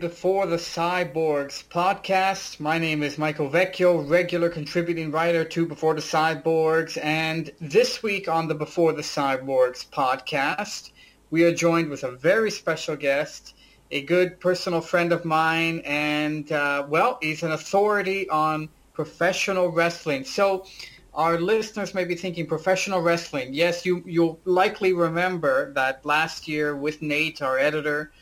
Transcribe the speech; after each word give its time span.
Before 0.00 0.46
the 0.46 0.56
Cyborgs 0.56 1.62
podcast. 1.68 2.58
My 2.58 2.78
name 2.78 3.02
is 3.02 3.16
Michael 3.16 3.48
Vecchio, 3.48 4.08
regular 4.08 4.48
contributing 4.48 5.10
writer 5.10 5.44
to 5.44 5.66
Before 5.66 5.94
the 5.94 6.00
Cyborgs, 6.00 6.98
and 7.02 7.52
this 7.60 8.02
week 8.02 8.28
on 8.28 8.48
the 8.48 8.54
Before 8.54 8.92
the 8.92 9.02
Cyborgs 9.02 9.88
podcast, 9.88 10.90
we 11.30 11.44
are 11.44 11.54
joined 11.54 11.90
with 11.90 12.02
a 12.02 12.10
very 12.12 12.50
special 12.50 12.96
guest, 12.96 13.54
a 13.90 14.02
good 14.02 14.40
personal 14.40 14.80
friend 14.80 15.12
of 15.12 15.24
mine, 15.24 15.80
and 15.84 16.50
uh, 16.50 16.84
well, 16.88 17.18
he's 17.22 17.42
an 17.42 17.52
authority 17.52 18.28
on 18.28 18.68
professional 18.94 19.68
wrestling. 19.68 20.24
So 20.24 20.66
our 21.14 21.38
listeners 21.38 21.94
may 21.94 22.04
be 22.04 22.16
thinking 22.16 22.46
professional 22.46 23.00
wrestling. 23.00 23.54
Yes, 23.54 23.86
you, 23.86 24.02
you'll 24.04 24.40
likely 24.44 24.92
remember 24.92 25.72
that 25.74 26.04
last 26.04 26.48
year 26.48 26.74
with 26.74 27.02
Nate, 27.02 27.40
our 27.40 27.58
editor, 27.58 28.12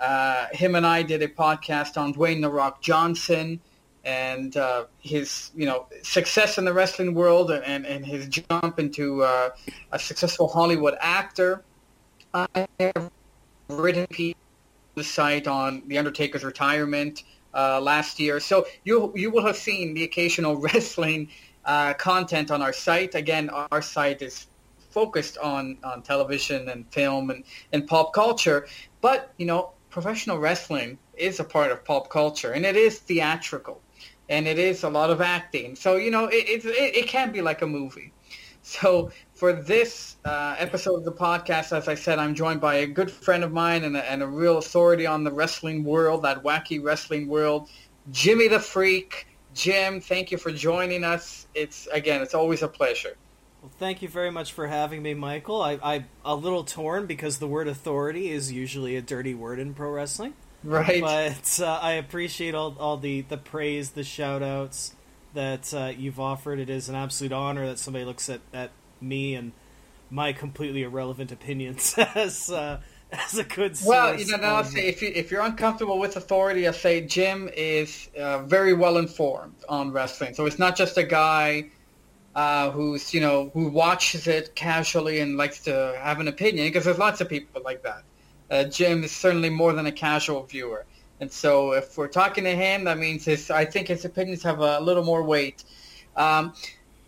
uh, 0.00 0.46
him 0.52 0.74
and 0.74 0.86
I 0.86 1.02
did 1.02 1.22
a 1.22 1.28
podcast 1.28 1.96
on 1.96 2.14
Dwayne 2.14 2.40
The 2.40 2.50
Rock 2.50 2.80
Johnson 2.80 3.60
and 4.04 4.56
uh, 4.56 4.86
his, 5.00 5.50
you 5.54 5.66
know, 5.66 5.86
success 6.02 6.56
in 6.56 6.64
the 6.64 6.72
wrestling 6.72 7.14
world 7.14 7.50
and, 7.50 7.84
and 7.84 8.06
his 8.06 8.28
jump 8.28 8.78
into 8.78 9.22
uh, 9.22 9.50
a 9.92 9.98
successful 9.98 10.48
Hollywood 10.48 10.96
actor. 11.00 11.62
I 12.32 12.66
have 12.80 13.10
written 13.68 14.06
the 14.16 14.34
site 15.04 15.46
on 15.46 15.82
The 15.86 15.98
Undertaker's 15.98 16.44
retirement 16.44 17.24
uh, 17.54 17.80
last 17.80 18.20
year. 18.20 18.40
So 18.40 18.66
you, 18.84 19.12
you 19.14 19.30
will 19.30 19.44
have 19.44 19.56
seen 19.56 19.94
the 19.94 20.04
occasional 20.04 20.56
wrestling 20.60 21.28
uh, 21.64 21.94
content 21.94 22.50
on 22.50 22.62
our 22.62 22.72
site. 22.72 23.14
Again, 23.14 23.50
our 23.50 23.82
site 23.82 24.22
is 24.22 24.46
focused 24.90 25.38
on, 25.38 25.76
on 25.84 26.02
television 26.02 26.68
and 26.68 26.90
film 26.92 27.30
and, 27.30 27.44
and 27.72 27.86
pop 27.86 28.12
culture. 28.14 28.66
But, 29.00 29.32
you 29.36 29.46
know, 29.46 29.72
professional 29.90 30.38
wrestling 30.38 30.98
is 31.16 31.40
a 31.40 31.44
part 31.44 31.70
of 31.72 31.84
pop 31.84 32.10
culture 32.10 32.52
and 32.52 32.64
it 32.64 32.76
is 32.76 32.98
theatrical 32.98 33.80
and 34.28 34.46
it 34.46 34.58
is 34.58 34.82
a 34.82 34.88
lot 34.88 35.10
of 35.10 35.20
acting. 35.20 35.74
So, 35.74 35.96
you 35.96 36.10
know, 36.10 36.26
it, 36.26 36.64
it, 36.64 36.64
it 36.66 37.06
can 37.08 37.32
be 37.32 37.40
like 37.40 37.62
a 37.62 37.66
movie. 37.66 38.12
So 38.60 39.10
for 39.32 39.54
this 39.54 40.16
uh, 40.26 40.56
episode 40.58 40.96
of 40.96 41.04
the 41.04 41.12
podcast, 41.12 41.74
as 41.74 41.88
I 41.88 41.94
said, 41.94 42.18
I'm 42.18 42.34
joined 42.34 42.60
by 42.60 42.74
a 42.74 42.86
good 42.86 43.10
friend 43.10 43.42
of 43.42 43.50
mine 43.50 43.82
and 43.84 43.96
a, 43.96 44.10
and 44.10 44.22
a 44.22 44.26
real 44.26 44.58
authority 44.58 45.06
on 45.06 45.24
the 45.24 45.32
wrestling 45.32 45.84
world, 45.84 46.22
that 46.24 46.42
wacky 46.42 46.82
wrestling 46.82 47.28
world, 47.28 47.70
Jimmy 48.10 48.46
the 48.48 48.60
Freak. 48.60 49.26
Jim, 49.54 50.02
thank 50.02 50.30
you 50.30 50.36
for 50.36 50.52
joining 50.52 51.02
us. 51.02 51.46
It's 51.54 51.86
again, 51.86 52.20
it's 52.20 52.34
always 52.34 52.62
a 52.62 52.68
pleasure. 52.68 53.16
Well, 53.62 53.72
thank 53.78 54.02
you 54.02 54.08
very 54.08 54.30
much 54.30 54.52
for 54.52 54.68
having 54.68 55.02
me, 55.02 55.14
Michael. 55.14 55.60
I, 55.60 55.78
I 55.82 56.04
a 56.24 56.34
little 56.34 56.64
torn 56.64 57.06
because 57.06 57.38
the 57.38 57.48
word 57.48 57.66
authority 57.66 58.30
is 58.30 58.52
usually 58.52 58.96
a 58.96 59.02
dirty 59.02 59.34
word 59.34 59.58
in 59.58 59.74
pro 59.74 59.90
wrestling. 59.90 60.34
Right. 60.62 61.00
But 61.00 61.60
uh, 61.60 61.78
I 61.82 61.92
appreciate 61.92 62.54
all, 62.54 62.76
all 62.78 62.96
the, 62.96 63.22
the 63.22 63.36
praise, 63.36 63.90
the 63.90 64.04
shout 64.04 64.42
outs 64.42 64.94
that 65.34 65.72
uh, 65.74 65.92
you've 65.96 66.20
offered. 66.20 66.58
It 66.58 66.70
is 66.70 66.88
an 66.88 66.94
absolute 66.94 67.32
honor 67.32 67.66
that 67.66 67.78
somebody 67.78 68.04
looks 68.04 68.28
at, 68.28 68.40
at 68.52 68.70
me 69.00 69.34
and 69.34 69.52
my 70.10 70.32
completely 70.32 70.82
irrelevant 70.82 71.32
opinions 71.32 71.94
as 72.14 72.50
uh, 72.50 72.80
as 73.12 73.38
a 73.38 73.44
good 73.44 73.76
source. 73.76 73.88
Well, 73.88 74.18
you 74.18 74.36
know, 74.36 74.42
I'll 74.42 74.64
say 74.64 74.86
if 74.86 75.02
you 75.02 75.10
if 75.14 75.30
you're 75.30 75.42
uncomfortable 75.42 75.98
with 75.98 76.16
authority, 76.16 76.66
I 76.66 76.72
say 76.72 77.00
Jim 77.06 77.48
is 77.56 78.08
uh, 78.18 78.42
very 78.42 78.72
well 78.72 78.98
informed 78.98 79.54
on 79.68 79.92
wrestling. 79.92 80.34
So 80.34 80.46
it's 80.46 80.58
not 80.58 80.76
just 80.76 80.96
a 80.96 81.04
guy 81.04 81.70
uh, 82.38 82.70
who's 82.70 83.12
you 83.12 83.20
know 83.20 83.50
who 83.52 83.66
watches 83.66 84.28
it 84.28 84.54
casually 84.54 85.18
and 85.18 85.36
likes 85.36 85.58
to 85.58 85.72
have 86.00 86.20
an 86.20 86.28
opinion 86.28 86.68
because 86.68 86.84
there's 86.84 86.98
lots 86.98 87.20
of 87.20 87.28
people 87.28 87.60
like 87.64 87.82
that. 87.82 88.02
Uh, 88.48 88.62
Jim 88.62 89.02
is 89.02 89.10
certainly 89.10 89.50
more 89.50 89.72
than 89.72 89.86
a 89.86 89.92
casual 89.92 90.44
viewer, 90.44 90.86
and 91.20 91.32
so 91.32 91.72
if 91.72 91.98
we're 91.98 92.14
talking 92.22 92.44
to 92.44 92.54
him, 92.54 92.84
that 92.84 92.96
means 92.96 93.24
his 93.24 93.50
I 93.50 93.64
think 93.64 93.88
his 93.88 94.04
opinions 94.04 94.44
have 94.44 94.60
a 94.60 94.78
little 94.78 95.02
more 95.02 95.24
weight. 95.24 95.64
Um, 96.14 96.54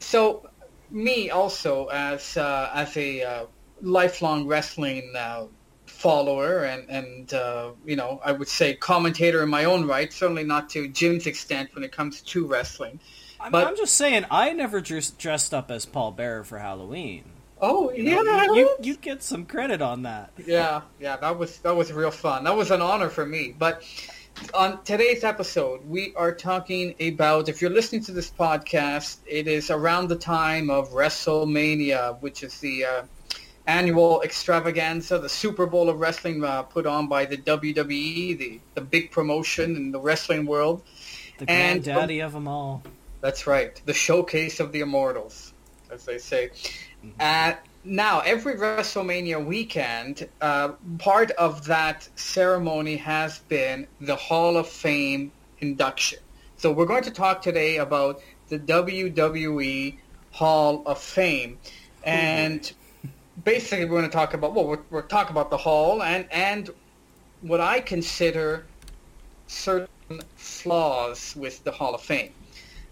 so 0.00 0.50
me 0.90 1.30
also 1.30 1.86
as 1.86 2.36
uh, 2.36 2.68
as 2.74 2.96
a 2.96 3.22
uh, 3.22 3.46
lifelong 3.82 4.48
wrestling 4.48 5.12
uh, 5.16 5.44
follower 5.86 6.64
and 6.64 6.90
and 6.90 7.34
uh, 7.34 7.70
you 7.86 7.94
know 7.94 8.20
I 8.24 8.32
would 8.32 8.48
say 8.48 8.74
commentator 8.74 9.44
in 9.44 9.48
my 9.48 9.64
own 9.64 9.86
right. 9.86 10.12
Certainly 10.12 10.42
not 10.54 10.68
to 10.70 10.88
Jim's 10.88 11.28
extent 11.28 11.72
when 11.76 11.84
it 11.84 11.92
comes 11.92 12.20
to 12.32 12.48
wrestling. 12.48 12.98
I'm, 13.40 13.52
but, 13.52 13.66
I'm 13.66 13.76
just 13.76 13.94
saying, 13.94 14.26
I 14.30 14.52
never 14.52 14.80
dressed, 14.80 15.18
dressed 15.18 15.54
up 15.54 15.70
as 15.70 15.86
Paul 15.86 16.12
Bearer 16.12 16.44
for 16.44 16.58
Halloween. 16.58 17.24
Oh 17.62 17.90
You 17.92 18.04
yeah, 18.24 18.44
you, 18.44 18.76
you 18.82 18.96
get 18.96 19.22
some 19.22 19.44
credit 19.46 19.82
on 19.82 20.02
that. 20.04 20.30
yeah, 20.46 20.80
yeah. 20.98 21.16
That 21.16 21.38
was 21.38 21.58
that 21.58 21.76
was 21.76 21.92
real 21.92 22.10
fun. 22.10 22.44
That 22.44 22.56
was 22.56 22.70
an 22.70 22.80
honor 22.80 23.10
for 23.10 23.26
me. 23.26 23.54
But 23.58 23.82
on 24.54 24.82
today's 24.84 25.24
episode, 25.24 25.86
we 25.86 26.14
are 26.16 26.32
talking 26.34 26.94
about. 27.00 27.50
If 27.50 27.60
you're 27.60 27.70
listening 27.70 28.02
to 28.04 28.12
this 28.12 28.30
podcast, 28.30 29.18
it 29.26 29.46
is 29.46 29.70
around 29.70 30.08
the 30.08 30.16
time 30.16 30.70
of 30.70 30.88
WrestleMania, 30.92 32.18
which 32.22 32.42
is 32.42 32.58
the 32.60 32.84
uh, 32.86 33.02
annual 33.66 34.22
extravaganza, 34.22 35.18
the 35.18 35.28
Super 35.28 35.66
Bowl 35.66 35.90
of 35.90 36.00
wrestling 36.00 36.42
uh, 36.42 36.62
put 36.62 36.86
on 36.86 37.08
by 37.08 37.26
the 37.26 37.36
WWE, 37.36 38.38
the 38.38 38.60
the 38.74 38.80
big 38.80 39.10
promotion 39.10 39.76
in 39.76 39.92
the 39.92 40.00
wrestling 40.00 40.46
world. 40.46 40.82
The 41.38 41.50
And- 41.50 41.84
granddaddy 41.84 42.20
of 42.20 42.32
them 42.32 42.48
all. 42.48 42.82
That's 43.20 43.46
right. 43.46 43.80
The 43.84 43.94
showcase 43.94 44.60
of 44.60 44.72
the 44.72 44.80
immortals, 44.80 45.52
as 45.90 46.04
they 46.04 46.18
say. 46.18 46.50
Uh, 47.18 47.54
now, 47.84 48.20
every 48.20 48.56
WrestleMania 48.56 49.44
weekend, 49.44 50.28
uh, 50.40 50.72
part 50.98 51.30
of 51.32 51.64
that 51.66 52.08
ceremony 52.14 52.96
has 52.96 53.38
been 53.40 53.86
the 54.00 54.16
Hall 54.16 54.56
of 54.56 54.68
Fame 54.68 55.32
induction. 55.60 56.18
So 56.56 56.70
we're 56.70 56.86
going 56.86 57.04
to 57.04 57.10
talk 57.10 57.40
today 57.40 57.78
about 57.78 58.20
the 58.48 58.58
WWE 58.58 59.96
Hall 60.32 60.82
of 60.84 60.98
Fame. 60.98 61.58
And 62.04 62.70
basically 63.44 63.86
we're 63.86 63.98
going 63.98 64.10
to 64.10 64.16
talk 64.16 64.34
about, 64.34 64.54
well, 64.54 64.66
we're, 64.66 64.80
we're 64.90 65.02
talking 65.02 65.32
about 65.32 65.50
the 65.50 65.56
Hall 65.56 66.02
and, 66.02 66.26
and 66.30 66.70
what 67.40 67.60
I 67.60 67.80
consider 67.80 68.66
certain 69.46 69.88
flaws 70.36 71.34
with 71.36 71.64
the 71.64 71.70
Hall 71.70 71.94
of 71.94 72.02
Fame. 72.02 72.32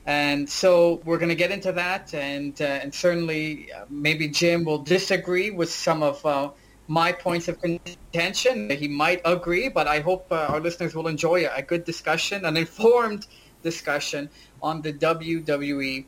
And 0.09 0.49
so 0.49 1.03
we're 1.05 1.19
going 1.19 1.29
to 1.29 1.35
get 1.35 1.51
into 1.51 1.71
that, 1.73 2.15
and 2.15 2.59
uh, 2.63 2.65
and 2.65 2.95
certainly 2.95 3.71
uh, 3.71 3.85
maybe 3.91 4.27
Jim 4.27 4.65
will 4.65 4.79
disagree 4.79 5.51
with 5.51 5.71
some 5.71 6.03
of 6.03 6.25
uh, 6.25 6.51
my 6.87 7.13
points 7.13 7.47
of 7.47 7.61
contention. 7.61 8.71
He 8.71 8.89
might 8.89 9.21
agree, 9.27 9.69
but 9.69 9.87
I 9.87 10.01
hope 10.01 10.33
uh, 10.33 10.47
our 10.49 10.61
listeners 10.61 10.95
will 10.95 11.09
enjoy 11.09 11.47
a, 11.55 11.61
good 11.61 11.85
discussion, 11.85 12.47
an 12.47 12.57
informed 12.57 13.27
discussion 13.63 14.31
on 14.63 14.81
the 14.81 14.95
WWE 14.95 16.07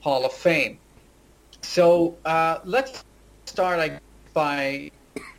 Hall 0.00 0.24
of 0.24 0.32
Fame. 0.32 0.78
So 1.60 2.16
uh, 2.24 2.60
let's 2.64 3.04
start 3.44 4.00
by, 4.32 4.90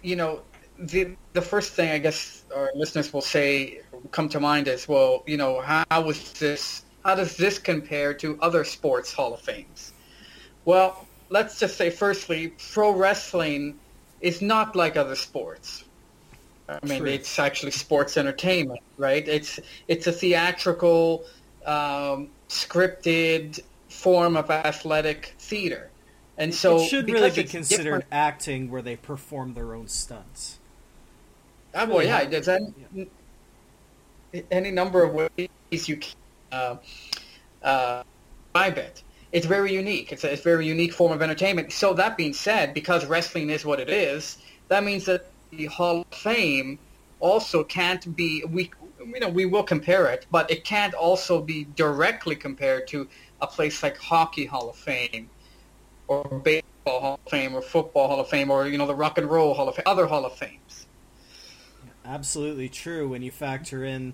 you 0.04 0.16
know, 0.16 0.44
the 0.78 1.16
the 1.34 1.42
first 1.42 1.74
thing 1.74 1.90
I 1.90 1.98
guess 1.98 2.46
our 2.56 2.70
listeners 2.76 3.12
will 3.12 3.26
say 3.26 3.82
come 4.12 4.30
to 4.30 4.40
mind 4.40 4.68
is, 4.68 4.88
well, 4.88 5.24
you 5.26 5.38
know, 5.38 5.62
how 5.62 6.02
was 6.02 6.34
this? 6.34 6.84
How 7.04 7.16
does 7.16 7.36
this 7.36 7.60
compare 7.60 8.14
to 8.16 8.40
other 8.42 8.64
sports 8.64 9.12
Hall 9.12 9.34
of 9.34 9.42
Fames? 9.42 9.94
Well, 10.66 11.06
let's 11.30 11.60
just 11.60 11.76
say, 11.76 11.90
firstly, 11.90 12.54
pro 12.72 12.92
wrestling 12.92 13.78
is 14.22 14.42
not 14.42 14.76
like 14.76 14.96
other 14.96 15.16
sports. 15.16 15.84
I 16.70 16.80
mean, 16.86 17.00
True. 17.00 17.10
it's 17.10 17.40
actually 17.40 17.72
sports 17.72 18.16
entertainment, 18.16 18.80
right? 18.98 19.28
It's 19.28 19.60
it's 19.90 20.08
a 20.08 20.14
theatrical, 20.14 21.26
um, 21.66 22.30
scripted 22.48 23.60
form 23.90 24.38
of 24.38 24.50
athletic 24.50 25.36
theater, 25.40 25.90
and 26.38 26.56
so 26.56 26.78
it 26.78 26.88
should 26.88 27.10
really 27.10 27.32
be 27.32 27.44
considered 27.44 27.84
different- 27.84 28.06
acting 28.14 28.72
where 28.72 28.82
they 28.82 28.96
perform 28.96 29.56
their 29.56 29.74
own 29.74 29.90
stunts. 29.90 30.60
Ah, 31.76 31.86
well, 31.86 32.04
yeah, 32.04 32.24
there's 32.26 32.48
any, 32.48 33.10
any 34.50 34.72
number 34.72 35.04
of 35.04 35.14
ways 35.14 35.90
you 35.90 35.98
can 35.98 36.14
uh, 36.54 36.78
uh, 37.64 38.04
describe 38.54 38.78
it. 38.78 39.04
It's 39.32 39.48
very 39.48 39.74
unique. 39.74 40.12
It's 40.12 40.24
a, 40.24 40.32
it's 40.32 40.42
a 40.42 40.44
very 40.44 40.68
unique 40.68 40.94
form 40.94 41.12
of 41.12 41.22
entertainment. 41.22 41.72
So 41.72 41.94
that 41.96 42.18
being 42.18 42.34
said, 42.34 42.74
because 42.74 43.06
wrestling 43.06 43.50
is 43.50 43.66
what 43.66 43.80
it 43.80 43.90
is, 43.90 44.38
that 44.68 44.84
means 44.84 45.06
that 45.06 45.26
the 45.52 45.66
Hall 45.66 46.02
of 46.02 46.18
Fame 46.18 46.78
also 47.20 47.64
can't 47.64 48.16
be 48.16 48.44
we 48.50 48.70
you 49.00 49.20
know 49.20 49.30
we 49.30 49.46
will 49.46 49.64
compare 49.64 50.08
it, 50.08 50.26
but 50.30 50.50
it 50.52 50.64
can't 50.64 50.94
also 50.94 51.42
be 51.42 51.66
directly 51.76 52.36
compared 52.36 52.88
to 52.90 53.08
a 53.42 53.48
place 53.48 53.82
like 53.82 53.98
Hockey 53.98 54.46
Hall 54.46 54.70
of 54.70 54.76
Fame 54.76 55.30
or 56.08 56.24
Baseball 56.44 57.00
Hall 57.00 57.20
of 57.26 57.32
Fame 57.32 57.56
or 57.56 57.62
Football 57.62 58.08
Hall 58.08 58.20
of 58.20 58.30
Fame 58.30 58.52
or 58.52 58.68
you 58.68 58.78
know 58.78 58.88
the 58.88 58.96
Rock 58.96 59.18
and 59.18 59.30
Roll 59.30 59.54
Hall 59.54 59.68
of 59.70 59.76
Fame, 59.76 59.84
other 59.86 60.06
Hall 60.06 60.26
of 60.26 60.34
Fames. 60.34 60.86
Absolutely 62.06 62.70
true. 62.70 63.08
When 63.08 63.22
you 63.22 63.32
factor 63.32 63.84
in, 63.86 64.14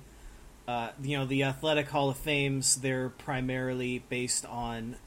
uh, 0.70 0.92
you 1.02 1.18
know, 1.18 1.26
the 1.26 1.42
athletic 1.42 1.90
Hall 1.90 2.12
of 2.12 2.18
Fames, 2.18 2.76
they're 2.76 3.10
primarily 3.10 4.04
based 4.08 4.46
on, 4.46 4.98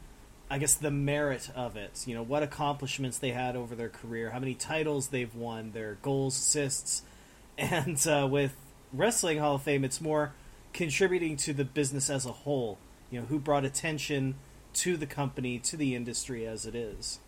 I 0.50 0.58
guess, 0.58 0.74
the 0.74 0.90
merit 0.90 1.50
of 1.54 1.76
it. 1.76 2.02
You 2.04 2.16
know, 2.16 2.22
what 2.24 2.42
accomplishments 2.42 3.18
they 3.18 3.30
had 3.30 3.54
over 3.54 3.76
their 3.76 3.88
career, 3.88 4.30
how 4.30 4.40
many 4.40 4.56
titles 4.56 5.08
they've 5.08 5.32
won, 5.32 5.70
their 5.70 5.98
goals, 6.02 6.36
assists, 6.36 7.02
and 7.58 8.04
uh, 8.08 8.26
with 8.28 8.56
wrestling 8.92 9.38
Hall 9.38 9.54
of 9.54 9.62
Fame, 9.62 9.84
it's 9.84 10.00
more 10.00 10.32
contributing 10.72 11.36
to 11.36 11.52
the 11.52 11.64
business 11.64 12.10
as 12.10 12.26
a 12.26 12.32
whole. 12.32 12.78
You 13.12 13.20
know, 13.20 13.26
who 13.26 13.38
brought 13.38 13.64
attention 13.64 14.34
to 14.74 14.96
the 14.96 15.06
company, 15.06 15.60
to 15.60 15.76
the 15.76 15.94
industry 15.94 16.44
as 16.44 16.66
it 16.66 16.74
is. 16.74 17.20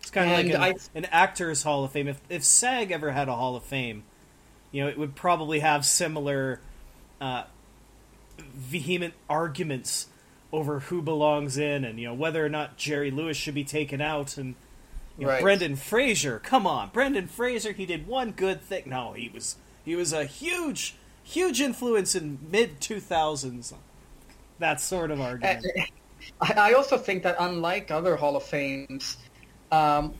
It's 0.00 0.10
kind 0.10 0.28
of 0.28 0.36
like 0.36 0.46
an, 0.46 0.60
I... 0.60 0.74
an, 0.92 1.04
actors 1.12 1.62
Hall 1.62 1.84
of 1.84 1.92
Fame. 1.92 2.08
If 2.08 2.20
if 2.28 2.42
SAG 2.42 2.90
ever 2.90 3.12
had 3.12 3.28
a 3.28 3.36
Hall 3.36 3.54
of 3.54 3.62
Fame, 3.62 4.02
you 4.72 4.82
know, 4.82 4.88
it 4.88 4.98
would 4.98 5.14
probably 5.14 5.60
have 5.60 5.84
similar 5.86 6.60
uh, 7.20 7.44
vehement 8.38 9.14
arguments 9.28 10.06
over 10.52 10.80
who 10.80 11.02
belongs 11.02 11.58
in, 11.58 11.84
and 11.84 11.98
you 11.98 12.06
know 12.08 12.14
whether 12.14 12.44
or 12.44 12.48
not 12.48 12.76
Jerry 12.76 13.10
Lewis 13.10 13.36
should 13.36 13.54
be 13.54 13.64
taken 13.64 14.00
out, 14.00 14.36
and 14.36 14.54
you 15.18 15.26
know, 15.26 15.32
right. 15.32 15.42
Brendan 15.42 15.76
Fraser. 15.76 16.38
Come 16.38 16.66
on, 16.66 16.90
Brendan 16.90 17.26
Fraser. 17.26 17.72
He 17.72 17.86
did 17.86 18.06
one 18.06 18.32
good 18.32 18.62
thing. 18.62 18.84
No, 18.86 19.12
he 19.12 19.28
was 19.28 19.56
he 19.84 19.94
was 19.96 20.12
a 20.12 20.24
huge 20.24 20.94
huge 21.22 21.60
influence 21.60 22.14
in 22.14 22.38
mid 22.50 22.80
two 22.80 23.00
thousands. 23.00 23.74
That 24.58 24.80
sort 24.80 25.10
of 25.10 25.20
argument. 25.20 25.66
I 26.40 26.72
also 26.72 26.98
think 26.98 27.22
that 27.22 27.36
unlike 27.38 27.90
other 27.90 28.16
Hall 28.16 28.36
of 28.36 28.42
Fames, 28.42 29.18
um, 29.70 30.14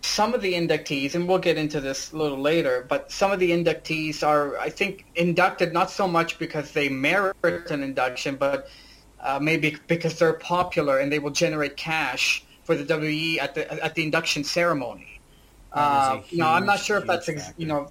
some 0.00 0.34
of 0.34 0.40
the 0.40 0.54
inductees, 0.54 1.14
and 1.14 1.28
we'll 1.28 1.38
get 1.38 1.58
into 1.58 1.80
this 1.80 2.12
a 2.12 2.16
little 2.16 2.38
later, 2.38 2.86
but 2.88 3.10
some 3.12 3.30
of 3.30 3.38
the 3.38 3.50
inductees 3.50 4.26
are, 4.26 4.58
I 4.58 4.70
think, 4.70 5.04
inducted 5.14 5.72
not 5.72 5.90
so 5.90 6.08
much 6.08 6.38
because 6.38 6.72
they 6.72 6.88
merit 6.88 7.36
an 7.44 7.82
induction, 7.82 8.36
but 8.36 8.68
uh, 9.20 9.38
maybe 9.40 9.76
because 9.86 10.18
they're 10.18 10.32
popular 10.32 10.98
and 10.98 11.12
they 11.12 11.18
will 11.18 11.30
generate 11.30 11.76
cash 11.76 12.44
for 12.64 12.74
the 12.74 12.84
WWE 12.84 13.40
at 13.40 13.54
the 13.54 13.84
at 13.84 13.94
the 13.94 14.04
induction 14.04 14.44
ceremony. 14.44 15.20
Uh, 15.72 16.18
huge, 16.18 16.38
no, 16.38 16.48
I'm 16.48 16.66
not 16.66 16.80
sure 16.80 16.98
if 16.98 17.06
that's 17.06 17.28
ex- 17.28 17.52
you 17.56 17.66
know 17.66 17.90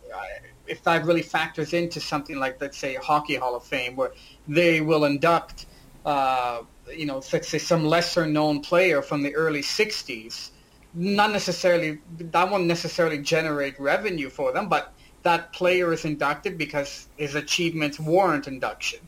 if 0.68 0.84
that 0.84 1.06
really 1.06 1.22
factors 1.22 1.74
into 1.74 2.00
something 2.00 2.38
like 2.38 2.60
let's 2.62 2.78
say 2.78 2.96
Hockey 2.96 3.36
Hall 3.36 3.56
of 3.56 3.64
Fame, 3.64 3.96
where 3.96 4.12
they 4.48 4.82
will 4.82 5.06
induct 5.06 5.66
uh, 6.06 6.62
you 6.94 7.06
know 7.06 7.16
let's 7.32 7.48
say 7.48 7.58
some 7.58 7.86
lesser 7.86 8.26
known 8.26 8.62
player 8.62 9.02
from 9.02 9.24
the 9.24 9.36
early 9.36 9.62
'60s 9.62 10.52
not 10.94 11.32
necessarily 11.32 12.00
that 12.18 12.50
won't 12.50 12.66
necessarily 12.66 13.20
generate 13.20 13.80
revenue 13.80 14.30
for 14.30 14.52
them, 14.52 14.68
but 14.68 14.94
that 15.24 15.54
player 15.54 15.94
is 15.94 16.06
inducted 16.06 16.58
because 16.58 17.08
his 17.18 17.36
achievements 17.36 18.00
warrant 18.00 18.48
induction. 18.48 19.00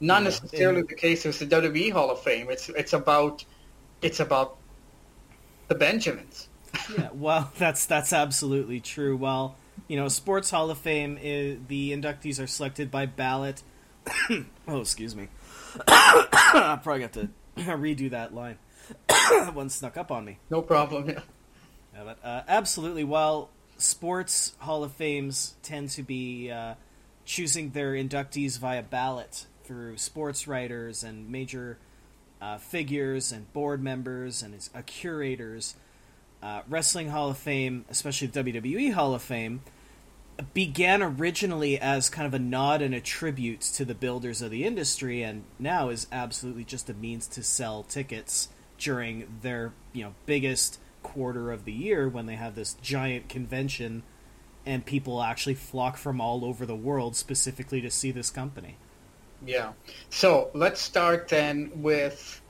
Not 0.00 0.22
yeah, 0.22 0.24
necessarily 0.24 0.82
the 0.82 0.94
case 0.94 1.24
with 1.24 1.38
the 1.38 1.46
WWE 1.46 1.92
Hall 1.92 2.10
of 2.10 2.20
Fame. 2.20 2.48
It's 2.50 2.68
it's 2.68 2.92
about 2.92 3.44
it's 4.00 4.20
about 4.20 4.56
the 5.66 5.74
Benjamins. 5.74 6.48
yeah, 6.98 7.08
well, 7.12 7.50
that's 7.58 7.86
that's 7.86 8.12
absolutely 8.12 8.80
true. 8.80 9.16
Well, 9.16 9.56
you 9.88 9.96
know, 9.96 10.08
Sports 10.08 10.50
Hall 10.50 10.70
of 10.70 10.78
Fame 10.78 11.18
is, 11.20 11.58
the 11.66 11.92
inductees 11.92 12.42
are 12.42 12.46
selected 12.46 12.90
by 12.90 13.06
ballot. 13.06 13.62
oh, 14.68 14.80
excuse 14.80 15.16
me. 15.16 15.28
I 15.88 16.78
probably 16.82 17.00
got 17.00 17.12
to 17.14 17.28
redo 17.56 18.10
that 18.10 18.34
line. 18.34 18.58
one 19.52 19.68
snuck 19.68 19.96
up 19.96 20.10
on 20.10 20.24
me. 20.24 20.38
No 20.50 20.62
problem. 20.62 21.08
Yeah. 21.08 21.20
yeah 21.94 22.04
but, 22.04 22.18
uh, 22.24 22.42
absolutely. 22.48 23.04
While 23.04 23.50
sports 23.76 24.54
Hall 24.58 24.84
of 24.84 24.92
Fames 24.92 25.54
tend 25.62 25.90
to 25.90 26.02
be 26.02 26.50
uh, 26.50 26.74
choosing 27.24 27.70
their 27.70 27.92
inductees 27.92 28.58
via 28.58 28.82
ballot 28.82 29.46
through 29.64 29.96
sports 29.98 30.48
writers 30.48 31.04
and 31.04 31.30
major 31.30 31.78
uh, 32.40 32.58
figures 32.58 33.32
and 33.32 33.52
board 33.52 33.82
members 33.82 34.42
and 34.42 34.68
uh, 34.74 34.82
curators, 34.86 35.74
uh, 36.42 36.62
Wrestling 36.68 37.10
Hall 37.10 37.30
of 37.30 37.38
Fame, 37.38 37.84
especially 37.90 38.28
the 38.28 38.44
WWE 38.44 38.92
Hall 38.92 39.14
of 39.14 39.22
Fame, 39.22 39.60
began 40.54 41.02
originally 41.02 41.78
as 41.78 42.08
kind 42.08 42.26
of 42.26 42.32
a 42.32 42.38
nod 42.38 42.80
and 42.80 42.94
a 42.94 43.00
tribute 43.00 43.60
to 43.60 43.84
the 43.84 43.94
builders 43.94 44.40
of 44.40 44.50
the 44.50 44.64
industry, 44.64 45.22
and 45.22 45.42
now 45.58 45.88
is 45.88 46.06
absolutely 46.12 46.64
just 46.64 46.88
a 46.88 46.94
means 46.94 47.26
to 47.26 47.42
sell 47.42 47.82
tickets 47.82 48.48
during 48.78 49.38
their 49.42 49.72
you 49.92 50.04
know 50.04 50.14
biggest 50.26 50.78
quarter 51.02 51.52
of 51.52 51.64
the 51.64 51.72
year 51.72 52.08
when 52.08 52.26
they 52.26 52.36
have 52.36 52.54
this 52.54 52.74
giant 52.82 53.28
convention 53.28 54.02
and 54.66 54.84
people 54.84 55.22
actually 55.22 55.54
flock 55.54 55.96
from 55.96 56.20
all 56.20 56.44
over 56.44 56.66
the 56.66 56.76
world 56.76 57.16
specifically 57.16 57.80
to 57.80 57.90
see 57.90 58.10
this 58.10 58.30
company. 58.30 58.76
Yeah. 59.44 59.72
So 60.10 60.50
let's 60.52 60.80
start 60.80 61.28
then 61.28 61.70
with 61.76 62.42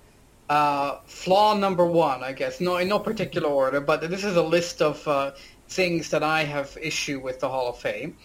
uh, 0.48 0.98
flaw 1.04 1.54
number 1.54 1.84
one, 1.84 2.22
I 2.22 2.32
guess. 2.32 2.60
No, 2.60 2.78
in 2.78 2.88
no 2.88 2.98
particular 2.98 3.48
order, 3.48 3.80
but 3.80 4.00
this 4.08 4.24
is 4.24 4.36
a 4.36 4.42
list 4.42 4.80
of 4.80 5.06
uh, 5.06 5.32
things 5.68 6.10
that 6.10 6.22
I 6.22 6.44
have 6.44 6.76
issue 6.80 7.20
with 7.20 7.40
the 7.40 7.48
Hall 7.48 7.68
of 7.68 7.78
Fame, 7.78 8.16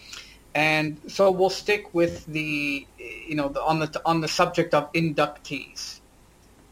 and 0.54 0.98
so 1.06 1.30
we'll 1.30 1.50
stick 1.50 1.92
with 1.92 2.24
the, 2.26 2.86
you 2.98 3.34
know, 3.34 3.48
the, 3.48 3.62
on 3.62 3.78
the 3.78 4.02
on 4.06 4.20
the 4.20 4.28
subject 4.28 4.72
of 4.72 4.90
inductees. 4.92 6.00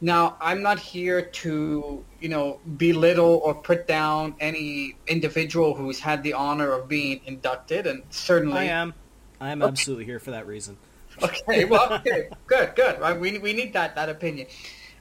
Now, 0.04 0.36
I'm 0.40 0.62
not 0.62 0.80
here 0.80 1.22
to, 1.22 2.04
you 2.20 2.28
know, 2.28 2.58
belittle 2.76 3.40
or 3.44 3.54
put 3.54 3.86
down 3.86 4.34
any 4.40 4.96
individual 5.06 5.76
who's 5.76 6.00
had 6.00 6.24
the 6.24 6.32
honor 6.32 6.72
of 6.72 6.88
being 6.88 7.20
inducted, 7.24 7.86
and 7.86 8.02
certainly 8.10 8.58
I 8.58 8.64
am. 8.64 8.94
I 9.40 9.52
am 9.52 9.62
okay. 9.62 9.68
absolutely 9.68 10.04
here 10.04 10.18
for 10.18 10.32
that 10.32 10.48
reason. 10.48 10.76
Okay, 11.22 11.66
well, 11.66 11.92
okay, 12.00 12.28
good, 12.48 12.74
good. 12.74 12.98
Right? 13.00 13.18
We 13.18 13.38
we 13.38 13.52
need 13.52 13.74
that 13.74 13.94
that 13.94 14.08
opinion. 14.08 14.48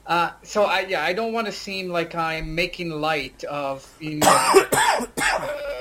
Uh, 0.06 0.30
so 0.44 0.66
I 0.66 0.82
yeah, 0.82 1.02
I 1.02 1.12
don't 1.12 1.32
want 1.32 1.48
to 1.48 1.52
seem 1.52 1.88
like 1.88 2.14
I'm 2.14 2.54
making 2.54 2.90
light 2.90 3.42
of 3.44 3.84
you 3.98 4.18
know, 4.18 4.66
uh, 4.72 5.06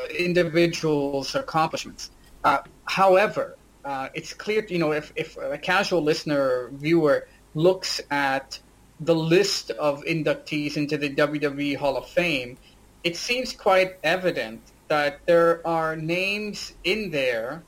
individuals' 0.18 1.36
accomplishments. 1.36 2.10
Uh, 2.44 2.60
however, 2.86 3.56
uh, 3.86 4.10
it's 4.16 4.34
clear, 4.34 4.66
you 4.68 4.80
know, 4.80 4.94
if 4.94 5.14
if 5.16 5.38
a 5.38 5.60
casual 5.60 6.02
listener 6.02 6.42
or 6.42 6.72
viewer 6.74 7.28
looks 7.54 8.02
at 8.10 8.60
the 9.02 9.16
list 9.16 9.72
of 9.72 10.04
inductees 10.04 10.78
into 10.78 10.98
the 10.98 11.10
WWE 11.10 11.76
Hall 11.76 11.98
of 11.98 12.08
Fame, 12.08 12.58
it 13.04 13.18
seems 13.18 13.52
quite 13.52 13.98
evident 14.04 14.62
that 14.88 15.20
there 15.26 15.66
are 15.66 15.96
names 15.96 16.74
in 16.84 17.10
there 17.10 17.64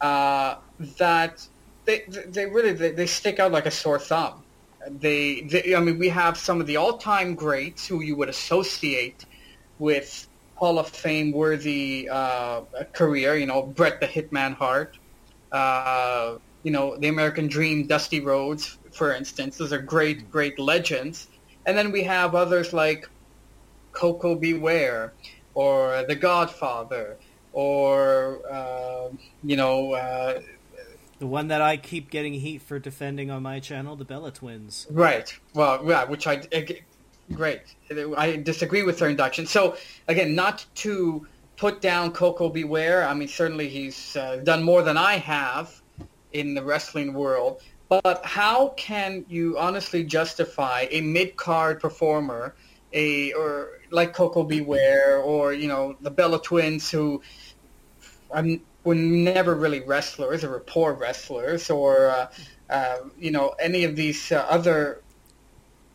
uh, 0.00 0.56
that 0.98 1.46
they, 1.86 2.04
they 2.08 2.46
really 2.46 2.72
they, 2.72 2.92
they, 2.92 3.06
stick 3.06 3.40
out 3.40 3.50
like 3.50 3.66
a 3.66 3.70
sore 3.70 3.98
thumb. 3.98 4.42
They, 4.88 5.40
they, 5.42 5.74
I 5.74 5.80
mean, 5.80 5.98
we 5.98 6.08
have 6.10 6.36
some 6.36 6.60
of 6.60 6.66
the 6.66 6.76
all-time 6.76 7.34
greats 7.34 7.86
who 7.86 8.02
you 8.02 8.14
would 8.16 8.28
associate 8.28 9.24
with 9.78 10.28
Hall 10.54 10.78
of 10.78 10.88
Fame 10.88 11.32
worthy 11.32 12.08
uh, 12.10 12.60
career. 12.92 13.36
You 13.36 13.46
know, 13.46 13.62
Bret 13.62 14.00
the 14.00 14.06
Hitman 14.06 14.54
Hart. 14.54 14.98
Uh, 15.50 16.36
you 16.62 16.70
know, 16.70 16.96
the 16.96 17.08
American 17.08 17.46
Dream, 17.46 17.86
Dusty 17.86 18.20
Rhodes, 18.20 18.78
for 18.94 19.12
instance. 19.12 19.56
Those 19.58 19.72
are 19.72 19.80
great, 19.80 20.30
great 20.30 20.58
legends. 20.58 21.28
And 21.66 21.76
then 21.76 21.92
we 21.92 22.02
have 22.04 22.34
others 22.34 22.72
like 22.72 23.08
Koko 23.92 24.34
B. 24.34 24.54
Ware 24.54 25.12
or 25.54 26.04
The 26.08 26.16
Godfather 26.16 27.16
or, 27.52 28.40
uh, 28.50 29.08
you 29.42 29.56
know... 29.56 29.92
Uh, 29.92 30.40
the 31.20 31.26
one 31.26 31.48
that 31.48 31.62
I 31.62 31.76
keep 31.76 32.10
getting 32.10 32.34
heat 32.34 32.60
for 32.60 32.78
defending 32.78 33.30
on 33.30 33.42
my 33.42 33.60
channel, 33.60 33.94
the 33.96 34.04
Bella 34.04 34.32
Twins. 34.32 34.86
Right. 34.90 35.32
Well, 35.54 35.82
yeah, 35.86 36.04
which 36.04 36.26
I... 36.26 36.42
Great. 37.32 37.62
I 38.18 38.36
disagree 38.36 38.82
with 38.82 38.98
their 38.98 39.08
induction. 39.08 39.46
So, 39.46 39.76
again, 40.08 40.34
not 40.34 40.66
to 40.76 41.26
put 41.56 41.80
down 41.80 42.12
Koko 42.12 42.50
B. 42.50 42.64
Ware. 42.64 43.06
I 43.06 43.14
mean, 43.14 43.28
certainly 43.28 43.68
he's 43.68 44.16
uh, 44.16 44.40
done 44.42 44.62
more 44.62 44.82
than 44.82 44.98
I 44.98 45.16
have 45.16 45.80
in 46.32 46.52
the 46.52 46.62
wrestling 46.62 47.14
world. 47.14 47.62
But 47.88 48.24
how 48.24 48.68
can 48.76 49.24
you 49.28 49.58
honestly 49.58 50.04
justify 50.04 50.86
a 50.90 51.00
mid-card 51.00 51.80
performer, 51.80 52.54
a 52.92 53.32
or 53.32 53.80
like 53.90 54.14
Koko 54.14 54.42
B. 54.42 54.60
Ware 54.60 55.18
or 55.18 55.52
you 55.52 55.68
know 55.68 55.96
the 56.00 56.10
Bella 56.10 56.40
Twins, 56.40 56.90
who 56.90 57.22
um, 58.30 58.60
were 58.84 58.94
never 58.94 59.54
really 59.54 59.80
wrestlers 59.80 60.44
or 60.44 60.58
poor 60.60 60.94
wrestlers, 60.94 61.70
or 61.70 62.08
uh, 62.08 62.26
uh, 62.70 62.96
you 63.18 63.30
know 63.30 63.54
any 63.60 63.84
of 63.84 63.96
these 63.96 64.32
uh, 64.32 64.46
other 64.48 65.02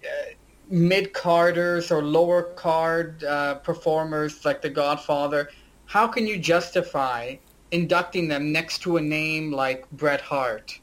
uh, 0.03 0.34
mid-carders 0.69 1.91
or 1.91 2.03
lower 2.03 2.43
card 2.53 3.24
uh, 3.24 3.55
performers 3.55 4.46
like 4.46 4.62
the 4.62 4.69
Godfather. 4.69 5.50
How 5.86 6.08
can 6.08 6.27
you 6.27 6.38
justify 6.38 7.38
inducting 7.72 8.27
them 8.27 8.51
next 8.51 8.79
to 8.84 8.98
a 8.98 9.01
name 9.01 9.51
like 9.51 9.89
Bret 9.91 10.22
Hart? 10.22 10.79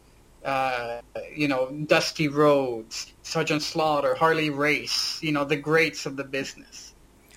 Uh, 0.47 1.01
you 1.35 1.49
know, 1.49 1.71
Dusty 1.71 2.29
Rhodes, 2.29 3.13
Sergeant 3.23 3.63
Slaughter, 3.63 4.15
Harley 4.15 4.49
Race, 4.49 5.21
you 5.21 5.33
know, 5.33 5.45
the 5.45 5.57
greats 5.57 6.07
of 6.07 6.17
the 6.17 6.25
business. 6.25 6.95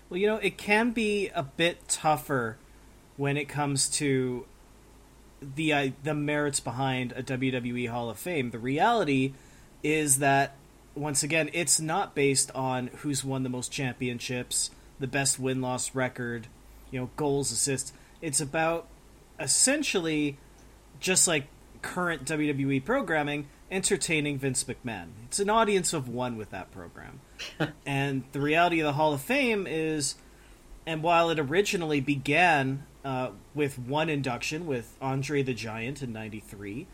Well, 0.09 0.19
you 0.19 0.27
know, 0.27 0.37
it 0.37 0.57
can 0.57 0.91
be 0.91 1.29
a 1.29 1.43
bit 1.43 1.87
tougher 1.87 2.57
when 3.17 3.35
it 3.35 3.49
comes 3.49 3.89
to 3.89 4.45
the 5.41 5.73
uh, 5.73 5.89
the 6.03 6.13
merits 6.13 6.59
behind 6.59 7.11
a 7.13 7.23
WWE 7.23 7.89
Hall 7.89 8.09
of 8.09 8.19
Fame. 8.19 8.51
The 8.51 8.59
reality 8.59 9.33
is 9.81 10.19
that 10.19 10.55
once 10.93 11.23
again, 11.23 11.49
it's 11.53 11.79
not 11.79 12.13
based 12.13 12.51
on 12.53 12.87
who's 12.97 13.23
won 13.23 13.43
the 13.43 13.49
most 13.49 13.71
championships, 13.71 14.69
the 14.99 15.07
best 15.07 15.39
win 15.39 15.61
loss 15.61 15.95
record, 15.95 16.47
you 16.91 16.99
know, 16.99 17.09
goals, 17.15 17.51
assists. 17.51 17.91
It's 18.21 18.41
about 18.41 18.87
essentially 19.39 20.37
just 20.99 21.27
like 21.27 21.47
current 21.81 22.25
WWE 22.25 22.83
programming, 22.83 23.47
entertaining 23.71 24.37
Vince 24.37 24.63
McMahon. 24.63 25.09
It's 25.25 25.39
an 25.39 25.49
audience 25.49 25.93
of 25.93 26.07
one 26.07 26.37
with 26.37 26.51
that 26.51 26.71
program. 26.71 27.21
and 27.85 28.23
the 28.31 28.41
reality 28.41 28.79
of 28.79 28.85
the 28.85 28.93
Hall 28.93 29.13
of 29.13 29.21
Fame 29.21 29.67
is, 29.67 30.15
and 30.85 31.03
while 31.03 31.29
it 31.29 31.39
originally 31.39 32.01
began 32.01 32.85
uh, 33.05 33.29
with 33.53 33.79
one 33.79 34.09
induction 34.09 34.65
with 34.65 34.95
Andre 35.01 35.43
the 35.43 35.53
Giant 35.53 36.01
in 36.01 36.11
'93, 36.11 36.87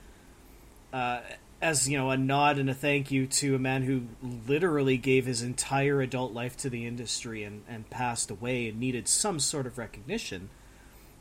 uh, 0.93 1.21
as 1.61 1.89
you 1.89 1.97
know, 1.97 2.11
a 2.11 2.17
nod 2.17 2.59
and 2.59 2.69
a 2.69 2.73
thank 2.73 3.11
you 3.11 3.25
to 3.25 3.55
a 3.55 3.59
man 3.59 3.83
who 3.83 4.03
literally 4.47 4.97
gave 4.97 5.25
his 5.25 5.41
entire 5.41 6.01
adult 6.01 6.33
life 6.33 6.55
to 6.57 6.69
the 6.69 6.85
industry 6.85 7.43
and, 7.43 7.63
and 7.67 7.89
passed 7.89 8.29
away 8.29 8.67
and 8.67 8.79
needed 8.79 9.07
some 9.07 9.39
sort 9.39 9.65
of 9.65 9.77
recognition. 9.77 10.49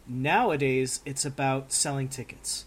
Nowadays, 0.06 1.00
it's 1.06 1.24
about 1.24 1.72
selling 1.72 2.08
tickets. 2.08 2.66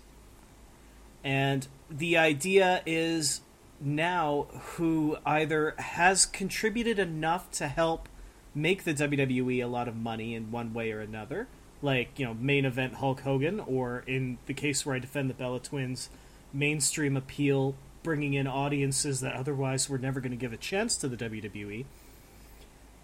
And 1.28 1.68
the 1.90 2.16
idea 2.16 2.82
is 2.86 3.42
now 3.82 4.48
who 4.78 5.18
either 5.26 5.76
has 5.78 6.26
contributed 6.26 7.00
enough 7.00 7.52
to 7.52 7.68
help 7.68 8.08
make 8.56 8.86
the 8.86 8.94
WWE 8.94 9.62
a 9.62 9.68
lot 9.68 9.90
of 9.90 9.96
money 9.98 10.34
in 10.34 10.52
one 10.52 10.74
way 10.74 10.94
or 10.94 11.02
another, 11.02 11.50
like, 11.82 12.18
you 12.18 12.26
know, 12.26 12.34
main 12.34 12.64
event 12.64 12.94
Hulk 12.94 13.20
Hogan, 13.20 13.60
or 13.60 14.06
in 14.08 14.38
the 14.46 14.54
case 14.54 14.86
where 14.86 14.96
I 14.96 15.00
defend 15.00 15.30
the 15.30 15.34
Bella 15.34 15.60
Twins, 15.60 16.10
mainstream 16.54 17.18
appeal, 17.18 17.76
bringing 18.04 18.34
in 18.34 18.48
audiences 18.48 19.20
that 19.20 19.36
otherwise 19.36 19.90
were 19.90 19.98
never 19.98 20.22
going 20.22 20.32
to 20.32 20.38
give 20.38 20.54
a 20.54 20.58
chance 20.58 20.96
to 20.96 21.10
the 21.10 21.18
WWE. 21.18 21.84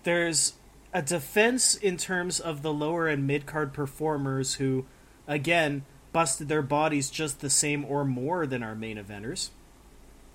There's 0.03 0.53
a 0.93 1.01
defense 1.01 1.75
in 1.75 1.97
terms 1.97 2.39
of 2.39 2.61
the 2.61 2.71
lower 2.71 3.09
and 3.09 3.27
mid 3.27 3.45
card 3.45 3.73
performers 3.73 4.53
who, 4.53 4.85
again, 5.27 5.83
busted 6.13 6.47
their 6.47 6.61
bodies 6.61 7.09
just 7.09 7.41
the 7.41 7.49
same 7.49 7.83
or 7.83 8.05
more 8.05 8.45
than 8.45 8.63
our 8.63 8.75
main 8.75 8.97
eventers. 8.97 9.49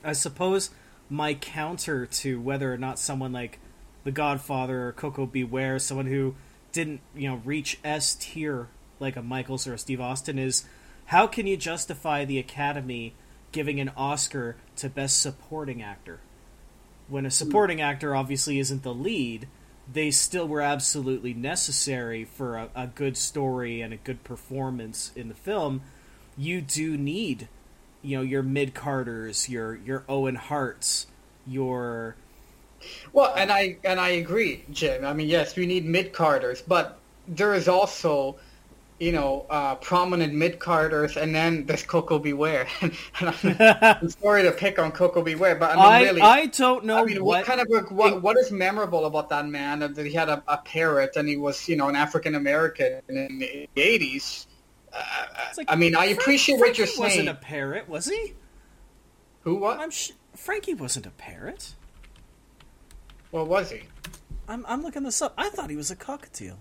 I 0.04 0.12
suppose 0.12 0.70
my 1.08 1.34
counter 1.34 2.04
to 2.04 2.40
whether 2.40 2.72
or 2.72 2.76
not 2.76 2.98
someone 2.98 3.32
like 3.32 3.58
The 4.04 4.12
Godfather 4.12 4.88
or 4.88 4.92
Koko 4.92 5.24
B. 5.24 5.44
Ware, 5.44 5.78
someone 5.78 6.06
who 6.06 6.34
didn't, 6.72 7.00
you 7.16 7.28
know, 7.28 7.40
reach 7.44 7.78
S 7.82 8.14
tier 8.14 8.68
like 9.00 9.16
a 9.16 9.22
Michaels 9.22 9.66
or 9.66 9.74
a 9.74 9.78
Steve 9.78 10.00
Austin 10.00 10.38
is 10.38 10.64
how 11.06 11.26
can 11.26 11.46
you 11.46 11.56
justify 11.56 12.24
the 12.24 12.38
Academy 12.38 13.14
giving 13.52 13.80
an 13.80 13.90
Oscar 13.96 14.56
to 14.76 14.90
Best 14.90 15.22
Supporting 15.22 15.82
Actor? 15.82 16.20
When 17.08 17.24
a 17.24 17.30
supporting 17.30 17.80
actor 17.80 18.14
obviously 18.14 18.58
isn't 18.58 18.82
the 18.82 18.92
lead, 18.92 19.48
they 19.90 20.10
still 20.10 20.46
were 20.46 20.60
absolutely 20.60 21.34
necessary 21.34 22.24
for 22.24 22.56
a, 22.56 22.68
a 22.74 22.86
good 22.86 23.16
story 23.16 23.80
and 23.80 23.92
a 23.92 23.96
good 23.96 24.22
performance 24.24 25.12
in 25.16 25.28
the 25.28 25.34
film. 25.34 25.82
You 26.36 26.60
do 26.60 26.96
need, 26.96 27.48
you 28.02 28.16
know, 28.16 28.22
your 28.22 28.42
mid 28.42 28.74
carders, 28.74 29.48
your 29.48 29.76
your 29.76 30.04
Owen 30.08 30.36
Harts, 30.36 31.06
your 31.46 32.16
well, 33.12 33.34
and 33.36 33.50
I 33.50 33.78
and 33.84 33.98
I 33.98 34.10
agree, 34.10 34.64
Jim. 34.70 35.04
I 35.04 35.12
mean, 35.12 35.28
yes, 35.28 35.56
we 35.56 35.66
need 35.66 35.84
mid 35.84 36.12
carders, 36.12 36.62
but 36.62 36.98
there 37.26 37.54
is 37.54 37.68
also 37.68 38.36
you 38.98 39.12
know, 39.12 39.46
uh, 39.48 39.76
prominent 39.76 40.34
mid 40.34 40.58
carders, 40.58 41.16
and 41.16 41.34
then 41.34 41.66
there's 41.66 41.84
Koko 41.84 42.18
B. 42.18 42.32
Ware. 42.32 42.66
and 42.80 42.92
I'm, 43.20 44.08
sorry 44.10 44.42
to 44.42 44.52
pick 44.52 44.78
on 44.78 44.90
Koko 44.90 45.22
B. 45.22 45.34
Ware, 45.34 45.54
but 45.54 45.70
I 45.70 45.74
mean, 45.76 45.84
I, 45.84 46.02
really, 46.02 46.20
I 46.20 46.46
don't 46.46 46.84
know. 46.84 46.98
I 46.98 47.04
mean, 47.04 47.24
what, 47.24 47.38
what 47.38 47.46
kind 47.46 47.60
of 47.60 47.90
what, 47.90 48.22
what 48.22 48.36
is 48.36 48.50
memorable 48.50 49.06
about 49.06 49.28
that 49.28 49.46
man? 49.46 49.80
That 49.80 49.96
he 49.96 50.12
had 50.12 50.28
a, 50.28 50.42
a 50.48 50.58
parrot, 50.58 51.16
and 51.16 51.28
he 51.28 51.36
was, 51.36 51.68
you 51.68 51.76
know, 51.76 51.88
an 51.88 51.96
African 51.96 52.34
American 52.34 53.00
in 53.08 53.38
the 53.38 53.68
'80s. 53.76 54.46
Uh, 54.92 55.26
like, 55.56 55.70
I 55.70 55.76
mean, 55.76 55.94
I 55.94 56.06
appreciate 56.06 56.58
Frankie 56.58 56.70
what 56.70 56.78
you're 56.78 56.86
saying. 56.86 57.26
Wasn't 57.26 57.28
a 57.28 57.34
parrot, 57.34 57.88
was 57.88 58.06
he? 58.06 58.34
Who? 59.42 59.56
What? 59.56 59.78
I'm 59.78 59.90
sh- 59.90 60.12
Frankie 60.34 60.74
wasn't 60.74 61.06
a 61.06 61.10
parrot. 61.10 61.74
What 63.30 63.46
was 63.46 63.70
he? 63.70 63.82
I'm 64.48 64.64
I'm 64.66 64.82
looking 64.82 65.04
this 65.04 65.22
up. 65.22 65.34
I 65.38 65.50
thought 65.50 65.70
he 65.70 65.76
was 65.76 65.90
a 65.90 65.96
cockatiel. 65.96 66.56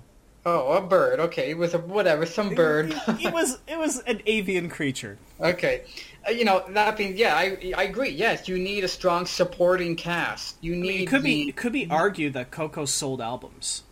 Oh, 0.49 0.77
a 0.77 0.81
bird. 0.81 1.19
Okay, 1.19 1.49
it 1.49 1.57
was 1.57 1.73
a 1.73 1.77
whatever, 1.77 2.25
some 2.25 2.55
bird. 2.55 2.91
it, 2.91 3.25
it 3.25 3.33
was 3.33 3.59
it 3.67 3.77
was 3.77 3.99
an 4.03 4.21
avian 4.25 4.69
creature. 4.69 5.17
Okay, 5.41 5.83
uh, 6.25 6.31
you 6.31 6.45
know 6.45 6.63
that 6.69 6.95
being 6.95 7.17
yeah, 7.17 7.35
I 7.35 7.73
I 7.75 7.83
agree. 7.83 8.11
Yes, 8.11 8.47
you 8.47 8.57
need 8.57 8.85
a 8.85 8.87
strong 8.87 9.25
supporting 9.25 9.97
cast. 9.97 10.55
You 10.61 10.73
need. 10.77 10.87
I 10.87 10.91
mean, 10.91 11.01
it 11.01 11.07
could 11.07 11.23
the... 11.23 11.43
be 11.43 11.49
it 11.49 11.55
could 11.57 11.73
be 11.73 11.89
argued 11.89 12.31
that 12.31 12.49
Koko 12.49 12.85
sold 12.85 13.19
albums 13.19 13.83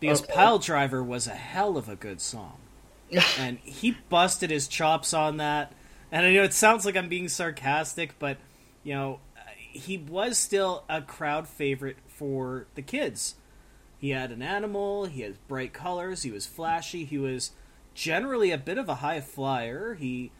because 0.00 0.22
okay. 0.22 0.32
Pile 0.32 0.58
Driver 0.58 1.02
was 1.02 1.26
a 1.26 1.34
hell 1.34 1.76
of 1.76 1.90
a 1.90 1.96
good 1.96 2.22
song, 2.22 2.56
and 3.38 3.58
he 3.58 3.94
busted 4.08 4.48
his 4.48 4.66
chops 4.66 5.12
on 5.12 5.36
that. 5.36 5.70
And 6.10 6.24
I 6.24 6.32
know 6.32 6.44
it 6.44 6.54
sounds 6.54 6.86
like 6.86 6.96
I'm 6.96 7.10
being 7.10 7.28
sarcastic, 7.28 8.18
but 8.18 8.38
you 8.82 8.94
know 8.94 9.20
he 9.54 9.98
was 9.98 10.38
still 10.38 10.84
a 10.88 11.02
crowd 11.02 11.46
favorite 11.46 11.98
for 12.08 12.68
the 12.74 12.80
kids 12.80 13.34
he 13.98 14.10
had 14.10 14.30
an 14.30 14.42
animal, 14.42 15.06
he 15.06 15.22
had 15.22 15.36
bright 15.48 15.72
colors, 15.72 16.22
he 16.22 16.30
was 16.30 16.46
flashy, 16.46 17.04
he 17.04 17.18
was 17.18 17.52
generally 17.94 18.50
a 18.50 18.58
bit 18.58 18.78
of 18.78 18.88
a 18.88 18.96
high 18.96 19.20
flyer. 19.20 19.94
He 19.94 20.30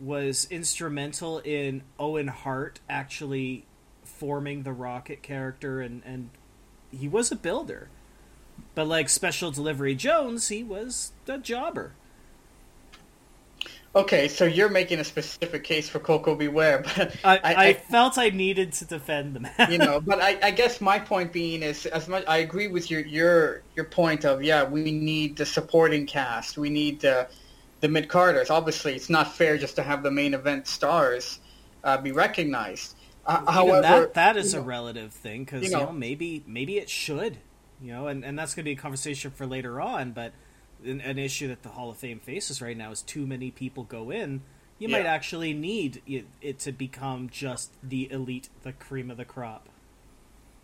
was 0.00 0.46
instrumental 0.50 1.38
in 1.38 1.82
Owen 1.98 2.28
Hart 2.28 2.80
actually 2.88 3.64
forming 4.04 4.62
the 4.62 4.72
Rocket 4.72 5.22
character 5.22 5.80
and, 5.80 6.02
and 6.04 6.30
he 6.90 7.08
was 7.08 7.30
a 7.30 7.36
builder. 7.36 7.88
But 8.74 8.86
like 8.86 9.08
Special 9.08 9.50
Delivery 9.50 9.94
Jones, 9.94 10.48
he 10.48 10.62
was 10.62 11.12
a 11.28 11.38
jobber. 11.38 11.92
Okay, 13.96 14.28
so 14.28 14.44
you're 14.44 14.68
making 14.68 14.98
a 14.98 15.04
specific 15.04 15.64
case 15.64 15.88
for 15.88 15.98
Coco 15.98 16.34
Beware, 16.34 16.82
Ware, 16.82 16.84
but 16.96 17.16
I, 17.24 17.36
I, 17.38 17.68
I, 17.68 17.72
felt 17.72 18.18
I 18.18 18.28
needed 18.28 18.74
to 18.74 18.84
defend 18.84 19.34
the 19.34 19.40
man. 19.40 19.72
you 19.72 19.78
know, 19.78 20.00
but 20.04 20.20
I, 20.20 20.38
I, 20.42 20.50
guess 20.50 20.82
my 20.82 20.98
point 20.98 21.32
being 21.32 21.62
is, 21.62 21.86
as 21.86 22.06
much 22.06 22.22
I 22.28 22.38
agree 22.38 22.68
with 22.68 22.90
your 22.90 23.00
your 23.00 23.62
your 23.74 23.86
point 23.86 24.26
of 24.26 24.42
yeah, 24.42 24.64
we 24.64 24.92
need 24.92 25.38
the 25.38 25.46
supporting 25.46 26.04
cast, 26.04 26.58
we 26.58 26.68
need 26.68 27.00
the 27.00 27.26
the 27.80 27.88
mid 27.88 28.08
carders. 28.08 28.50
Obviously, 28.50 28.94
it's 28.94 29.08
not 29.08 29.34
fair 29.34 29.56
just 29.56 29.76
to 29.76 29.82
have 29.82 30.02
the 30.02 30.10
main 30.10 30.34
event 30.34 30.66
stars 30.66 31.40
uh, 31.82 31.96
be 31.96 32.12
recognized. 32.12 32.96
Uh, 33.24 33.50
however, 33.50 33.80
that 33.80 34.14
that 34.14 34.36
is 34.36 34.52
a 34.52 34.58
know, 34.58 34.64
relative 34.64 35.14
thing 35.14 35.44
because 35.44 35.62
you, 35.62 35.70
know, 35.70 35.80
you 35.80 35.86
know 35.86 35.92
maybe 35.92 36.44
maybe 36.46 36.76
it 36.76 36.90
should, 36.90 37.38
you 37.80 37.94
know, 37.94 38.08
and 38.08 38.26
and 38.26 38.38
that's 38.38 38.54
going 38.54 38.62
to 38.64 38.68
be 38.68 38.72
a 38.72 38.76
conversation 38.76 39.30
for 39.30 39.46
later 39.46 39.80
on, 39.80 40.12
but 40.12 40.34
an, 40.84 41.00
an, 41.00 41.18
issue 41.18 41.48
that 41.48 41.62
the 41.62 41.70
Hall 41.70 41.90
of 41.90 41.96
Fame 41.96 42.18
faces 42.18 42.60
right 42.60 42.76
now 42.76 42.90
is 42.90 43.02
too 43.02 43.26
many 43.26 43.50
people 43.50 43.84
go 43.84 44.10
in. 44.10 44.42
You 44.78 44.88
yeah. 44.88 44.98
might 44.98 45.06
actually 45.06 45.54
need 45.54 46.02
it, 46.06 46.26
it, 46.40 46.58
to 46.60 46.72
become 46.72 47.28
just 47.30 47.72
the 47.82 48.10
elite, 48.10 48.48
the 48.62 48.72
cream 48.72 49.10
of 49.10 49.16
the 49.16 49.24
crop. 49.24 49.68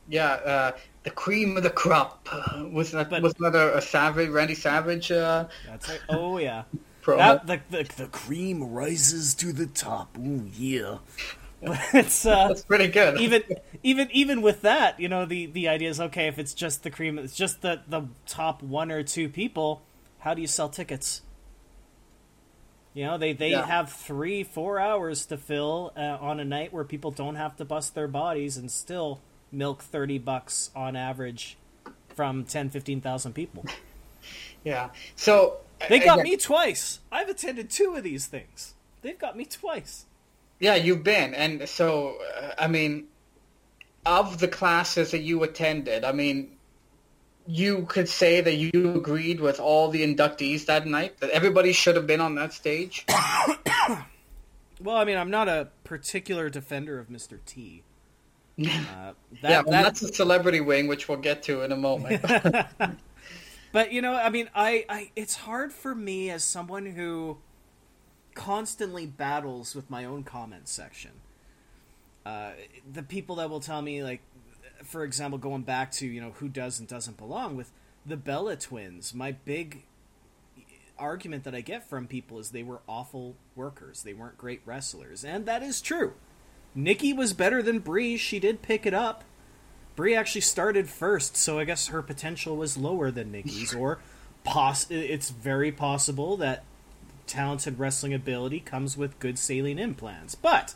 Yeah, 0.09 0.33
uh, 0.33 0.73
the 1.05 1.11
cream 1.11 1.57
of 1.57 1.63
the 1.63 1.71
crop. 1.71 2.29
Was 2.71 2.91
that 2.91 3.09
but, 3.09 3.23
was 3.23 3.35
that 3.35 3.55
a, 3.55 3.79
a 3.79 3.81
Savage, 3.81 4.29
Randy 4.29 4.55
Savage? 4.55 5.11
Uh, 5.11 5.47
that's 5.67 5.89
right. 5.89 6.01
Oh 6.09 6.39
yeah. 6.39 6.65
that, 7.07 7.47
the, 7.47 7.61
the 7.71 7.85
the 7.97 8.07
cream 8.07 8.73
rises 8.73 9.35
to 9.35 9.53
the 9.53 9.67
top. 9.67 10.19
Ooh 10.19 10.49
yeah. 10.55 10.99
it's 11.63 12.27
uh, 12.27 12.49
that's 12.49 12.65
pretty 12.65 12.89
good. 12.89 13.21
even 13.21 13.43
even 13.83 14.11
even 14.11 14.43
with 14.43 14.63
that, 14.63 14.99
you 14.99 15.09
know, 15.09 15.25
the 15.25 15.47
the 15.47 15.69
idea 15.69 15.89
is 15.89 16.01
okay 16.01 16.27
if 16.27 16.39
it's 16.39 16.55
just 16.55 16.83
the 16.83 16.91
cream, 16.91 17.19
it's 17.19 17.37
just 17.37 17.63
the 17.63 17.83
the 17.87 18.03
top 18.27 18.63
one 18.63 18.91
or 18.91 19.03
two 19.03 19.29
people 19.29 19.83
how 20.23 20.35
do 20.35 20.41
you 20.41 20.47
sell 20.47 20.69
tickets? 20.69 21.23
You 22.95 23.07
know, 23.07 23.19
they, 23.19 23.33
they 23.33 23.51
yeah. 23.51 23.67
have 23.67 23.93
three, 23.93 24.45
four 24.45 24.79
hours 24.79 25.27
to 25.27 25.37
fill 25.37 25.93
uh, 25.97 26.19
on 26.21 26.39
a 26.39 26.45
night 26.45 26.73
where 26.73 26.85
people 26.85 27.11
don't 27.11 27.35
have 27.35 27.57
to 27.57 27.65
bust 27.65 27.97
their 27.97 28.07
bodies 28.07 28.57
and 28.57 28.71
still 28.71 29.21
milk 29.51 29.83
30 29.83 30.19
bucks 30.19 30.71
on 30.77 30.95
average 30.95 31.57
from 32.15 32.45
10, 32.45 32.71
15,000 32.71 33.33
people. 33.33 33.65
yeah. 34.65 34.91
So. 35.17 35.59
They 35.89 35.99
got 35.99 36.21
again, 36.21 36.31
me 36.31 36.37
twice. 36.37 37.01
I've 37.11 37.29
attended 37.29 37.69
two 37.69 37.97
of 37.97 38.05
these 38.05 38.27
things. 38.27 38.75
They've 39.01 39.19
got 39.19 39.37
me 39.37 39.45
twice. 39.45 40.05
Yeah, 40.61 40.77
you've 40.77 41.03
been. 41.03 41.35
And 41.35 41.69
so, 41.69 42.19
uh, 42.41 42.53
I 42.57 42.69
mean, 42.69 43.09
of 44.07 44.39
the 44.39 44.47
classes 44.47 45.11
that 45.11 45.23
you 45.23 45.43
attended, 45.43 46.05
I 46.05 46.13
mean, 46.13 46.57
you 47.47 47.85
could 47.89 48.09
say 48.09 48.41
that 48.41 48.55
you 48.55 48.95
agreed 48.95 49.41
with 49.41 49.61
all 49.61 49.89
the 49.89 50.03
inductees 50.03 50.67
that 50.67 50.87
night 50.87 51.19
that 51.21 51.31
everybody 51.31 51.73
should 51.73 51.97
have 51.97 52.07
been 52.07 52.21
on 52.21 52.35
that 52.37 52.53
stage? 52.53 53.07
Well 54.81 54.97
i 54.97 55.05
mean 55.05 55.17
i'm 55.17 55.31
not 55.31 55.49
a 55.49 55.69
particular 55.85 56.51
defender 56.51 56.99
of 56.99 57.09
mr 57.09 57.39
t. 57.47 57.85
Uh, 58.59 58.65
that, 58.65 59.15
yeah 59.43 59.63
well, 59.63 59.71
that... 59.71 59.83
that's 59.85 60.03
a 60.03 60.13
celebrity 60.13 60.61
wing 60.61 60.89
which 60.89 61.09
we'll 61.09 61.19
get 61.19 61.45
to 61.45 61.63
in 61.63 61.71
a 61.71 61.77
moment. 61.77 62.25
But 63.73 63.93
you 63.93 64.03
know 64.03 64.15
i 64.15 64.29
mean 64.29 64.51
I, 64.55 64.85
I 64.89 65.11
it's 65.15 65.37
hard 65.37 65.73
for 65.73 65.95
me 65.95 66.31
as 66.31 66.43
someone 66.43 66.85
who 66.85 67.39
constantly 68.35 69.07
battles 69.07 69.75
with 69.75 69.91
my 69.91 70.05
own 70.05 70.25
comment 70.25 70.69
section. 70.69 71.13
Uh, 72.25 72.53
the 72.93 73.03
people 73.03 73.37
that 73.37 73.51
will 73.51 73.61
tell 73.61 73.83
me 73.83 74.03
like 74.03 74.21
for 74.85 75.05
example, 75.05 75.39
going 75.39 75.63
back 75.63 75.93
to 75.93 76.07
you 76.07 76.21
know 76.21 76.33
who 76.33 76.49
does 76.49 76.79
and 76.79 76.89
doesn't 76.89 77.17
belong 77.17 77.57
with 77.57 77.71
the 78.05 78.17
Bella 78.17 78.57
twins, 78.57 79.15
my 79.15 79.33
big 79.33 79.85
argument 80.99 81.45
that 81.45 81.55
I 81.55 81.61
get 81.61 81.89
from 81.89 82.07
people 82.07 82.39
is 82.39 82.51
they 82.51 82.63
were 82.63 82.81
awful 82.89 83.37
workers. 83.57 84.03
They 84.03 84.15
weren't 84.15 84.39
great 84.39 84.63
wrestlers, 84.65 85.25
and 85.25 85.47
that 85.47 85.63
is 85.63 85.81
true. 85.81 86.15
Nikki 86.75 87.13
was 87.13 87.33
better 87.33 87.63
than 87.63 87.81
Brie. 87.81 88.17
She 88.17 88.39
did 88.39 88.63
pick 88.63 88.87
it 88.87 88.95
up. 88.95 89.25
Brie 89.95 90.15
actually 90.15 90.41
started 90.41 90.89
first, 90.89 91.37
so 91.37 91.59
I 91.59 91.65
guess 91.65 91.89
her 91.89 92.03
potential 92.03 92.57
was 92.57 92.79
lower 92.79 93.11
than 93.11 93.31
Nikki's. 93.31 93.75
or 93.79 93.99
poss- 94.45 94.91
it's 94.91 95.31
very 95.31 95.71
possible 95.71 96.37
that 96.39 96.65
talented 97.27 97.79
wrestling 97.79 98.15
ability 98.15 98.61
comes 98.61 98.97
with 98.97 99.19
good 99.19 99.39
saline 99.39 99.79
implants. 99.79 100.35
But 100.35 100.75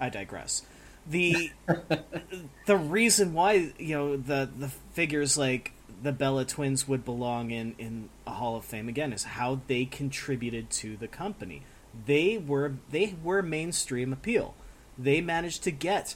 I 0.00 0.08
digress. 0.08 0.62
The 1.06 1.52
the 2.66 2.76
reason 2.76 3.34
why 3.34 3.72
you 3.78 3.96
know 3.96 4.16
the 4.16 4.48
the 4.56 4.68
figures 4.92 5.36
like 5.36 5.72
the 6.02 6.12
Bella 6.12 6.44
twins 6.44 6.88
would 6.88 7.04
belong 7.04 7.50
in 7.50 7.74
in 7.78 8.08
a 8.26 8.32
Hall 8.32 8.56
of 8.56 8.64
Fame 8.64 8.88
again 8.88 9.12
is 9.12 9.24
how 9.24 9.60
they 9.66 9.84
contributed 9.84 10.70
to 10.70 10.96
the 10.96 11.08
company. 11.08 11.62
They 12.06 12.38
were 12.38 12.74
they 12.90 13.14
were 13.22 13.42
mainstream 13.42 14.12
appeal. 14.12 14.54
They 14.98 15.20
managed 15.20 15.62
to 15.64 15.70
get 15.70 16.14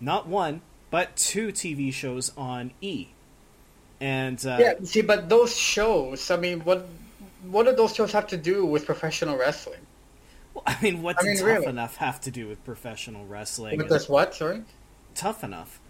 not 0.00 0.26
one 0.26 0.62
but 0.94 1.16
two 1.16 1.48
TV 1.48 1.92
shows 1.92 2.30
on 2.36 2.70
E. 2.80 3.08
And 4.00 4.38
uh, 4.46 4.58
yeah, 4.60 4.74
see, 4.84 5.02
but 5.02 5.28
those 5.28 5.56
shows, 5.56 6.30
I 6.30 6.36
mean, 6.36 6.60
what 6.60 6.86
what 7.50 7.66
do 7.66 7.74
those 7.74 7.94
shows 7.96 8.12
have 8.12 8.28
to 8.28 8.36
do 8.36 8.64
with 8.64 8.86
professional 8.86 9.36
wrestling? 9.36 9.80
Well, 10.54 10.62
I 10.66 10.76
mean, 10.80 11.02
what 11.02 11.16
does 11.16 11.26
I 11.26 11.28
mean, 11.28 11.38
tough 11.38 11.46
really? 11.46 11.66
enough 11.66 11.96
have 11.96 12.20
to 12.22 12.30
do 12.30 12.46
with 12.46 12.64
professional 12.64 13.26
wrestling? 13.26 13.76
With 13.76 13.88
this 13.88 14.08
what? 14.08 14.34
Sorry, 14.34 14.62
tough 15.14 15.44
enough. 15.44 15.80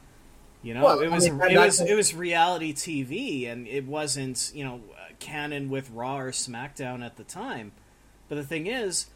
You 0.62 0.72
know, 0.72 0.82
well, 0.82 1.00
it 1.00 1.10
was 1.10 1.28
I 1.28 1.30
mean, 1.30 1.50
it 1.50 1.58
was 1.58 1.80
it 1.80 1.94
was 1.94 2.14
reality 2.14 2.72
TV, 2.72 3.50
and 3.50 3.68
it 3.68 3.86
wasn't 3.86 4.50
you 4.54 4.64
know 4.64 4.80
canon 5.18 5.68
with 5.68 5.90
Raw 5.90 6.18
or 6.18 6.30
SmackDown 6.30 7.04
at 7.04 7.16
the 7.16 7.24
time. 7.24 7.72
But 8.28 8.36
the 8.36 8.44
thing 8.44 8.66
is, 8.66 9.06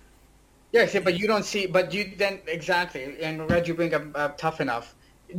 yeah, 0.72 0.84
see, 0.86 0.98
but 0.98 1.18
you 1.18 1.26
don't 1.26 1.44
see, 1.44 1.66
but 1.66 1.94
you 1.94 2.12
then 2.16 2.40
exactly, 2.46 3.22
and 3.22 3.50
Red, 3.50 3.66
you 3.66 3.74
bring 3.74 3.94
up 3.94 4.02
uh, 4.14 4.28
tough 4.36 4.60
enough. 4.60 4.94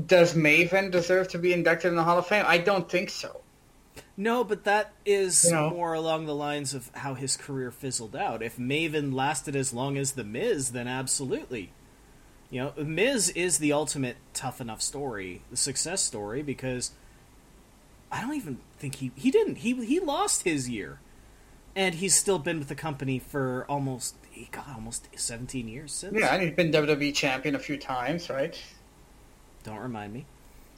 Does 0.08 0.34
Maven 0.34 0.92
deserve 0.92 1.28
to 1.30 1.38
be 1.38 1.54
inducted 1.54 1.90
in 1.90 1.96
the 1.96 2.04
Hall 2.04 2.18
of 2.18 2.26
Fame? 2.26 2.46
I 2.48 2.58
don't 2.58 2.90
think 2.90 3.10
so. 3.10 3.42
No, 4.20 4.44
but 4.44 4.66
that 4.66 4.92
is 5.06 5.46
you 5.46 5.54
know? 5.54 5.70
more 5.70 5.94
along 5.94 6.26
the 6.26 6.36
lines 6.36 6.74
of 6.74 6.92
how 6.94 7.14
his 7.14 7.38
career 7.38 7.72
fizzled 7.72 8.18
out. 8.18 8.44
If 8.44 8.58
Maven 8.58 9.14
lasted 9.14 9.56
as 9.56 9.74
long 9.74 9.98
as 9.98 10.12
The 10.12 10.26
Miz, 10.26 10.74
then 10.74 10.90
absolutely. 10.90 11.72
You 12.50 12.74
know, 12.76 12.84
Miz 12.84 13.30
is 13.30 13.60
the 13.60 13.72
ultimate 13.72 14.18
tough 14.34 14.60
enough 14.60 14.82
story, 14.82 15.44
the 15.50 15.56
success 15.56 16.04
story, 16.04 16.42
because 16.42 16.92
I 18.12 18.20
don't 18.20 18.34
even 18.34 18.60
think 18.78 18.96
he 18.96 19.12
he 19.16 19.32
didn't 19.32 19.60
he 19.60 19.74
he 19.86 20.02
lost 20.02 20.44
his 20.44 20.68
year, 20.68 21.00
and 21.74 21.96
he's 21.96 22.14
still 22.14 22.40
been 22.40 22.60
with 22.60 22.68
the 22.68 22.76
company 22.76 23.20
for 23.20 23.66
almost 23.70 24.16
he 24.32 24.50
got 24.52 24.68
almost 24.68 25.08
seventeen 25.16 25.70
years 25.70 25.94
since. 25.94 26.20
Yeah, 26.20 26.34
and 26.34 26.44
he's 26.44 26.56
been 26.56 26.74
WWE 26.74 27.16
champion 27.16 27.56
a 27.56 27.60
few 27.60 27.78
times, 27.78 28.30
right? 28.30 28.62
Don't 29.64 29.80
remind 29.80 30.12
me. 30.12 30.26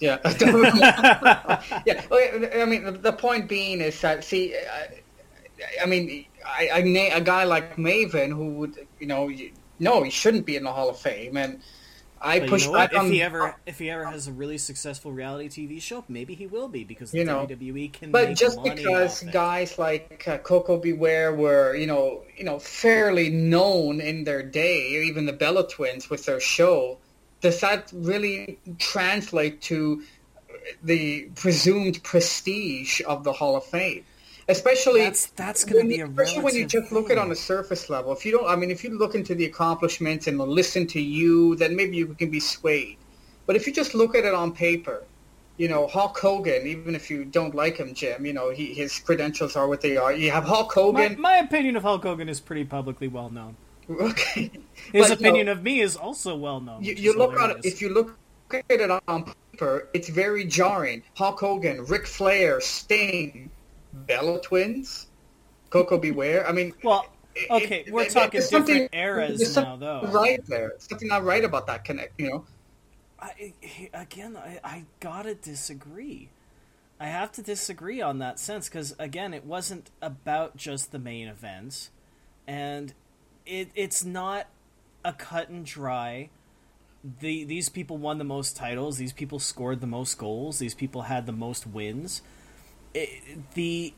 Yeah, 0.01 0.17
yeah. 1.85 2.01
I 2.11 2.65
mean, 2.65 3.01
the 3.01 3.13
point 3.13 3.47
being 3.47 3.81
is 3.81 4.01
that 4.01 4.23
see, 4.23 4.55
I, 4.55 5.83
I 5.83 5.85
mean, 5.85 6.25
I, 6.43 6.69
I, 6.73 6.77
a 6.79 7.21
guy 7.21 7.43
like 7.43 7.75
Maven 7.75 8.29
who 8.29 8.49
would, 8.55 8.87
you 8.99 9.05
know, 9.05 9.31
no, 9.79 10.01
he 10.01 10.09
shouldn't 10.09 10.47
be 10.47 10.55
in 10.55 10.63
the 10.63 10.71
Hall 10.71 10.89
of 10.89 10.97
Fame. 10.97 11.37
And 11.37 11.61
I 12.19 12.39
but 12.39 12.49
push 12.49 12.65
you 12.65 12.71
know 12.71 12.77
back 12.77 12.95
on. 12.95 13.05
If 13.05 13.11
he 13.11 13.21
ever, 13.21 13.55
if 13.67 13.79
he 13.79 13.91
ever 13.91 14.05
has 14.05 14.27
a 14.27 14.31
really 14.31 14.57
successful 14.57 15.11
reality 15.11 15.49
TV 15.49 15.81
show, 15.81 16.03
maybe 16.07 16.35
he 16.35 16.47
will 16.47 16.67
be 16.67 16.83
because 16.83 17.13
you 17.13 17.23
know, 17.23 17.45
WWE 17.47 17.93
can. 17.93 18.09
Be. 18.09 18.11
But 18.11 18.35
just 18.35 18.63
because 18.63 19.21
guys 19.31 19.77
like 19.77 20.27
uh, 20.27 20.37
Koko 20.39 20.77
B. 20.77 20.93
Ware, 20.93 21.75
you 21.75 21.87
know, 21.87 22.23
you 22.37 22.43
know, 22.43 22.59
fairly 22.59 23.29
known 23.29 24.01
in 24.01 24.23
their 24.23 24.43
day, 24.43 25.03
even 25.05 25.25
the 25.25 25.33
Bella 25.33 25.67
Twins 25.67 26.09
with 26.09 26.25
their 26.25 26.39
show, 26.39 26.97
does 27.41 27.59
that 27.61 27.91
really 27.93 28.59
translate 28.79 29.61
to 29.63 30.03
the 30.83 31.29
presumed 31.35 32.01
prestige 32.03 33.01
of 33.07 33.23
the 33.23 33.33
Hall 33.33 33.55
of 33.55 33.65
Fame? 33.65 34.03
especially 34.47 35.01
that's 35.01 35.27
that's 35.27 35.63
going 35.63 35.83
to 35.83 35.87
be 35.87 35.99
a 35.99 36.05
especially 36.05 36.43
when 36.43 36.55
you 36.55 36.65
just 36.65 36.91
look 36.91 37.05
at 37.05 37.13
it 37.13 37.17
on 37.17 37.31
a 37.31 37.35
surface 37.35 37.89
level. 37.89 38.11
If 38.11 38.25
you 38.25 38.31
don't, 38.31 38.47
I 38.47 38.55
mean, 38.55 38.71
if 38.71 38.83
you 38.83 38.97
look 38.97 39.15
into 39.15 39.35
the 39.35 39.45
accomplishments 39.45 40.27
and 40.27 40.37
listen 40.39 40.87
to 40.87 41.01
you, 41.01 41.55
then 41.55 41.75
maybe 41.75 41.97
you 41.97 42.07
can 42.07 42.29
be 42.29 42.39
swayed. 42.39 42.97
But 43.45 43.55
if 43.55 43.65
you 43.65 43.73
just 43.73 43.93
look 43.95 44.15
at 44.15 44.25
it 44.25 44.33
on 44.33 44.53
paper, 44.53 45.03
you 45.57 45.67
know, 45.67 45.87
Hulk 45.87 46.17
Hogan, 46.17 46.67
even 46.67 46.95
if 46.95 47.09
you 47.09 47.25
don't 47.25 47.55
like 47.55 47.77
him, 47.77 47.93
Jim, 47.93 48.25
you 48.25 48.33
know, 48.33 48.49
he, 48.49 48.73
his 48.73 48.99
credentials 48.99 49.55
are 49.55 49.67
what 49.67 49.81
they 49.81 49.97
are. 49.97 50.13
You 50.13 50.31
have 50.31 50.43
Hulk 50.43 50.71
Hogan. 50.71 51.13
My, 51.21 51.31
my 51.31 51.37
opinion 51.37 51.75
of 51.75 51.83
Hulk 51.83 52.03
Hogan 52.03 52.29
is 52.29 52.39
pretty 52.39 52.65
publicly 52.65 53.07
well 53.07 53.29
known. 53.29 53.55
Okay. 53.89 54.51
His 54.93 55.09
but, 55.09 55.19
opinion 55.19 55.35
you 55.35 55.43
know, 55.45 55.51
of 55.53 55.63
me 55.63 55.81
is 55.81 55.95
also 55.95 56.35
well 56.35 56.61
known. 56.61 56.83
You, 56.83 56.93
you 56.93 57.17
look 57.17 57.37
at 57.39 57.49
it, 57.49 57.65
if 57.65 57.81
you 57.81 57.89
look 57.89 58.17
at 58.53 58.63
it 58.69 58.89
on 59.07 59.33
paper, 59.51 59.89
it's 59.93 60.09
very 60.09 60.45
jarring. 60.45 61.03
Hulk 61.15 61.39
Hogan, 61.39 61.85
Ric 61.85 62.07
Flair, 62.07 62.61
Sting, 62.61 63.49
Bella 63.93 64.41
Twins, 64.41 65.07
Koko 65.69 65.97
B. 65.97 66.11
Ware. 66.11 66.47
I 66.47 66.51
mean, 66.51 66.73
well, 66.83 67.05
okay, 67.49 67.83
it, 67.87 67.93
we're 67.93 68.03
it, 68.03 68.11
talking 68.11 68.41
different 68.41 68.89
eras 68.93 69.55
now, 69.55 69.75
though. 69.75 70.01
Right 70.11 70.45
there, 70.47 70.73
something 70.77 71.07
not 71.07 71.23
right 71.23 71.43
about 71.43 71.67
that 71.67 71.83
connect. 71.83 72.19
You 72.19 72.29
know, 72.29 72.45
I, 73.19 73.53
again, 73.93 74.37
I, 74.37 74.59
I 74.63 74.85
gotta 74.99 75.35
disagree. 75.35 76.29
I 76.99 77.07
have 77.07 77.31
to 77.33 77.41
disagree 77.41 78.01
on 78.01 78.19
that 78.19 78.39
sense 78.39 78.69
because 78.69 78.95
again, 78.99 79.33
it 79.33 79.45
wasn't 79.45 79.89
about 80.01 80.57
just 80.57 80.91
the 80.91 80.99
main 80.99 81.27
events, 81.27 81.89
and 82.47 82.93
it 83.51 83.69
it's 83.75 84.03
not 84.03 84.47
a 85.03 85.13
cut 85.13 85.49
and 85.49 85.65
dry. 85.65 86.29
The 87.19 87.43
these 87.43 87.69
people 87.69 87.97
won 87.97 88.17
the 88.17 88.23
most 88.23 88.55
titles. 88.55 88.97
These 88.97 89.13
people 89.13 89.39
scored 89.39 89.81
the 89.81 89.87
most 89.87 90.17
goals. 90.17 90.59
These 90.59 90.75
people 90.75 91.03
had 91.03 91.25
the 91.25 91.31
most 91.31 91.67
wins 91.67 92.21
it, 92.93 93.53
the 93.53 93.93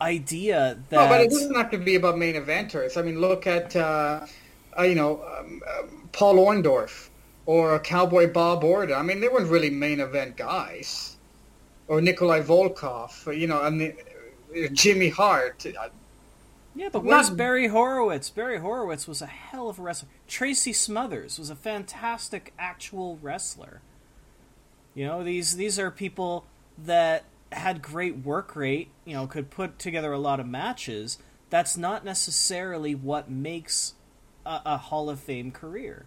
idea 0.00 0.78
that 0.88 0.96
no, 0.96 1.08
but 1.08 1.20
it 1.20 1.30
doesn't 1.30 1.54
have 1.54 1.70
to 1.70 1.78
be 1.78 1.94
about 1.94 2.18
main 2.18 2.34
eventers. 2.34 2.96
I 2.96 3.02
mean, 3.02 3.20
look 3.20 3.46
at 3.46 3.74
uh, 3.76 4.26
uh, 4.78 4.82
you 4.82 4.94
know 4.94 5.22
um, 5.38 5.60
uh, 5.66 5.82
Paul 6.12 6.36
Orndorff 6.36 7.08
or 7.46 7.78
Cowboy 7.80 8.32
Bob 8.32 8.64
Orton. 8.64 8.96
I 8.96 9.02
mean, 9.02 9.20
they 9.20 9.28
weren't 9.28 9.48
really 9.48 9.70
main 9.70 10.00
event 10.00 10.36
guys. 10.36 11.16
Or 11.88 12.00
Nikolai 12.00 12.40
Volkov. 12.40 13.36
You 13.36 13.48
know, 13.48 13.60
I 13.60 13.68
mean, 13.68 13.96
Jimmy 14.72 15.08
Hart. 15.08 15.66
Yeah, 16.74 16.88
but 16.90 17.04
where's 17.04 17.28
Not... 17.28 17.36
Barry 17.36 17.68
Horowitz? 17.68 18.30
Barry 18.30 18.58
Horowitz 18.58 19.06
was 19.06 19.20
a 19.20 19.26
hell 19.26 19.68
of 19.68 19.78
a 19.78 19.82
wrestler. 19.82 20.08
Tracy 20.26 20.72
Smothers 20.72 21.38
was 21.38 21.50
a 21.50 21.56
fantastic 21.56 22.52
actual 22.58 23.18
wrestler. 23.20 23.82
You 24.94 25.06
know, 25.06 25.24
these 25.24 25.56
these 25.56 25.78
are 25.78 25.90
people 25.90 26.44
that 26.78 27.24
had 27.52 27.82
great 27.82 28.18
work 28.18 28.56
rate, 28.56 28.88
you 29.04 29.14
know, 29.14 29.26
could 29.26 29.50
put 29.50 29.78
together 29.78 30.12
a 30.12 30.18
lot 30.18 30.40
of 30.40 30.46
matches, 30.46 31.18
that's 31.50 31.76
not 31.76 32.04
necessarily 32.04 32.94
what 32.94 33.30
makes 33.30 33.94
a, 34.46 34.60
a 34.64 34.76
Hall 34.78 35.10
of 35.10 35.20
Fame 35.20 35.50
career. 35.50 36.06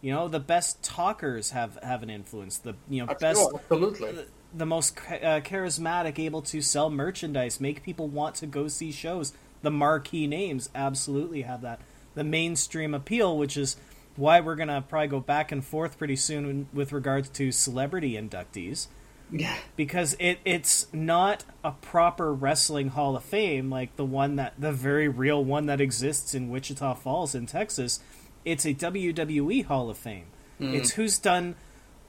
You 0.00 0.12
know, 0.12 0.28
the 0.28 0.40
best 0.40 0.82
talkers 0.82 1.50
have 1.50 1.78
have 1.82 2.02
an 2.02 2.10
influence. 2.10 2.58
The 2.58 2.74
you 2.88 3.04
know 3.04 3.14
best, 3.14 3.40
absolutely. 3.54 4.12
The, 4.12 4.26
the 4.54 4.66
most 4.66 4.96
uh, 4.98 5.40
charismatic, 5.40 6.18
able 6.18 6.42
to 6.42 6.62
sell 6.62 6.90
merchandise, 6.90 7.60
make 7.60 7.82
people 7.82 8.08
want 8.08 8.36
to 8.36 8.46
go 8.46 8.68
see 8.68 8.92
shows. 8.92 9.32
The 9.66 9.70
marquee 9.72 10.28
names 10.28 10.70
absolutely 10.76 11.42
have 11.42 11.62
that. 11.62 11.80
The 12.14 12.24
mainstream 12.24 12.94
appeal, 12.94 13.36
which 13.36 13.56
is 13.56 13.76
why 14.14 14.40
we're 14.40 14.54
gonna 14.54 14.80
probably 14.80 15.08
go 15.08 15.20
back 15.20 15.50
and 15.50 15.64
forth 15.64 15.98
pretty 15.98 16.16
soon 16.16 16.68
with 16.72 16.92
regards 16.92 17.28
to 17.30 17.50
celebrity 17.50 18.12
inductees 18.12 18.86
yeah. 19.30 19.56
Because 19.74 20.16
it 20.18 20.38
it's 20.44 20.86
not 20.92 21.44
a 21.64 21.72
proper 21.72 22.32
wrestling 22.32 22.88
hall 22.88 23.16
of 23.16 23.24
fame 23.24 23.70
like 23.70 23.96
the 23.96 24.04
one 24.04 24.36
that 24.36 24.54
the 24.58 24.72
very 24.72 25.08
real 25.08 25.44
one 25.44 25.66
that 25.66 25.80
exists 25.80 26.34
in 26.34 26.48
Wichita 26.48 26.94
Falls 26.94 27.34
in 27.34 27.46
Texas. 27.46 28.00
It's 28.44 28.64
a 28.64 28.74
WWE 28.74 29.64
Hall 29.64 29.90
of 29.90 29.98
Fame. 29.98 30.26
Mm. 30.60 30.74
It's 30.74 30.92
who's 30.92 31.18
done 31.18 31.56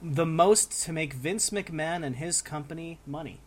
the 0.00 0.26
most 0.26 0.82
to 0.84 0.92
make 0.92 1.12
Vince 1.12 1.50
McMahon 1.50 2.04
and 2.04 2.16
his 2.16 2.40
company 2.40 3.00
money. 3.04 3.40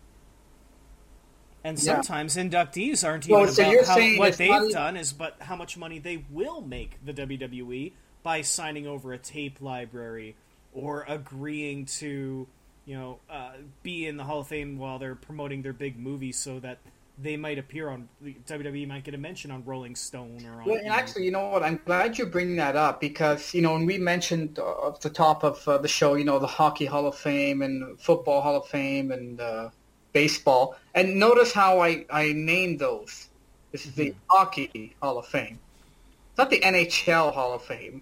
And 1.63 1.80
sometimes 1.80 2.36
yeah. 2.36 2.43
inductees 2.43 3.08
aren't 3.08 3.26
even 3.26 3.39
well, 3.39 3.47
so 3.47 3.71
about 3.71 3.86
how, 3.86 4.17
what 4.17 4.38
they've 4.38 4.71
done, 4.71 4.97
is 4.97 5.13
but 5.13 5.36
how 5.41 5.56
much 5.56 5.78
money 5.78 6.00
they 6.00 6.26
will 6.32 6.62
make 6.62 6.97
the 7.06 7.13
WWE 7.13 7.93
by 8.24 8.41
signing 8.41 8.88
over 8.88 9.13
a 9.13 9.17
tape 9.17 9.62
library 9.62 10.36
or 10.74 11.06
agreeing 11.08 11.86
to 11.86 12.47
you 12.86 12.95
know, 12.95 13.19
uh, 13.30 13.52
be 13.84 14.08
in 14.08 14.17
the 14.17 14.24
Hall 14.24 14.39
of 14.39 14.47
Fame 14.47 14.78
while 14.78 15.00
they're 15.00 15.15
promoting 15.15 15.62
their 15.62 15.74
big 15.74 16.00
movie 16.00 16.32
so 16.32 16.60
that 16.60 16.80
they 17.17 17.38
might 17.38 17.60
appear 17.60 17.89
on 17.89 18.10
the 18.21 18.36
WWE 18.47 18.88
might 18.88 19.04
get 19.04 19.13
a 19.13 19.17
mention 19.17 19.52
on 19.52 19.63
Rolling 19.63 19.95
Stone 19.95 20.43
or 20.45 20.62
on. 20.62 20.65
Well, 20.67 20.82
actually, 20.89 21.26
you 21.26 21.32
know 21.32 21.50
what? 21.50 21.62
I'm 21.62 21.80
glad 21.86 22.17
you 22.17 22.26
bring 22.26 22.56
that 22.56 22.76
up 22.76 23.00
because 23.00 23.54
you 23.54 23.62
know 23.62 23.74
when 23.74 23.86
we 23.86 23.97
mentioned 23.97 24.58
uh, 24.58 24.89
at 24.89 25.02
the 25.02 25.10
top 25.10 25.43
of 25.43 25.65
uh, 25.67 25.78
the 25.78 25.88
show, 25.88 26.15
you 26.15 26.26
know, 26.26 26.39
the 26.39 26.47
Hockey 26.47 26.86
Hall 26.86 27.06
of 27.06 27.15
Fame 27.15 27.62
and 27.62 28.00
Football 28.00 28.41
Hall 28.41 28.58
of 28.58 28.67
Fame 28.67 29.12
and 29.12 29.39
uh, 29.39 29.69
baseball, 30.13 30.76
and 30.93 31.15
notice 31.19 31.52
how 31.52 31.80
I 31.80 32.06
I 32.10 32.34
named 32.34 32.80
those. 32.80 33.30
This 33.71 33.86
is 33.86 33.93
the 33.93 34.13
Hockey 34.30 34.95
Hall 35.02 35.17
of 35.17 35.26
Fame. 35.28 35.60
It's 36.30 36.38
not 36.38 36.50
the 36.50 36.60
NHL 36.60 37.34
Hall 37.34 37.54
of 37.54 37.62
Fame, 37.63 38.02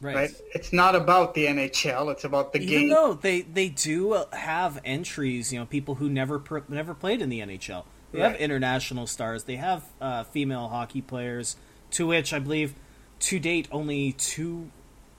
Right. 0.00 0.14
right? 0.14 0.30
It's 0.54 0.72
not 0.72 0.94
about 0.94 1.34
the 1.34 1.46
NHL. 1.46 2.10
It's 2.12 2.24
about 2.24 2.52
the 2.52 2.60
Even 2.60 2.68
game. 2.68 2.88
No, 2.88 3.14
they 3.14 3.42
they 3.42 3.68
do 3.68 4.24
have 4.32 4.80
entries, 4.84 5.52
you 5.52 5.58
know, 5.58 5.66
people 5.66 5.96
who 5.96 6.08
never 6.08 6.42
never 6.68 6.94
played 6.94 7.20
in 7.20 7.28
the 7.28 7.40
NHL. 7.40 7.84
They 8.12 8.20
have 8.20 8.34
international 8.36 9.06
stars. 9.06 9.44
They 9.44 9.56
have 9.56 9.84
uh, 10.00 10.24
female 10.24 10.66
hockey 10.68 11.00
players, 11.00 11.56
to 11.92 12.08
which 12.08 12.32
I 12.32 12.40
believe, 12.40 12.74
to 13.20 13.38
date, 13.38 13.68
only 13.70 14.12
two 14.12 14.70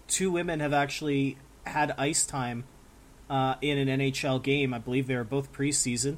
two 0.07 0.29
women 0.31 0.59
have 0.59 0.73
actually 0.73 1.37
had 1.65 1.93
ice 1.97 2.25
time 2.25 2.65
uh, 3.31 3.55
in 3.61 3.79
an 3.87 3.99
NHL 3.99 4.43
game. 4.43 4.73
I 4.75 4.77
believe 4.77 5.07
they 5.07 5.15
were 5.15 5.23
both 5.23 5.51
preseason. 5.51 6.17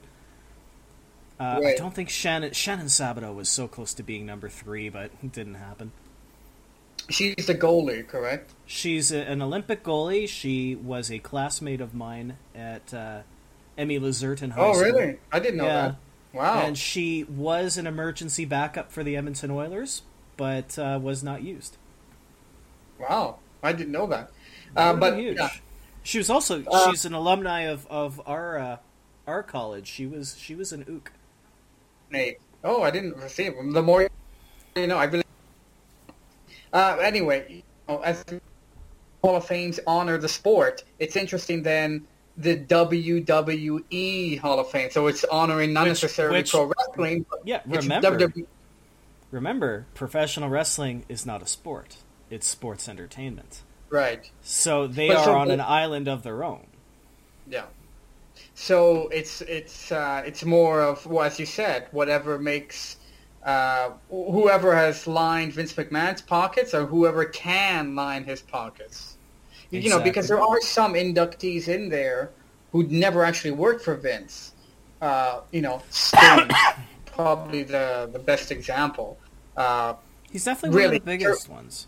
Uh, 1.40 1.62
I 1.66 1.76
don't 1.78 1.94
think 1.94 2.10
Shannon 2.10 2.52
Shannon 2.54 2.88
Szabados 2.88 3.34
was 3.36 3.48
so 3.50 3.68
close 3.68 3.94
to 3.96 4.04
being 4.04 4.26
number 4.26 4.50
three, 4.50 4.90
but 4.90 5.12
it 5.24 5.32
didn't 5.32 5.56
happen. 5.56 5.92
She's 7.10 7.36
the 7.48 7.56
goalie, 7.56 8.08
correct? 8.08 8.52
She's 8.66 9.12
a, 9.12 9.20
an 9.30 9.42
Olympic 9.42 9.84
goalie. 9.84 10.28
She 10.28 10.76
was 10.76 11.12
a 11.12 11.20
classmate 11.20 11.82
of 11.82 11.94
mine 11.94 12.38
at 12.56 12.94
uh, 12.94 13.22
M.E. 13.78 14.00
LaZerte 14.00 14.42
in 14.44 14.52
high 14.52 14.62
Oh, 14.62 14.74
school. 14.74 14.86
really? 14.86 15.18
I 15.32 15.40
didn't 15.40 15.58
know 15.58 15.66
Yeah. 15.66 15.82
that. 15.88 15.96
Wow. 16.34 16.62
And 16.62 16.78
she 16.78 17.26
was 17.26 17.78
an 17.78 17.86
emergency 17.88 18.46
backup 18.46 18.92
for 18.92 19.04
the 19.04 19.16
Edmonton 19.18 19.52
Oilers, 19.52 20.02
but 20.38 20.80
uh, 20.80 20.98
was 21.02 21.24
not 21.24 21.44
used. 21.44 21.78
Wow. 23.00 23.38
I 23.62 23.74
didn't 23.74 23.92
know 23.92 24.08
that. 24.08 24.32
Uh, 24.76 24.94
but 24.96 25.18
huge. 25.18 25.38
yeah, 25.38 25.50
She 26.04 26.18
was 26.18 26.30
also 26.30 26.64
Uh, 26.70 26.92
she's 26.92 27.06
an 27.06 27.14
alumni 27.14 27.62
of, 27.62 27.88
of 27.88 28.22
our 28.26 28.58
uh, 28.60 28.78
our 29.26 29.42
college. 29.44 29.88
She 29.88 30.06
was 30.06 30.38
she 30.38 30.54
was 30.56 30.72
an 30.74 30.86
ook. 30.90 31.12
Nate. 32.12 32.38
Oh, 32.64 32.82
I 32.84 32.92
didn't 32.92 33.18
them. 33.56 33.72
The 33.72 33.82
more 33.82 34.10
you 34.76 34.88
know, 34.88 34.98
I 34.98 35.08
believe. 35.08 35.24
Uh, 36.72 36.98
anyway, 37.02 37.46
you 37.50 37.64
know, 37.88 38.00
as 38.02 38.24
Hall 39.22 39.36
of 39.36 39.46
Fame's 39.46 39.80
honor 39.86 40.18
the 40.18 40.30
sport, 40.30 40.84
it's 41.00 41.16
interesting 41.16 41.64
then 41.64 42.06
the 42.38 42.58
WWE 42.58 44.40
Hall 44.40 44.60
of 44.60 44.70
Fame. 44.72 44.90
So 44.92 45.08
it's 45.08 45.24
honoring 45.26 45.72
not 45.74 45.84
Which- 45.84 45.90
necessarily 46.02 46.40
which- 46.40 46.52
pro 46.52 46.66
wrestling, 46.78 47.26
but 47.30 47.42
Yeah, 47.46 47.62
remember 47.66 48.18
WWE. 48.20 48.46
remember 49.32 49.86
professional 49.94 50.50
wrestling 50.50 51.06
is 51.08 51.26
not 51.26 51.42
a 51.44 51.48
sport. 51.48 51.98
It's 52.30 52.48
sports 52.48 52.90
entertainment. 52.90 53.62
Right. 53.94 54.28
So 54.42 54.88
they 54.88 55.10
But 55.10 55.18
are 55.18 55.26
so- 55.26 55.36
on 55.36 55.52
an 55.52 55.62
island 55.62 56.08
of 56.08 56.24
their 56.24 56.44
own. 56.44 56.66
Yeah. 57.48 57.66
So 58.56 59.08
it's 59.10 59.42
it's 59.42 59.92
uh, 59.92 60.24
it's 60.26 60.44
more 60.44 60.82
of 60.82 61.06
well, 61.06 61.24
as 61.26 61.40
you 61.40 61.46
said, 61.46 61.88
whatever 61.92 62.40
makes 62.40 62.98
uh, 63.44 63.92
whoever 64.10 64.76
has 64.76 65.06
lined 65.06 65.54
Vince 65.54 65.74
McMahon's 65.74 66.24
pockets 66.24 66.74
or 66.74 66.88
whoever 66.88 67.24
can 67.26 67.94
line 67.94 68.24
his 68.24 68.42
pockets. 68.42 69.18
You 69.70 69.90
know, 69.90 70.00
because 70.00 70.28
there 70.28 70.42
are 70.42 70.62
some 70.62 70.94
inductees 70.96 71.68
in 71.68 71.90
there 71.90 72.32
who'd 72.72 72.92
never 72.92 73.24
actually 73.24 73.52
worked 73.52 73.84
for 73.84 73.96
Vince. 73.96 74.54
Uh, 75.02 75.42
you 75.52 75.62
know, 75.62 75.84
Sting, 75.92 76.50
probably 77.06 77.62
the 77.62 78.10
the 78.12 78.20
best 78.20 78.52
example. 78.52 79.20
Uh, 79.56 79.94
He's 80.32 80.46
definitely 80.46 80.82
one 80.82 80.96
of 80.96 81.00
the 81.04 81.06
biggest 81.06 81.48
ones. 81.48 81.88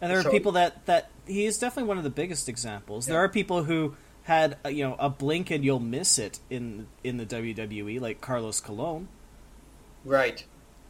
And 0.00 0.10
there 0.10 0.18
are 0.18 0.22
So- 0.22 0.30
people 0.30 0.52
that 0.52 0.86
that 0.86 1.10
he 1.26 1.44
is 1.44 1.58
definitely 1.58 1.88
one 1.88 1.98
of 1.98 2.04
the 2.04 2.10
biggest 2.10 2.48
examples. 2.48 3.06
There 3.06 3.18
are 3.18 3.28
people 3.28 3.64
who 3.64 3.96
had 4.24 4.56
uh, 4.64 4.68
you 4.68 4.84
know 4.88 4.96
a 4.98 5.08
blink 5.10 5.50
and 5.50 5.64
you'll 5.64 5.80
miss 5.80 6.18
it 6.18 6.40
in 6.48 6.86
in 7.04 7.16
the 7.16 7.26
WWE, 7.26 8.00
like 8.00 8.20
Carlos 8.20 8.60
Colon 8.60 9.08
right. 10.04 10.44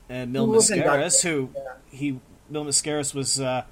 and 0.08 0.32
Mil 0.32 0.46
Mascaras, 0.46 1.22
who 1.22 1.50
Yeah. 1.54 1.72
he 1.90 2.20
Mil 2.48 2.64
Mascaras 2.64 3.14
was 3.14 3.40
uh, 3.40 3.64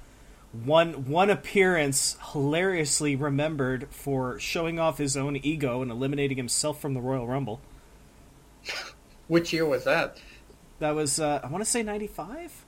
one 0.51 1.05
one 1.05 1.29
appearance 1.29 2.17
hilariously 2.33 3.15
remembered 3.15 3.87
for 3.91 4.39
showing 4.39 4.79
off 4.79 4.97
his 4.97 5.15
own 5.17 5.35
ego 5.37 5.81
and 5.81 5.91
eliminating 5.91 6.37
himself 6.37 6.81
from 6.81 6.93
the 6.93 7.01
Royal 7.01 7.27
Rumble. 7.27 7.59
Which 9.27 9.53
year 9.53 9.65
was 9.65 9.83
that? 9.83 10.17
That 10.79 10.95
was 10.95 11.19
uh, 11.19 11.41
I 11.43 11.47
want 11.47 11.63
to 11.63 11.69
say 11.69 11.83
ninety 11.83 12.07
five. 12.07 12.65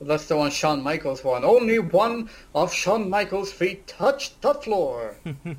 That's 0.00 0.26
the 0.26 0.36
one 0.36 0.50
Shawn 0.50 0.82
Michaels 0.82 1.24
won. 1.24 1.44
Only 1.44 1.78
one 1.78 2.28
of 2.54 2.72
Shawn 2.72 3.08
Michaels' 3.10 3.52
feet 3.52 3.86
touched 3.86 4.40
the 4.42 4.54
floor. 4.54 5.16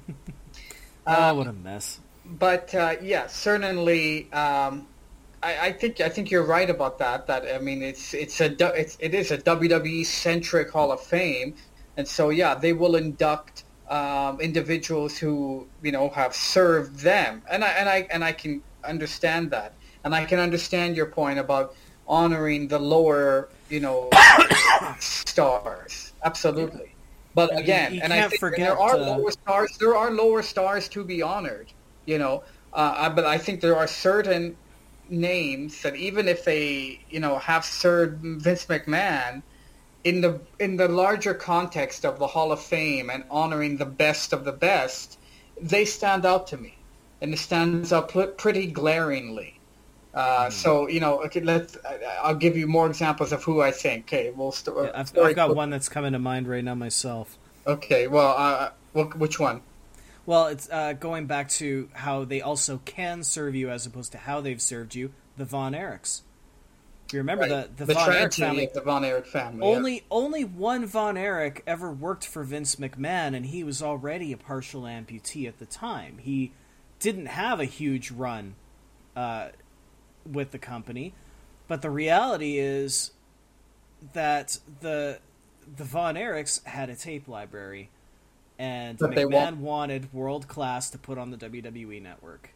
Oh, 1.09 1.13
Uh, 1.13 1.33
what 1.33 1.47
a 1.47 1.53
mess! 1.53 1.99
but 2.25 2.73
uh, 2.75 2.95
yeah, 3.01 3.27
certainly, 3.27 4.31
um, 4.33 4.87
I, 5.41 5.67
I 5.67 5.71
think 5.71 6.01
I 6.01 6.09
think 6.09 6.29
you're 6.31 6.45
right 6.45 6.69
about 6.69 6.99
that. 6.99 7.27
That 7.27 7.45
I 7.53 7.59
mean, 7.59 7.81
it's 7.81 8.13
it's 8.13 8.41
a 8.41 8.51
it's, 8.75 8.97
it 8.99 9.13
is 9.13 9.31
a 9.31 9.37
WWE 9.37 10.05
centric 10.05 10.69
Hall 10.71 10.91
of 10.91 11.01
Fame, 11.01 11.55
and 11.95 12.07
so 12.07 12.29
yeah, 12.29 12.55
they 12.55 12.73
will 12.73 12.95
induct 12.95 13.63
um, 13.89 14.41
individuals 14.41 15.17
who 15.17 15.67
you 15.81 15.91
know 15.91 16.09
have 16.09 16.35
served 16.35 16.99
them, 16.99 17.41
and 17.49 17.63
I 17.63 17.69
and 17.69 17.89
I 17.89 18.07
and 18.11 18.23
I 18.23 18.33
can 18.33 18.61
understand 18.83 19.51
that, 19.51 19.73
and 20.03 20.13
I 20.13 20.25
can 20.25 20.39
understand 20.39 20.97
your 20.97 21.05
point 21.07 21.39
about 21.39 21.73
honoring 22.07 22.67
the 22.67 22.79
lower 22.79 23.49
you 23.69 23.79
know 23.79 24.09
stars. 24.99 26.13
Absolutely. 26.23 26.93
But 27.35 27.51
And 27.51 27.59
you- 27.59 27.63
again, 27.63 27.93
you 27.93 28.01
and 28.03 28.13
I 28.13 28.27
think 28.27 28.39
forget, 28.39 28.59
there 28.59 28.79
are 28.79 28.95
uh, 28.95 29.17
lower 29.17 29.31
stars. 29.31 29.77
There 29.77 29.95
are 29.95 30.11
lower 30.11 30.41
stars 30.41 30.87
to 30.89 31.03
be 31.03 31.21
honored. 31.21 31.67
You 32.05 32.17
know, 32.17 32.43
uh, 32.73 32.93
I- 32.97 33.09
but 33.09 33.25
I 33.25 33.37
think 33.37 33.61
there 33.61 33.75
are 33.77 33.87
certain 33.87 34.57
names 35.09 35.81
that 35.83 35.95
even 35.95 36.27
if 36.27 36.43
they, 36.43 36.99
you 37.09 37.19
know, 37.19 37.37
have 37.37 37.63
served 37.63 38.21
Vince 38.23 38.65
McMahon 38.65 39.41
in 40.03 40.21
the 40.21 40.39
in 40.59 40.77
the 40.77 40.87
larger 40.87 41.33
context 41.33 42.05
of 42.05 42.17
the 42.19 42.27
Hall 42.27 42.51
of 42.51 42.61
Fame 42.61 43.09
and 43.09 43.23
honoring 43.29 43.77
the 43.77 43.85
best 43.85 44.33
of 44.33 44.43
the 44.45 44.51
best, 44.51 45.17
they 45.61 45.85
stand 45.85 46.25
out 46.25 46.47
to 46.47 46.57
me, 46.57 46.75
and 47.21 47.33
it 47.33 47.37
stands 47.39 47.93
out 47.93 48.09
pretty 48.37 48.67
glaringly. 48.67 49.56
Uh, 50.13 50.49
So 50.49 50.87
you 50.87 50.99
know, 50.99 51.21
okay, 51.25 51.41
let's. 51.41 51.77
I'll 52.21 52.35
give 52.35 52.57
you 52.57 52.67
more 52.67 52.87
examples 52.87 53.31
of 53.31 53.43
who 53.43 53.61
I 53.61 53.71
think. 53.71 54.05
Okay, 54.05 54.31
we'll 54.35 54.51
start. 54.51 54.91
Yeah, 54.93 54.99
I've, 54.99 55.17
I've 55.17 55.35
got 55.35 55.55
one 55.55 55.69
that's 55.69 55.89
coming 55.89 56.13
to 56.13 56.19
mind 56.19 56.47
right 56.47 56.63
now 56.63 56.75
myself. 56.75 57.37
Okay, 57.65 58.07
well, 58.07 58.33
uh, 58.37 58.71
which 59.15 59.39
one? 59.39 59.61
Well, 60.25 60.47
it's 60.47 60.69
uh, 60.69 60.93
going 60.93 61.25
back 61.27 61.49
to 61.51 61.89
how 61.93 62.25
they 62.25 62.41
also 62.41 62.81
can 62.85 63.23
serve 63.23 63.55
you 63.55 63.69
as 63.69 63.85
opposed 63.85 64.11
to 64.13 64.17
how 64.17 64.41
they've 64.41 64.61
served 64.61 64.95
you. 64.95 65.13
The 65.37 65.45
Von 65.45 65.73
Erichs. 65.73 66.21
You 67.11 67.19
remember 67.19 67.43
Right. 67.43 67.77
the 67.77 67.85
the, 67.85 67.93
Von 67.93 68.11
Erich 68.13 68.33
family? 68.33 68.69
the 68.73 68.81
Von 68.81 69.05
Erich 69.05 69.27
family. 69.27 69.59
yeah. 69.59 69.75
Only 69.75 70.03
only 70.11 70.43
one 70.43 70.85
Von 70.85 71.15
Erich 71.15 71.63
ever 71.67 71.89
worked 71.91 72.25
for 72.25 72.43
Vince 72.43 72.75
McMahon, 72.77 73.35
and 73.35 73.45
he 73.45 73.63
was 73.63 73.81
already 73.81 74.33
a 74.33 74.37
partial 74.37 74.81
amputee 74.81 75.47
at 75.47 75.59
the 75.59 75.65
time. 75.65 76.17
He 76.17 76.51
didn't 76.99 77.27
have 77.27 77.59
a 77.61 77.65
huge 77.65 78.11
run 78.11 78.55
uh, 79.15 79.49
with 80.31 80.51
the 80.51 80.59
company, 80.59 81.13
but 81.67 81.81
the 81.81 81.89
reality 81.89 82.57
is 82.57 83.11
that 84.13 84.59
the 84.81 85.19
the 85.75 85.83
Von 85.83 86.15
Erichs 86.15 86.63
had 86.65 86.89
a 86.89 86.95
tape 86.95 87.27
library, 87.27 87.89
and 88.57 88.97
they 88.97 89.05
McMahon 89.07 89.29
want- 89.31 89.57
wanted 89.57 90.13
world 90.13 90.47
class 90.47 90.89
to 90.91 90.97
put 90.97 91.17
on 91.17 91.31
the 91.31 91.37
WWE 91.37 92.01
network, 92.01 92.51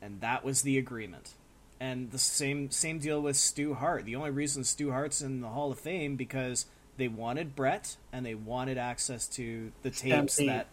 and 0.00 0.20
that 0.20 0.44
was 0.44 0.62
the 0.62 0.78
agreement. 0.78 1.34
And 1.80 2.12
the 2.12 2.18
same 2.18 2.70
same 2.70 3.00
deal 3.00 3.20
with 3.20 3.36
Stu 3.36 3.74
Hart. 3.74 4.04
The 4.04 4.14
only 4.14 4.30
reason 4.30 4.62
Stu 4.62 4.92
Hart's 4.92 5.20
in 5.20 5.40
the 5.40 5.48
Hall 5.48 5.72
of 5.72 5.80
Fame 5.80 6.14
because 6.14 6.66
they 6.96 7.08
wanted 7.08 7.56
Bret 7.56 7.96
and 8.12 8.24
they 8.24 8.36
wanted 8.36 8.78
access 8.78 9.26
to 9.28 9.72
the 9.82 9.90
tapes 9.90 10.34
Stampede. 10.34 10.48
that. 10.48 10.66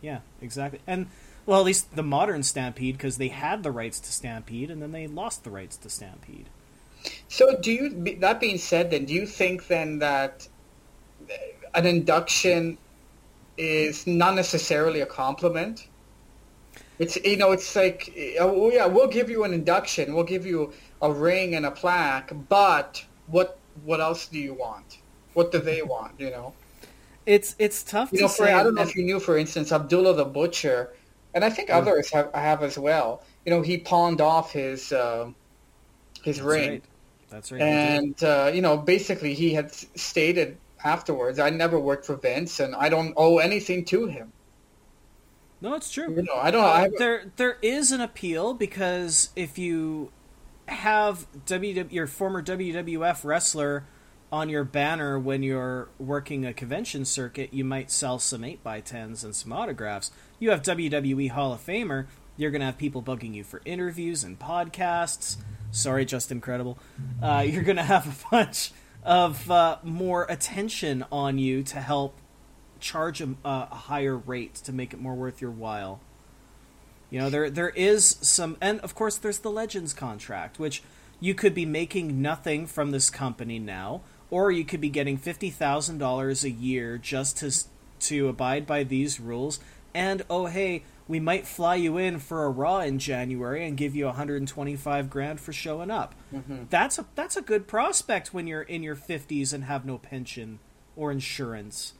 Yeah, 0.00 0.20
exactly. 0.40 0.78
And 0.86 1.08
well, 1.46 1.60
at 1.60 1.66
least 1.66 1.94
the 1.94 2.02
modern 2.02 2.42
Stampede 2.42 2.96
because 2.96 3.18
they 3.18 3.28
had 3.28 3.62
the 3.62 3.70
rights 3.70 4.00
to 4.00 4.12
Stampede 4.12 4.70
and 4.70 4.80
then 4.80 4.92
they 4.92 5.06
lost 5.06 5.44
the 5.44 5.50
rights 5.50 5.76
to 5.78 5.90
Stampede. 5.90 6.46
So, 7.28 7.56
do 7.60 7.70
you? 7.70 8.16
That 8.20 8.40
being 8.40 8.58
said, 8.58 8.90
then, 8.90 9.04
do 9.04 9.12
you 9.12 9.26
think 9.26 9.66
then 9.66 9.98
that 9.98 10.48
an 11.74 11.86
induction 11.86 12.78
is 13.56 14.06
not 14.06 14.34
necessarily 14.34 15.00
a 15.00 15.06
compliment? 15.06 15.88
It's 16.98 17.16
you 17.16 17.36
know, 17.36 17.52
it's 17.52 17.74
like, 17.74 18.12
oh, 18.40 18.66
oh 18.66 18.70
yeah, 18.70 18.86
we'll 18.86 19.08
give 19.08 19.28
you 19.28 19.44
an 19.44 19.52
induction, 19.52 20.14
we'll 20.14 20.24
give 20.24 20.46
you 20.46 20.72
a 21.02 21.12
ring 21.12 21.54
and 21.54 21.66
a 21.66 21.70
plaque, 21.70 22.32
but 22.48 23.04
what 23.26 23.58
what 23.84 24.00
else 24.00 24.28
do 24.28 24.38
you 24.38 24.54
want? 24.54 24.98
What 25.34 25.52
do 25.52 25.58
they 25.58 25.82
want? 25.82 26.18
You 26.18 26.30
know. 26.30 26.54
It's 27.26 27.56
it's 27.58 27.82
tough 27.82 28.12
You 28.12 28.18
to 28.18 28.24
know, 28.24 28.28
for, 28.28 28.46
say. 28.46 28.52
I 28.52 28.62
don't 28.62 28.74
know 28.74 28.82
if 28.82 28.94
you 28.94 29.04
knew, 29.04 29.18
for 29.18 29.36
instance, 29.36 29.72
Abdullah 29.72 30.14
the 30.14 30.24
Butcher, 30.24 30.92
and 31.34 31.44
I 31.44 31.50
think 31.50 31.70
others 31.70 32.10
have, 32.12 32.32
have 32.34 32.62
as 32.62 32.78
well. 32.78 33.22
You 33.44 33.50
know, 33.50 33.62
he 33.62 33.78
pawned 33.78 34.20
off 34.20 34.52
his 34.52 34.92
uh, 34.92 35.30
his 36.22 36.36
That's 36.36 36.46
ring, 36.46 36.70
right. 36.70 36.84
That's 37.28 37.52
right. 37.52 37.60
and 37.60 38.24
uh, 38.24 38.50
you 38.54 38.62
know, 38.62 38.76
basically, 38.76 39.34
he 39.34 39.52
had 39.52 39.72
stated 39.72 40.56
afterwards, 40.84 41.38
"I 41.38 41.50
never 41.50 41.78
worked 41.78 42.06
for 42.06 42.16
Vince, 42.16 42.60
and 42.60 42.74
I 42.74 42.88
don't 42.88 43.12
owe 43.16 43.38
anything 43.38 43.84
to 43.86 44.06
him." 44.06 44.32
no, 45.64 45.74
it's 45.74 45.90
true. 45.90 46.14
You 46.14 46.22
know, 46.22 46.36
I 46.36 46.50
don't. 46.50 46.62
I, 46.62 46.90
there 46.98 47.32
there 47.36 47.56
is 47.62 47.90
an 47.90 48.02
appeal 48.02 48.52
because 48.52 49.30
if 49.34 49.58
you 49.58 50.12
have 50.68 51.26
WW, 51.46 51.90
your 51.90 52.06
former 52.06 52.42
WWF 52.42 53.24
wrestler 53.24 53.84
on 54.30 54.48
your 54.48 54.64
banner 54.64 55.18
when 55.18 55.42
you're 55.42 55.88
working 55.98 56.44
a 56.44 56.52
convention 56.52 57.04
circuit, 57.04 57.54
you 57.54 57.64
might 57.64 57.90
sell 57.90 58.18
some 58.18 58.42
8x10s 58.42 59.24
and 59.24 59.34
some 59.34 59.52
autographs. 59.52 60.10
You 60.44 60.50
have 60.50 60.60
WWE 60.60 61.30
Hall 61.30 61.54
of 61.54 61.64
Famer, 61.64 62.04
you're 62.36 62.50
going 62.50 62.60
to 62.60 62.66
have 62.66 62.76
people 62.76 63.02
bugging 63.02 63.32
you 63.32 63.42
for 63.42 63.62
interviews 63.64 64.24
and 64.24 64.38
podcasts. 64.38 65.38
Sorry, 65.70 66.04
just 66.04 66.30
incredible. 66.30 66.78
Uh, 67.22 67.46
you're 67.48 67.62
going 67.62 67.78
to 67.78 67.82
have 67.82 68.06
a 68.06 68.30
bunch 68.30 68.70
of 69.02 69.50
uh, 69.50 69.78
more 69.82 70.26
attention 70.28 71.02
on 71.10 71.38
you 71.38 71.62
to 71.62 71.80
help 71.80 72.18
charge 72.78 73.22
a, 73.22 73.34
a 73.42 73.74
higher 73.74 74.18
rate 74.18 74.56
to 74.56 74.72
make 74.74 74.92
it 74.92 75.00
more 75.00 75.14
worth 75.14 75.40
your 75.40 75.50
while. 75.50 76.00
You 77.08 77.20
know, 77.20 77.30
there 77.30 77.48
there 77.48 77.70
is 77.70 78.04
some, 78.20 78.58
and 78.60 78.80
of 78.80 78.94
course, 78.94 79.16
there's 79.16 79.38
the 79.38 79.50
Legends 79.50 79.94
contract, 79.94 80.58
which 80.58 80.82
you 81.20 81.34
could 81.34 81.54
be 81.54 81.64
making 81.64 82.20
nothing 82.20 82.66
from 82.66 82.90
this 82.90 83.08
company 83.08 83.58
now, 83.58 84.02
or 84.30 84.52
you 84.52 84.66
could 84.66 84.82
be 84.82 84.90
getting 84.90 85.16
fifty 85.16 85.48
thousand 85.48 85.96
dollars 85.96 86.44
a 86.44 86.50
year 86.50 86.98
just 86.98 87.38
to 87.38 87.50
to 88.00 88.28
abide 88.28 88.66
by 88.66 88.84
these 88.84 89.18
rules. 89.18 89.58
And 89.94 90.22
oh 90.28 90.46
hey, 90.46 90.82
we 91.06 91.20
might 91.20 91.46
fly 91.46 91.76
you 91.76 91.98
in 91.98 92.18
for 92.18 92.44
a 92.44 92.50
Raw 92.50 92.80
in 92.80 92.98
January 92.98 93.66
and 93.66 93.76
give 93.76 93.94
you 93.94 94.06
125 94.06 95.10
grand 95.10 95.40
for 95.40 95.52
showing 95.52 95.90
up. 95.90 96.14
Mm-hmm. 96.34 96.64
That's 96.70 96.98
a 96.98 97.06
that's 97.14 97.36
a 97.36 97.42
good 97.42 97.68
prospect 97.68 98.34
when 98.34 98.46
you're 98.46 98.62
in 98.62 98.82
your 98.82 98.96
50s 98.96 99.52
and 99.52 99.64
have 99.64 99.84
no 99.84 99.98
pension 99.98 100.58
or 100.96 101.12
insurance. 101.12 101.94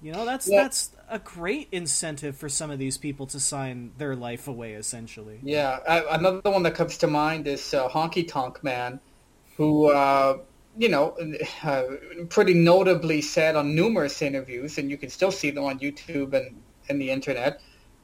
You 0.00 0.12
know, 0.12 0.24
that's 0.24 0.48
yeah. 0.48 0.62
that's 0.62 0.90
a 1.08 1.18
great 1.18 1.68
incentive 1.72 2.36
for 2.36 2.48
some 2.48 2.70
of 2.70 2.78
these 2.78 2.98
people 2.98 3.26
to 3.28 3.40
sign 3.40 3.92
their 3.98 4.14
life 4.14 4.46
away 4.46 4.74
essentially. 4.74 5.40
Yeah, 5.42 5.78
another 6.10 6.50
one 6.50 6.62
that 6.62 6.74
comes 6.74 6.98
to 6.98 7.08
mind 7.08 7.48
is 7.48 7.74
uh, 7.74 7.88
Honky 7.88 8.28
Tonk 8.28 8.62
Man 8.62 9.00
who 9.56 9.90
uh, 9.90 10.38
you 10.78 10.88
know, 10.88 11.16
uh, 11.64 11.82
pretty 12.28 12.54
notably 12.54 13.20
said 13.20 13.56
on 13.56 13.74
numerous 13.74 14.22
interviews, 14.22 14.78
and 14.78 14.88
you 14.88 14.96
can 14.96 15.10
still 15.10 15.32
see 15.32 15.50
them 15.50 15.64
on 15.64 15.80
YouTube 15.80 16.32
and, 16.32 16.62
and 16.88 17.00
the 17.00 17.10
internet, 17.10 17.60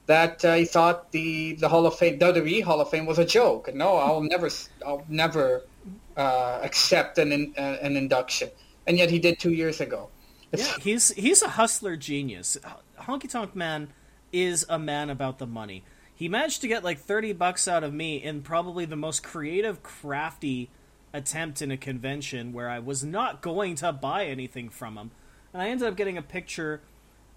that 0.06 0.44
uh, 0.44 0.54
he 0.54 0.64
thought 0.64 1.12
the, 1.12 1.54
the 1.54 1.68
Hall 1.68 1.86
of 1.86 1.96
Fame, 1.96 2.18
WWE 2.18 2.62
Hall 2.62 2.80
of 2.80 2.90
Fame 2.90 3.06
was 3.06 3.18
a 3.18 3.24
joke. 3.24 3.74
No, 3.74 3.96
I'll 3.96 4.20
never, 4.20 4.50
I'll 4.86 5.04
never 5.08 5.62
uh, 6.16 6.60
accept 6.62 7.18
an, 7.18 7.54
uh, 7.56 7.60
an 7.60 7.96
induction. 7.96 8.50
And 8.86 8.98
yet 8.98 9.10
he 9.10 9.18
did 9.18 9.38
two 9.38 9.52
years 9.52 9.80
ago. 9.80 10.10
Yeah, 10.52 10.76
he's, 10.80 11.10
he's 11.12 11.42
a 11.42 11.48
hustler 11.48 11.96
genius. 11.96 12.56
Honky 13.00 13.28
Tonk 13.28 13.56
Man 13.56 13.88
is 14.32 14.66
a 14.68 14.78
man 14.78 15.10
about 15.10 15.38
the 15.38 15.46
money. 15.46 15.84
He 16.14 16.28
managed 16.28 16.60
to 16.60 16.68
get 16.68 16.84
like 16.84 17.00
30 17.00 17.32
bucks 17.32 17.66
out 17.66 17.82
of 17.82 17.92
me 17.92 18.22
in 18.22 18.42
probably 18.42 18.84
the 18.84 18.96
most 18.96 19.22
creative, 19.24 19.82
crafty 19.82 20.70
attempt 21.12 21.62
in 21.62 21.70
a 21.70 21.76
convention 21.76 22.52
where 22.52 22.68
I 22.68 22.78
was 22.78 23.02
not 23.02 23.40
going 23.40 23.74
to 23.76 23.92
buy 23.92 24.26
anything 24.26 24.68
from 24.68 24.96
him. 24.96 25.10
And 25.52 25.62
I 25.62 25.68
ended 25.68 25.88
up 25.88 25.96
getting 25.96 26.18
a 26.18 26.22
picture 26.22 26.82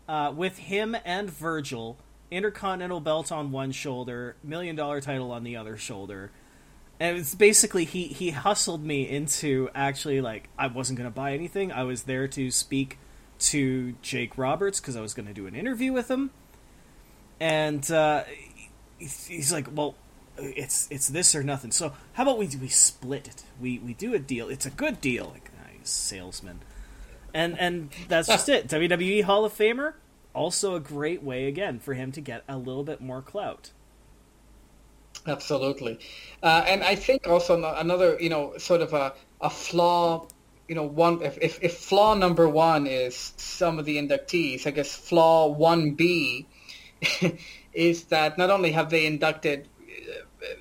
uh, 0.08 0.34
with 0.36 0.58
him 0.58 0.96
and 1.06 1.30
Virgil, 1.30 1.98
Intercontinental 2.30 3.00
belt 3.00 3.32
on 3.32 3.52
one 3.52 3.72
shoulder, 3.72 4.36
million 4.44 4.76
dollar 4.76 5.00
title 5.02 5.32
on 5.32 5.44
the 5.44 5.56
other 5.56 5.78
shoulder. 5.78 6.32
And 7.00 7.18
it's 7.18 7.36
basically 7.36 7.86
he 7.86 8.08
he 8.08 8.32
hustled 8.32 8.84
me 8.84 9.08
into 9.08 9.70
actually 9.76 10.20
like 10.20 10.50
I 10.58 10.68
wasn't 10.68 10.98
going 10.98 11.10
to 11.10 11.16
buy 11.16 11.34
anything. 11.34 11.72
I 11.72 11.84
was 11.84 12.04
there 12.04 12.28
to 12.30 12.52
speak 12.52 12.98
to 13.40 13.94
Jake 14.02 14.38
Roberts 14.38 14.80
because 14.80 14.96
I 14.96 15.02
was 15.02 15.14
going 15.14 15.28
to 15.28 15.34
do 15.34 15.48
an 15.48 15.56
interview 15.56 15.94
with 15.94 16.10
him. 16.10 16.32
And 17.40 17.90
uh, 17.92 18.24
he's 18.98 19.54
like, 19.54 19.68
"Well, 19.72 19.96
it's 20.38 20.88
it's 20.92 21.08
this 21.08 21.36
or 21.36 21.44
nothing. 21.44 21.72
So 21.72 21.94
how 22.14 22.24
about 22.24 22.38
we 22.38 22.48
we 22.60 22.68
split 22.68 23.28
it? 23.28 23.44
We 23.60 23.80
we 23.80 23.94
do 23.94 24.14
a 24.14 24.20
deal. 24.20 24.50
It's 24.50 24.66
a 24.66 24.70
good 24.70 25.02
deal. 25.02 25.32
Like 25.34 25.52
nice 25.66 25.90
salesman, 25.90 26.62
and 27.38 27.60
and 27.60 27.90
that's 28.08 28.28
just 28.28 28.50
it. 28.50 28.68
WWE 28.68 29.24
Hall 29.24 29.46
of 29.46 29.54
Famer, 29.54 29.94
also 30.34 30.76
a 30.76 30.80
great 30.80 31.22
way 31.22 31.46
again 31.46 31.80
for 31.80 31.94
him 31.94 32.12
to 32.14 32.22
get 32.22 32.44
a 32.50 32.58
little 32.58 32.84
bit 32.84 33.00
more 33.00 33.22
clout. 33.22 33.72
Absolutely, 35.26 36.00
uh, 36.42 36.64
and 36.68 36.84
I 36.84 36.96
think 36.96 37.28
also 37.28 37.64
another 37.76 38.18
you 38.20 38.30
know 38.30 38.58
sort 38.58 38.82
of 38.82 38.94
a 38.94 39.14
a 39.40 39.50
flaw. 39.50 40.28
You 40.68 40.76
know, 40.76 40.84
one 40.84 41.22
if, 41.22 41.38
if, 41.42 41.64
if 41.64 41.78
flaw 41.78 42.14
number 42.14 42.50
one 42.50 42.88
is 42.88 43.34
some 43.38 43.80
of 43.80 43.86
the 43.86 43.98
inductees, 43.98 44.68
I 44.68 44.72
guess 44.72 44.94
flaw 44.94 45.48
one 45.48 45.92
B 45.92 46.46
is 47.74 48.06
that 48.06 48.38
not 48.38 48.50
only 48.50 48.72
have 48.72 48.90
they 48.90 49.06
inducted 49.06 49.70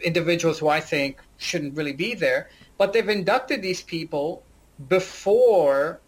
individuals 0.04 0.60
who 0.60 0.68
I 0.68 0.80
think 0.80 1.20
shouldn't 1.38 1.76
really 1.76 1.92
be 1.92 2.14
there, 2.14 2.50
but 2.78 2.92
they've 2.92 3.08
inducted 3.08 3.62
these 3.62 3.82
people 3.82 4.44
before 4.88 6.00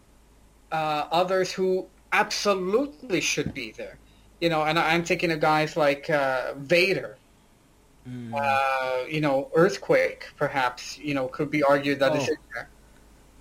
uh, 0.72 1.04
others 1.10 1.52
who 1.52 1.86
absolutely 2.12 3.20
should 3.20 3.54
be 3.54 3.72
there. 3.72 3.98
You 4.40 4.48
know, 4.48 4.62
and 4.62 4.78
I'm 4.78 5.04
thinking 5.04 5.32
of 5.32 5.40
guys 5.40 5.76
like 5.76 6.08
uh, 6.08 6.54
Vader. 6.56 7.16
Mm. 8.08 8.32
Uh, 8.34 9.06
you 9.06 9.20
know, 9.20 9.50
Earthquake, 9.54 10.28
perhaps. 10.36 10.98
You 10.98 11.14
know, 11.14 11.28
could 11.28 11.50
be 11.50 11.62
argued 11.62 11.98
that 12.00 12.12
oh. 12.12 12.16
is 12.16 12.28
in 12.28 12.36
there. 12.54 12.68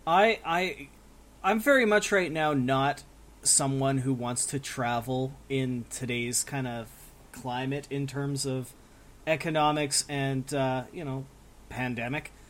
I, 0.05 0.39
I, 0.45 0.87
I'm 1.43 1.59
very 1.59 1.85
much 1.85 2.11
right 2.11 2.31
now 2.31 2.53
not 2.53 3.03
someone 3.43 3.99
who 3.99 4.13
wants 4.13 4.45
to 4.47 4.59
travel 4.59 5.33
in 5.49 5.85
today's 5.89 6.43
kind 6.43 6.67
of 6.67 6.87
climate 7.31 7.87
in 7.89 8.07
terms 8.07 8.45
of 8.45 8.73
economics 9.25 10.05
and 10.09 10.51
uh, 10.53 10.83
you 10.91 11.03
know 11.03 11.25
pandemic. 11.69 12.31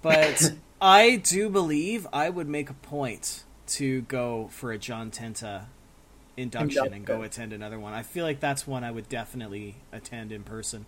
But 0.00 0.52
I 0.80 1.16
do 1.16 1.50
believe 1.50 2.06
I 2.12 2.30
would 2.30 2.48
make 2.48 2.70
a 2.70 2.74
point 2.74 3.42
to 3.66 4.02
go 4.02 4.48
for 4.50 4.72
a 4.72 4.78
John 4.78 5.10
Tenta 5.10 5.66
induction 6.36 6.92
and 6.92 7.04
go 7.04 7.22
attend 7.22 7.52
another 7.52 7.78
one. 7.78 7.92
I 7.92 8.02
feel 8.02 8.24
like 8.24 8.40
that's 8.40 8.66
one 8.66 8.84
I 8.84 8.90
would 8.90 9.08
definitely 9.08 9.76
attend 9.92 10.32
in 10.32 10.42
person. 10.42 10.86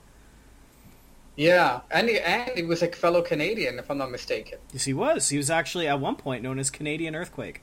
Yeah, 1.36 1.80
and 1.90 2.08
he, 2.08 2.20
and 2.20 2.50
he 2.56 2.62
was 2.62 2.82
a 2.82 2.88
fellow 2.88 3.20
Canadian, 3.20 3.78
if 3.78 3.90
I'm 3.90 3.98
not 3.98 4.10
mistaken. 4.10 4.58
Yes, 4.72 4.84
he 4.84 4.94
was. 4.94 5.28
He 5.28 5.36
was 5.36 5.50
actually 5.50 5.88
at 5.88 5.98
one 5.98 6.16
point 6.16 6.42
known 6.42 6.58
as 6.58 6.70
Canadian 6.70 7.16
Earthquake. 7.16 7.62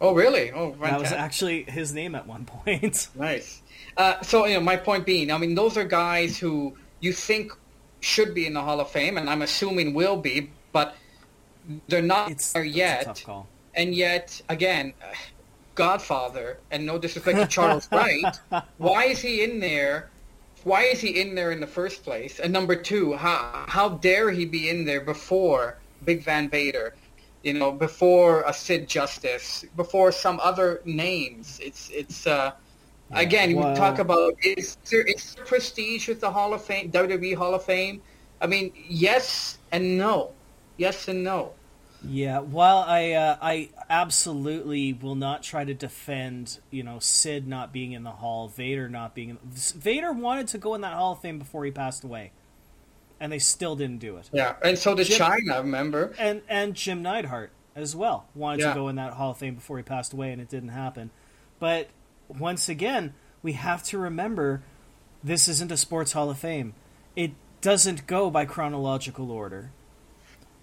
Oh, 0.00 0.14
really? 0.14 0.52
Oh, 0.52 0.72
fantastic. 0.72 0.90
that 0.90 1.00
was 1.00 1.12
actually 1.12 1.62
his 1.64 1.92
name 1.92 2.14
at 2.14 2.26
one 2.26 2.44
point. 2.46 3.08
nice. 3.14 3.62
Uh, 3.96 4.20
so, 4.22 4.46
you 4.46 4.54
know, 4.54 4.60
my 4.60 4.76
point 4.76 5.04
being, 5.04 5.30
I 5.30 5.38
mean, 5.38 5.54
those 5.54 5.76
are 5.76 5.84
guys 5.84 6.38
who 6.38 6.76
you 7.00 7.12
think 7.12 7.52
should 8.00 8.34
be 8.34 8.46
in 8.46 8.54
the 8.54 8.62
Hall 8.62 8.80
of 8.80 8.90
Fame, 8.90 9.18
and 9.18 9.28
I'm 9.28 9.42
assuming 9.42 9.92
will 9.92 10.16
be, 10.16 10.50
but 10.72 10.94
they're 11.88 12.00
not 12.00 12.30
it's, 12.30 12.52
there 12.52 12.64
yet. 12.64 13.24
And 13.74 13.94
yet, 13.94 14.40
again, 14.48 14.94
Godfather, 15.74 16.58
and 16.72 16.84
no 16.84 16.98
disrespect 16.98 17.38
to 17.38 17.46
Charles 17.46 17.88
Wright, 17.92 18.40
why 18.78 19.04
is 19.04 19.20
he 19.20 19.44
in 19.44 19.60
there? 19.60 20.10
Why 20.64 20.82
is 20.82 21.00
he 21.00 21.20
in 21.20 21.36
there 21.36 21.52
in 21.52 21.60
the 21.60 21.68
first 21.68 22.02
place? 22.02 22.40
And 22.40 22.52
number 22.52 22.74
two, 22.74 23.14
how 23.14 23.64
how 23.68 23.90
dare 23.90 24.30
he 24.32 24.44
be 24.44 24.68
in 24.68 24.84
there 24.84 25.00
before 25.00 25.78
Big 26.04 26.24
Van 26.24 26.50
Vader? 26.50 26.94
You 27.44 27.54
know, 27.54 27.70
before 27.70 28.42
a 28.42 28.52
Sid 28.52 28.88
Justice, 28.88 29.64
before 29.76 30.10
some 30.10 30.40
other 30.42 30.82
names. 30.84 31.60
It's 31.62 31.90
it's. 31.90 32.26
Uh. 32.26 32.52
Again, 33.12 33.56
well, 33.56 33.70
we 33.70 33.74
talk 33.74 34.00
about 34.00 34.34
is 34.44 34.76
there 34.90 35.00
is 35.00 35.34
there 35.34 35.46
prestige 35.46 36.08
with 36.08 36.20
the 36.20 36.30
Hall 36.30 36.52
of 36.52 36.62
Fame, 36.62 36.90
WWE 36.90 37.34
Hall 37.36 37.54
of 37.54 37.64
Fame? 37.64 38.02
I 38.42 38.46
mean, 38.46 38.70
yes 38.86 39.56
and 39.72 39.96
no, 39.96 40.32
yes 40.76 41.08
and 41.08 41.24
no. 41.24 41.52
Yeah, 42.06 42.38
while 42.40 42.78
I 42.78 43.12
uh, 43.12 43.36
I 43.42 43.70
absolutely 43.90 44.92
will 44.92 45.16
not 45.16 45.42
try 45.42 45.64
to 45.64 45.74
defend, 45.74 46.60
you 46.70 46.82
know, 46.82 46.98
Sid 47.00 47.48
not 47.48 47.72
being 47.72 47.92
in 47.92 48.04
the 48.04 48.10
Hall, 48.10 48.48
Vader 48.48 48.88
not 48.88 49.14
being 49.14 49.30
in, 49.30 49.38
Vader 49.50 50.12
wanted 50.12 50.48
to 50.48 50.58
go 50.58 50.74
in 50.74 50.82
that 50.82 50.94
Hall 50.94 51.12
of 51.12 51.20
Fame 51.20 51.38
before 51.38 51.64
he 51.64 51.72
passed 51.72 52.04
away, 52.04 52.30
and 53.18 53.32
they 53.32 53.40
still 53.40 53.74
didn't 53.74 53.98
do 53.98 54.16
it. 54.16 54.30
Yeah, 54.32 54.54
and 54.62 54.78
so 54.78 54.94
did 54.94 55.08
Jim, 55.08 55.18
Chyna, 55.18 55.58
remember? 55.58 56.14
And 56.18 56.42
and 56.48 56.74
Jim 56.74 57.02
Neidhart 57.02 57.50
as 57.74 57.96
well 57.96 58.26
wanted 58.34 58.60
yeah. 58.60 58.68
to 58.68 58.74
go 58.74 58.88
in 58.88 58.96
that 58.96 59.14
Hall 59.14 59.32
of 59.32 59.38
Fame 59.38 59.56
before 59.56 59.76
he 59.76 59.82
passed 59.82 60.12
away, 60.12 60.30
and 60.30 60.40
it 60.40 60.48
didn't 60.48 60.70
happen. 60.70 61.10
But 61.58 61.88
once 62.28 62.68
again, 62.68 63.14
we 63.42 63.52
have 63.54 63.82
to 63.84 63.98
remember 63.98 64.62
this 65.22 65.48
isn't 65.48 65.72
a 65.72 65.76
sports 65.76 66.12
hall 66.12 66.30
of 66.30 66.38
fame. 66.38 66.74
It 67.16 67.32
doesn't 67.60 68.06
go 68.06 68.30
by 68.30 68.44
chronological 68.44 69.30
order. 69.30 69.72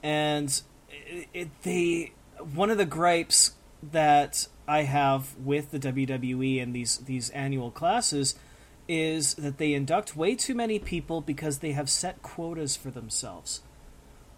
And 0.01 0.61
it, 1.07 1.27
it, 1.33 1.61
they 1.63 2.13
one 2.53 2.69
of 2.69 2.77
the 2.77 2.85
gripes 2.85 3.51
that 3.91 4.47
I 4.67 4.83
have 4.83 5.35
with 5.37 5.71
the 5.71 5.79
WWE 5.79 6.61
and 6.61 6.73
these 6.73 6.97
these 6.97 7.29
annual 7.31 7.71
classes 7.71 8.35
is 8.87 9.33
that 9.35 9.57
they 9.57 9.73
induct 9.73 10.15
way 10.15 10.35
too 10.35 10.53
many 10.53 10.77
people 10.77 11.21
because 11.21 11.59
they 11.59 11.71
have 11.71 11.89
set 11.89 12.21
quotas 12.21 12.75
for 12.75 12.91
themselves. 12.91 13.61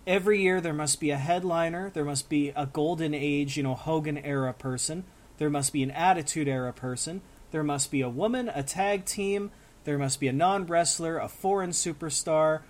Every 0.06 0.42
year 0.42 0.62
there 0.62 0.74
must 0.74 1.02
be 1.02 1.10
a 1.10 1.18
headliner, 1.18 1.90
there 1.90 2.06
must 2.06 2.30
be 2.30 2.54
a 2.56 2.66
golden 2.66 3.14
age, 3.14 3.58
you 3.58 3.64
know, 3.64 3.76
Hogan 3.76 4.18
era 4.18 4.54
person, 4.54 5.04
there 5.38 5.50
must 5.50 5.72
be 5.72 5.84
an 5.84 5.92
Attitude 5.92 6.48
Era 6.48 6.74
person. 6.74 7.22
There 7.52 7.64
must 7.64 7.92
be 7.92 8.02
a 8.02 8.10
woman, 8.10 8.50
a 8.54 8.64
tag 8.64 9.06
team. 9.06 9.52
There 9.84 9.98
must 9.98 10.20
be 10.20 10.28
a 10.28 10.34
non 10.34 10.66
wrestler, 10.66 11.18
a 11.18 11.30
foreign 11.30 11.72
superstar. 11.72 12.62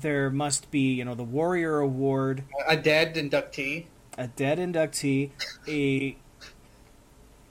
There 0.00 0.30
must 0.30 0.70
be, 0.70 0.94
you 0.94 1.04
know, 1.04 1.14
the 1.14 1.24
Warrior 1.24 1.78
Award, 1.78 2.44
a 2.66 2.76
dead 2.76 3.14
inductee, 3.14 3.86
a 4.18 4.28
dead 4.28 4.58
inductee, 4.58 5.30
a 5.68 6.16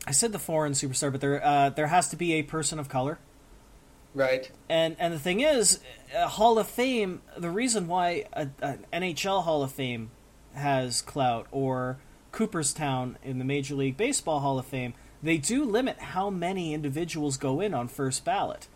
I 0.08 0.12
said 0.12 0.32
the 0.32 0.40
foreign 0.40 0.74
superstar, 0.74 1.12
but 1.12 1.22
there 1.22 1.44
uh, 1.44 1.70
there 1.70 1.88
has 1.88 2.10
to 2.10 2.16
be 2.16 2.34
a 2.34 2.44
person 2.44 2.80
of 2.80 2.90
color. 2.90 3.20
Right. 4.14 4.50
And 4.70 4.96
and 5.00 5.14
the 5.14 5.20
thing 5.20 5.42
is, 5.42 5.80
a 6.16 6.28
Hall 6.28 6.60
of 6.60 6.68
Fame. 6.68 7.22
The 7.38 7.50
reason 7.50 7.88
why 7.88 8.26
a, 8.34 8.50
an 8.62 8.86
NHL 8.94 9.44
Hall 9.44 9.64
of 9.64 9.72
Fame 9.72 10.12
has 10.54 11.02
clout, 11.02 11.48
or 11.52 11.98
Cooperstown 12.32 13.18
in 13.24 13.40
the 13.40 13.46
Major 13.46 13.76
League 13.76 13.98
Baseball 13.98 14.40
Hall 14.40 14.60
of 14.60 14.66
Fame, 14.66 14.94
they 15.22 15.38
do 15.38 15.66
limit 15.66 15.98
how 16.00 16.30
many 16.30 16.74
individuals 16.74 17.38
go 17.38 17.60
in 17.60 17.74
on 17.74 17.88
first 17.88 18.24
ballot. 18.24 18.68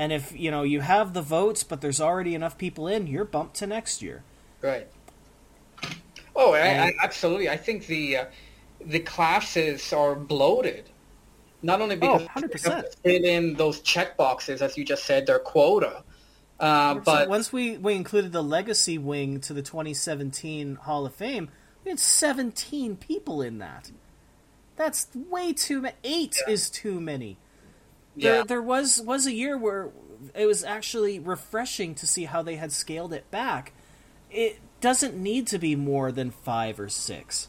And 0.00 0.14
if 0.14 0.32
you 0.34 0.50
know 0.50 0.62
you 0.62 0.80
have 0.80 1.12
the 1.12 1.20
votes, 1.20 1.62
but 1.62 1.82
there's 1.82 2.00
already 2.00 2.34
enough 2.34 2.56
people 2.56 2.88
in, 2.88 3.06
you're 3.06 3.26
bumped 3.26 3.56
to 3.56 3.66
next 3.66 4.00
year. 4.00 4.22
Right. 4.62 4.88
Oh, 6.34 6.54
I, 6.54 6.86
I, 6.86 6.94
absolutely. 7.02 7.50
I 7.50 7.58
think 7.58 7.86
the 7.86 8.16
uh, 8.16 8.24
the 8.80 9.00
classes 9.00 9.92
are 9.92 10.14
bloated. 10.14 10.88
Not 11.60 11.82
only 11.82 11.96
because 11.96 12.22
oh, 12.22 12.40
100%. 12.40 12.94
they 13.02 13.10
fit 13.10 13.24
in 13.26 13.56
those 13.56 13.80
check 13.80 14.16
boxes, 14.16 14.62
as 14.62 14.78
you 14.78 14.86
just 14.86 15.04
said, 15.04 15.26
their 15.26 15.38
quota. 15.38 16.02
Uh, 16.58 16.94
but 16.94 17.28
once 17.28 17.52
we, 17.52 17.76
we 17.76 17.92
included 17.92 18.32
the 18.32 18.42
legacy 18.42 18.96
wing 18.96 19.38
to 19.40 19.52
the 19.52 19.60
2017 19.60 20.76
Hall 20.76 21.04
of 21.04 21.14
Fame, 21.14 21.50
we 21.84 21.90
had 21.90 22.00
17 22.00 22.96
people 22.96 23.42
in 23.42 23.58
that. 23.58 23.90
That's 24.76 25.08
way 25.14 25.52
too 25.52 25.82
many. 25.82 25.96
Eight 26.02 26.38
yeah. 26.46 26.54
is 26.54 26.70
too 26.70 26.98
many. 26.98 27.36
There, 28.20 28.36
yeah. 28.36 28.42
there 28.44 28.62
was 28.62 29.00
was 29.00 29.26
a 29.26 29.32
year 29.32 29.56
where 29.56 29.90
it 30.34 30.46
was 30.46 30.64
actually 30.64 31.18
refreshing 31.18 31.94
to 31.96 32.06
see 32.06 32.24
how 32.24 32.42
they 32.42 32.56
had 32.56 32.72
scaled 32.72 33.12
it 33.12 33.30
back. 33.30 33.72
It 34.30 34.60
doesn't 34.80 35.16
need 35.16 35.46
to 35.48 35.58
be 35.58 35.74
more 35.74 36.12
than 36.12 36.30
five 36.30 36.78
or 36.78 36.88
six 36.88 37.48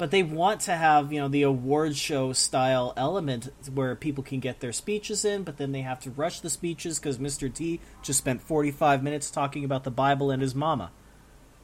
but 0.00 0.10
they 0.10 0.22
want 0.22 0.62
to 0.62 0.74
have 0.74 1.12
you 1.12 1.20
know 1.20 1.28
the 1.28 1.42
award 1.42 1.94
show 1.94 2.32
style 2.32 2.94
element 2.96 3.50
where 3.74 3.94
people 3.94 4.24
can 4.24 4.40
get 4.40 4.60
their 4.60 4.72
speeches 4.72 5.26
in 5.26 5.42
but 5.42 5.58
then 5.58 5.72
they 5.72 5.82
have 5.82 6.00
to 6.00 6.10
rush 6.10 6.40
the 6.40 6.48
speeches 6.48 6.98
because 6.98 7.18
mr 7.18 7.52
t 7.52 7.78
just 8.02 8.18
spent 8.18 8.40
45 8.40 9.02
minutes 9.02 9.30
talking 9.30 9.62
about 9.62 9.84
the 9.84 9.90
bible 9.90 10.30
and 10.30 10.40
his 10.40 10.54
mama 10.54 10.90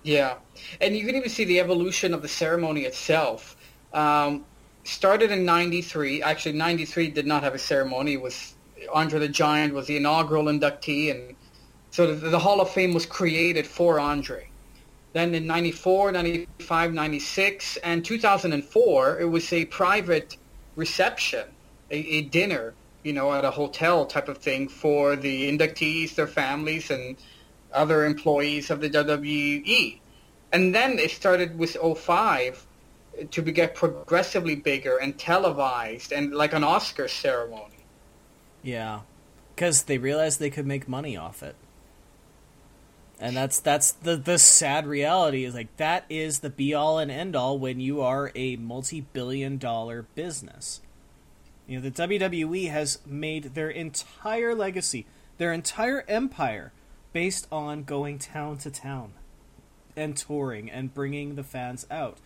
yeah 0.03 0.35
and 0.83 0.95
you 0.95 1.07
can 1.07 1.17
even 1.17 1.31
see 1.31 1.45
the 1.45 1.59
evolution 1.59 2.13
of 2.13 2.21
the 2.21 2.29
ceremony 2.29 2.83
itself 2.83 3.57
um, 3.95 4.45
started 4.87 5.31
in 5.31 5.45
93 5.45 6.23
actually 6.23 6.57
93 6.57 7.11
did 7.11 7.27
not 7.27 7.43
have 7.43 7.55
a 7.55 7.59
ceremony 7.59 8.15
it 8.15 8.23
was 8.23 8.55
andre 8.93 9.19
the 9.19 9.29
giant 9.29 9.75
was 9.75 9.87
the 9.87 9.97
inaugural 9.97 10.45
inductee 10.45 11.11
and 11.11 11.37
so 11.91 12.15
the, 12.15 12.29
the 12.31 12.39
hall 12.39 12.61
of 12.61 12.71
fame 12.71 12.95
was 12.95 13.07
created 13.07 13.67
for 13.67 13.99
andre 13.99 14.49
then 15.17 15.35
in 15.35 15.47
94, 15.47 16.13
95, 16.13 16.93
96, 16.93 17.79
and 17.79 18.05
2004, 18.05 19.19
it 19.19 19.25
was 19.25 19.51
a 19.51 19.65
private 19.65 20.37
reception, 20.75 21.45
a, 21.91 21.97
a 21.97 22.21
dinner, 22.21 22.75
you 23.03 23.15
know, 23.15 23.33
at 23.33 23.43
a 23.43 23.51
hotel 23.51 24.05
type 24.05 24.29
of 24.29 24.37
thing 24.37 24.69
for 24.69 25.17
the 25.17 25.51
inductees, 25.51 26.17
their 26.17 26.27
families, 26.27 26.91
and 26.91 27.17
other 27.73 28.05
employees 28.05 28.71
of 28.71 28.83
the 28.83 28.91
WWE. 28.91 30.01
And 30.53 30.75
then 30.75 30.99
it 30.99 31.13
started 31.13 31.59
with 31.59 31.79
05 31.81 32.67
to 33.31 33.43
get 33.43 33.75
progressively 33.75 34.57
bigger 34.57 34.97
and 34.97 35.19
televised 35.19 36.13
and 36.13 36.35
like 36.35 36.53
an 36.53 36.65
Oscar 36.65 37.09
ceremony. 37.09 37.85
Yeah, 38.63 39.01
because 39.55 39.85
they 39.85 39.99
realized 39.99 40.41
they 40.41 40.51
could 40.51 40.67
make 40.67 40.89
money 40.89 41.17
off 41.17 41.43
it. 41.43 41.57
And 43.19 43.37
that's 43.37 43.59
that's 43.59 43.93
the 43.93 44.17
the 44.17 44.39
sad 44.39 44.87
reality 44.87 45.45
is 45.45 45.55
like 45.55 45.75
that 45.79 46.05
is 46.11 46.41
the 46.41 46.51
be 46.51 46.75
all 46.75 46.99
and 46.99 47.11
end 47.11 47.35
all 47.35 47.59
when 47.59 47.81
you 47.81 48.03
are 48.03 48.31
a 48.35 48.57
multi-billion 48.57 49.57
dollar 49.57 50.03
business. 50.15 50.83
You 51.67 51.79
know 51.79 51.89
the 51.89 51.91
WWE 51.91 52.71
has 52.71 52.99
made 53.07 53.55
their 53.55 53.71
entire 53.71 54.55
legacy 54.55 55.07
their 55.39 55.53
entire 55.53 56.05
empire 56.09 56.73
based 57.13 57.47
on 57.51 57.85
going 57.85 58.19
town 58.19 58.59
to 58.59 58.71
town 58.71 59.13
and 59.97 60.17
touring 60.17 60.71
and 60.71 60.93
bringing 60.93 61.35
the 61.35 61.43
fans 61.43 61.87
out 61.91 62.19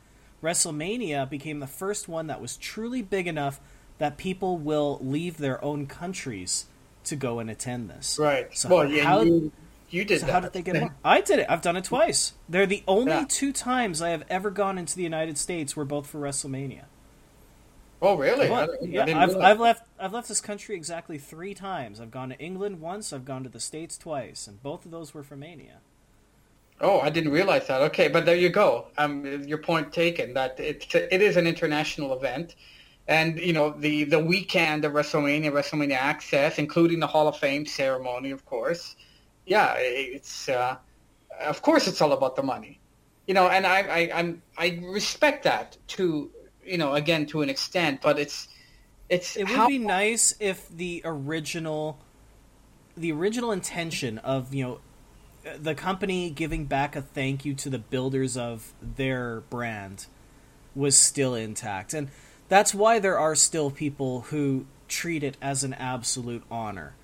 WrestleMania 0.43 1.29
became 1.29 1.61
the 1.61 1.67
first 1.67 2.09
one 2.09 2.27
that 2.29 2.41
was 2.41 2.57
truly 2.57 3.03
big 3.03 3.27
enough 3.27 3.61
that 3.99 4.17
people 4.17 4.57
will 4.57 4.99
leave 5.03 5.37
their 5.37 5.63
own 5.63 5.87
countries 5.87 6.67
to 7.05 7.17
go 7.17 7.39
and 7.39 7.51
attend 7.51 7.91
this. 7.91 8.19
Right. 8.19 8.49
So 8.57 8.69
well, 8.69 8.91
yeah, 8.91 9.05
how, 9.05 9.21
you, 9.23 9.53
you 9.91 10.05
did 10.05 10.21
so 10.21 10.27
that. 10.27 10.33
how 10.33 10.41
did 10.41 10.53
they 10.53 10.63
get 10.63 10.81
more? 10.81 10.95
I 11.05 11.21
did 11.21 11.41
it. 11.41 11.47
I've 11.49 11.63
done 11.63 11.77
it 11.77 11.85
twice. 11.85 12.33
They're 12.49 12.67
the 12.67 12.83
only 12.89 13.13
yeah. 13.13 13.27
two 13.29 13.53
times 13.53 14.01
I 14.01 14.11
have 14.11 14.25
ever 14.31 14.51
gone 14.51 14.79
into 14.79 14.97
the 14.97 15.03
United 15.03 15.37
States 15.37 15.77
were 15.77 15.85
both 15.85 16.07
for 16.07 16.19
WrestleMania. 16.19 16.85
Oh 18.03 18.17
really? 18.17 18.49
I, 18.49 18.67
yeah, 18.81 19.05
I've, 19.19 19.37
I've 19.37 19.61
left 19.61 19.87
I've 19.99 20.15
left 20.15 20.29
this 20.29 20.41
country 20.41 20.75
exactly 20.75 21.19
three 21.19 21.53
times. 21.53 22.01
I've 22.01 22.11
gone 22.11 22.31
to 22.31 22.39
England 22.39 22.81
once. 22.81 23.13
I've 23.13 23.27
gone 23.27 23.43
to 23.43 23.51
the 23.51 23.61
States 23.61 23.99
twice, 23.99 24.47
and 24.47 24.63
both 24.63 24.87
of 24.87 24.91
those 24.91 25.13
were 25.13 25.23
for 25.23 25.37
Mania. 25.37 25.81
Oh, 26.81 27.01
I 27.01 27.11
didn't 27.11 27.33
realize 27.33 27.67
that. 27.67 27.83
Okay, 27.83 28.09
but 28.09 28.25
there 28.25 28.37
you 28.37 28.49
go. 28.49 28.87
Um, 28.97 29.25
your 29.45 29.59
point 29.59 29.93
taken. 29.93 30.35
That 30.35 30.59
it 30.59 30.95
it 30.95 31.21
is 31.21 31.37
an 31.37 31.47
international 31.47 32.15
event, 32.17 32.55
and 33.07 33.39
you 33.39 33.53
know 33.53 33.71
the 33.71 34.05
the 34.05 34.19
weekend 34.19 34.85
of 34.85 34.93
WrestleMania, 34.93 35.53
WrestleMania 35.53 35.99
Axxess, 35.99 36.59
including 36.59 37.01
the 37.01 37.07
Hall 37.07 37.29
of 37.29 37.37
Fame 37.37 37.67
ceremony, 37.67 38.31
of 38.31 38.45
course 38.47 38.97
yeah, 39.51 39.75
it's 39.79 40.49
uh, 40.49 40.77
of 41.41 41.61
course 41.61 41.89
it's 41.89 42.01
all 42.01 42.13
about 42.13 42.37
the 42.37 42.43
money, 42.43 42.79
you 43.27 43.35
know, 43.35 43.49
and 43.49 43.67
I, 43.67 43.81
I 43.81 44.11
I'm 44.15 44.43
I 44.57 44.81
respect 44.83 45.43
that 45.43 45.77
to 45.89 46.31
you 46.65 46.79
know 46.79 46.95
again 46.95 47.27
to 47.27 47.43
an 47.43 47.51
extent, 47.51 48.01
but 48.01 48.19
it's 48.19 48.47
it's 49.09 49.37
it 49.37 49.49
would 49.49 49.57
how... 49.57 49.67
be 49.67 49.79
nice 49.79 50.35
if 50.39 50.69
the 50.69 51.03
original 51.05 51.99
the 52.97 53.11
original 53.11 53.51
intention 53.51 54.19
of 54.19 54.55
you 54.55 54.65
know 54.65 54.81
the 55.59 55.75
company 55.75 56.31
giving 56.31 56.65
back 56.65 56.97
a 56.97 57.03
thank 57.03 57.45
you 57.45 57.55
to 57.55 57.71
the 57.71 57.79
builders 57.79 58.37
of 58.37 58.73
their 58.81 59.41
brand 59.51 60.07
was 60.75 60.97
still 60.97 61.35
intact 61.35 61.95
and 61.95 62.09
that's 62.49 62.75
why 62.75 62.99
there 62.99 63.19
are 63.19 63.35
still 63.35 63.71
people 63.71 64.23
who 64.23 64.67
treat 64.89 65.23
it 65.23 65.37
as 65.41 65.63
an 65.63 65.75
absolute 65.75 66.43
honor 66.51 66.95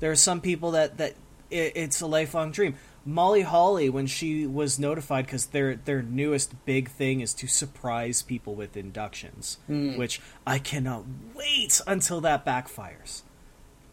there 0.00 0.10
are 0.10 0.16
some 0.16 0.40
people 0.40 0.72
that 0.72 0.98
that 0.98 1.14
it, 1.50 1.72
it's 1.74 2.00
a 2.00 2.06
lifelong 2.06 2.50
dream. 2.50 2.76
Molly 3.04 3.42
Holly, 3.42 3.88
when 3.88 4.06
she 4.06 4.46
was 4.46 4.78
notified, 4.78 5.26
because 5.26 5.46
their 5.46 5.76
their 5.76 6.02
newest 6.02 6.64
big 6.64 6.90
thing 6.90 7.20
is 7.20 7.32
to 7.34 7.46
surprise 7.46 8.22
people 8.22 8.54
with 8.54 8.76
inductions, 8.76 9.58
mm. 9.70 9.96
which 9.96 10.20
I 10.46 10.58
cannot 10.58 11.04
wait 11.34 11.80
until 11.86 12.20
that 12.22 12.44
backfires. 12.44 13.22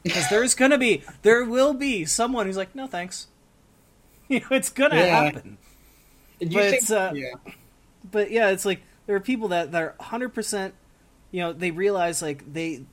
Because 0.01 0.29
there's 0.29 0.55
gonna 0.55 0.77
be, 0.77 1.03
there 1.21 1.45
will 1.45 1.73
be 1.73 2.05
someone 2.05 2.45
who's 2.45 2.57
like, 2.57 2.75
no 2.75 2.87
thanks. 2.87 3.27
It's 4.51 4.69
gonna 4.69 4.95
yeah. 4.95 5.05
happen. 5.05 5.57
but 6.39 6.49
think, 6.49 6.73
it's, 6.75 6.91
uh, 6.91 7.11
yeah. 7.15 7.33
but 8.09 8.31
yeah, 8.31 8.49
it's 8.49 8.65
like 8.65 8.81
there 9.05 9.15
are 9.15 9.21
people 9.21 9.49
that 9.49 9.71
that 9.71 9.81
are 9.81 9.95
hundred 9.99 10.29
percent. 10.29 10.73
You 11.31 11.41
know, 11.41 11.53
they 11.53 11.71
realize 11.71 12.21
like 12.21 12.53
they, 12.53 12.83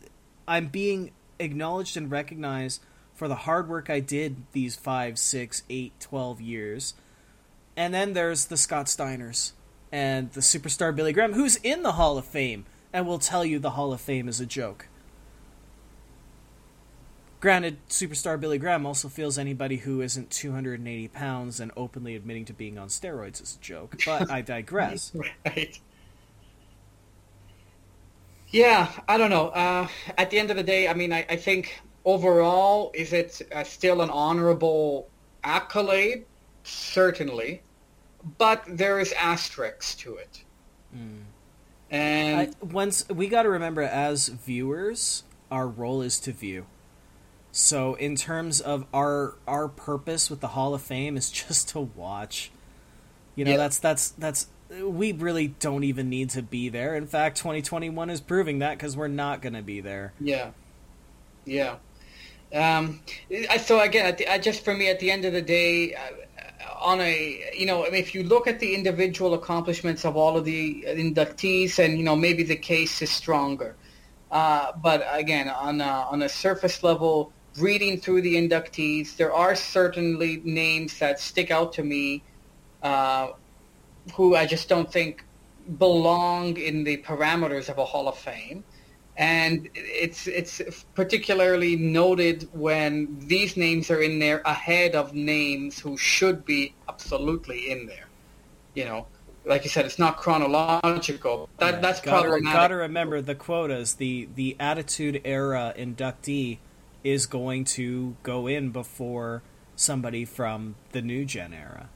I'm 0.49 0.69
being 0.69 1.11
acknowledged 1.39 1.97
and 1.97 2.11
recognized 2.11 2.83
for 3.15 3.29
the 3.29 3.35
hard 3.35 3.69
work 3.69 3.91
I 3.91 4.01
did 4.01 4.37
these 4.53 4.77
five, 4.77 5.19
six, 5.19 5.63
eight, 5.69 5.93
twelve 6.01 6.41
years. 6.41 6.95
And 7.77 7.95
then 7.95 8.13
there's 8.13 8.47
the 8.47 8.57
Scott 8.57 8.87
Steiners 8.87 9.53
and 9.93 10.33
the 10.33 10.41
superstar 10.41 10.95
Billy 10.95 11.13
Graham, 11.13 11.33
who's 11.33 11.57
in 11.57 11.83
the 11.83 11.93
Hall 11.93 12.19
of 12.19 12.25
Fame 12.25 12.67
and 12.93 13.07
will 13.07 13.19
tell 13.19 13.45
you 13.45 13.59
the 13.59 13.71
Hall 13.71 13.93
of 13.93 14.01
Fame 14.01 14.29
is 14.29 14.41
a 14.41 14.47
joke. 14.47 14.87
Granted, 17.41 17.79
superstar 17.89 18.39
Billy 18.39 18.59
Graham 18.59 18.85
also 18.85 19.09
feels 19.09 19.39
anybody 19.39 19.79
who 19.79 20.03
isn't 20.03 20.31
280 20.31 21.09
pounds 21.09 21.59
and 21.59 21.73
openly 21.75 22.15
admitting 22.15 22.45
to 22.45 22.53
being 22.53 22.79
on 22.79 22.89
steroids 22.89 23.43
is 23.43 23.57
a 23.57 23.65
joke, 23.65 23.99
but 24.05 24.31
I 24.31 24.41
digress. 24.43 25.13
right. 25.47 25.81
Yeah, 28.51 28.91
I 29.09 29.17
don't 29.17 29.31
know. 29.31 29.49
Uh, 29.49 29.89
at 30.19 30.31
the 30.31 30.39
end 30.39 30.51
of 30.51 30.57
the 30.57 30.63
day, 30.63 30.87
I 30.87 30.93
mean, 30.93 31.15
I, 31.15 31.25
I 31.31 31.37
think 31.37 31.81
overall, 32.05 32.91
is 32.93 33.15
it 33.15 33.41
uh, 33.55 33.65
still 33.65 34.03
an 34.03 34.11
honorable 34.11 35.09
accolade? 35.43 36.27
Certainly, 36.65 37.63
but 38.37 38.65
there 38.69 39.01
is 39.01 39.13
asterisks 39.13 39.95
to 39.97 40.17
it. 40.17 40.45
Mm. 40.95 41.23
And 41.91 42.39
I, 42.39 42.65
once 42.65 43.09
we 43.09 43.29
got 43.29 43.45
to 43.45 43.49
remember, 43.49 43.81
as 43.81 44.29
viewers, 44.29 45.25
our 45.51 45.67
role 45.67 46.03
is 46.03 46.21
to 46.21 46.33
view. 46.33 46.67
So, 47.53 47.95
in 47.95 48.17
terms 48.17 48.61
of 48.61 48.87
our 48.95 49.35
our 49.47 49.69
purpose 49.69 50.31
with 50.31 50.41
the 50.41 50.49
Hall 50.49 50.75
of 50.75 50.83
Fame, 50.83 51.17
is 51.17 51.31
just 51.49 51.69
to 51.71 51.81
watch. 51.81 52.51
You 53.37 53.45
know, 53.45 53.53
yeah. 53.53 53.57
that's 53.57 53.79
that's 53.79 54.11
that's 54.11 54.47
we 54.83 55.13
really 55.13 55.49
don't 55.49 55.85
even 55.85 56.09
need 56.09 56.31
to 56.31 56.43
be 56.43 56.69
there. 56.69 56.95
In 56.95 57.07
fact, 57.07 57.37
2021 57.39 58.11
is 58.11 58.21
proving 58.21 58.61
that 58.61 58.79
because 58.79 58.97
we're 58.97 59.09
not 59.09 59.43
going 59.43 59.55
to 59.55 59.63
be 59.63 59.81
there. 59.81 60.13
Yeah, 60.21 60.51
yeah. 61.45 61.77
Um, 62.53 63.01
so 63.61 63.81
again, 63.81 64.17
I 64.29 64.39
just 64.39 64.65
for 64.65 64.75
me, 64.75 64.89
at 64.89 65.01
the 65.01 65.11
end 65.11 65.25
of 65.25 65.33
the 65.33 65.43
day, 65.43 65.95
uh, 65.95 65.99
on 66.81 67.01
a 67.01 67.53
you 67.57 67.67
know 67.67 67.85
if 67.85 68.15
you 68.15 68.23
look 68.23 68.47
at 68.47 68.61
the 68.61 68.75
individual 68.75 69.35
accomplishments 69.35 70.05
of 70.05 70.17
all 70.17 70.37
of 70.37 70.45
the 70.45 70.85
inductees, 70.87 71.79
and 71.79 71.97
you 71.97 72.05
know 72.05 72.17
maybe 72.17 72.43
the 72.43 72.57
case 72.57 73.03
is 73.03 73.11
stronger. 73.11 73.77
Uh, 74.31 74.73
but 74.81 75.07
again, 75.11 75.49
on 75.49 75.81
a, 75.81 75.85
on 75.85 76.23
a 76.23 76.29
surface 76.29 76.85
level, 76.85 77.33
reading 77.59 77.99
through 77.99 78.23
the 78.23 78.37
inductees, 78.37 79.17
there 79.17 79.33
are 79.33 79.55
certainly 79.55 80.41
names 80.45 80.99
that 80.99 81.21
stick 81.21 81.51
out 81.51 81.73
to 81.75 81.83
me, 81.83 82.23
uh, 82.83 83.31
who 84.15 84.37
I 84.37 84.47
just 84.47 84.69
don't 84.69 84.91
think 84.91 85.25
belong 85.79 86.57
in 86.57 86.85
the 86.85 86.99
parameters 86.99 87.69
of 87.69 87.79
a 87.79 87.85
Hall 87.85 88.09
of 88.09 88.19
Fame 88.19 88.65
and 89.21 89.69
it's 89.75 90.27
it's 90.27 90.63
particularly 90.95 91.77
noted 91.77 92.49
when 92.53 93.19
these 93.21 93.55
names 93.55 93.91
are 93.91 94.01
in 94.01 94.19
there 94.19 94.41
ahead 94.47 94.95
of 94.95 95.13
names 95.13 95.79
who 95.79 95.97
should 95.99 96.45
be 96.47 96.75
absolutely 96.89 97.71
in 97.71 97.87
there. 97.87 98.09
You 98.75 98.87
know, 98.87 99.07
like 99.45 99.65
you 99.65 99.69
said, 99.71 99.85
it's 99.85 99.99
not 99.99 100.17
chronological. 100.17 101.51
That 101.59 101.75
yeah, 101.75 101.81
that's 101.81 102.01
gotta, 102.01 102.29
problematic. 102.29 102.55
Got 102.55 102.69
to 102.69 102.77
remember 102.77 103.21
the 103.21 103.35
quotas. 103.35 103.95
The 103.95 104.27
the 104.35 104.57
Attitude 104.59 105.21
Era 105.27 105.75
inductee 105.77 106.57
is 107.03 107.27
going 107.27 107.65
to 107.65 108.17
go 108.23 108.47
in 108.47 108.71
before 108.71 109.43
somebody 109.77 110.25
from 110.25 110.77
the 110.93 111.03
New 111.03 111.25
Gen 111.25 111.53
era. 111.55 111.89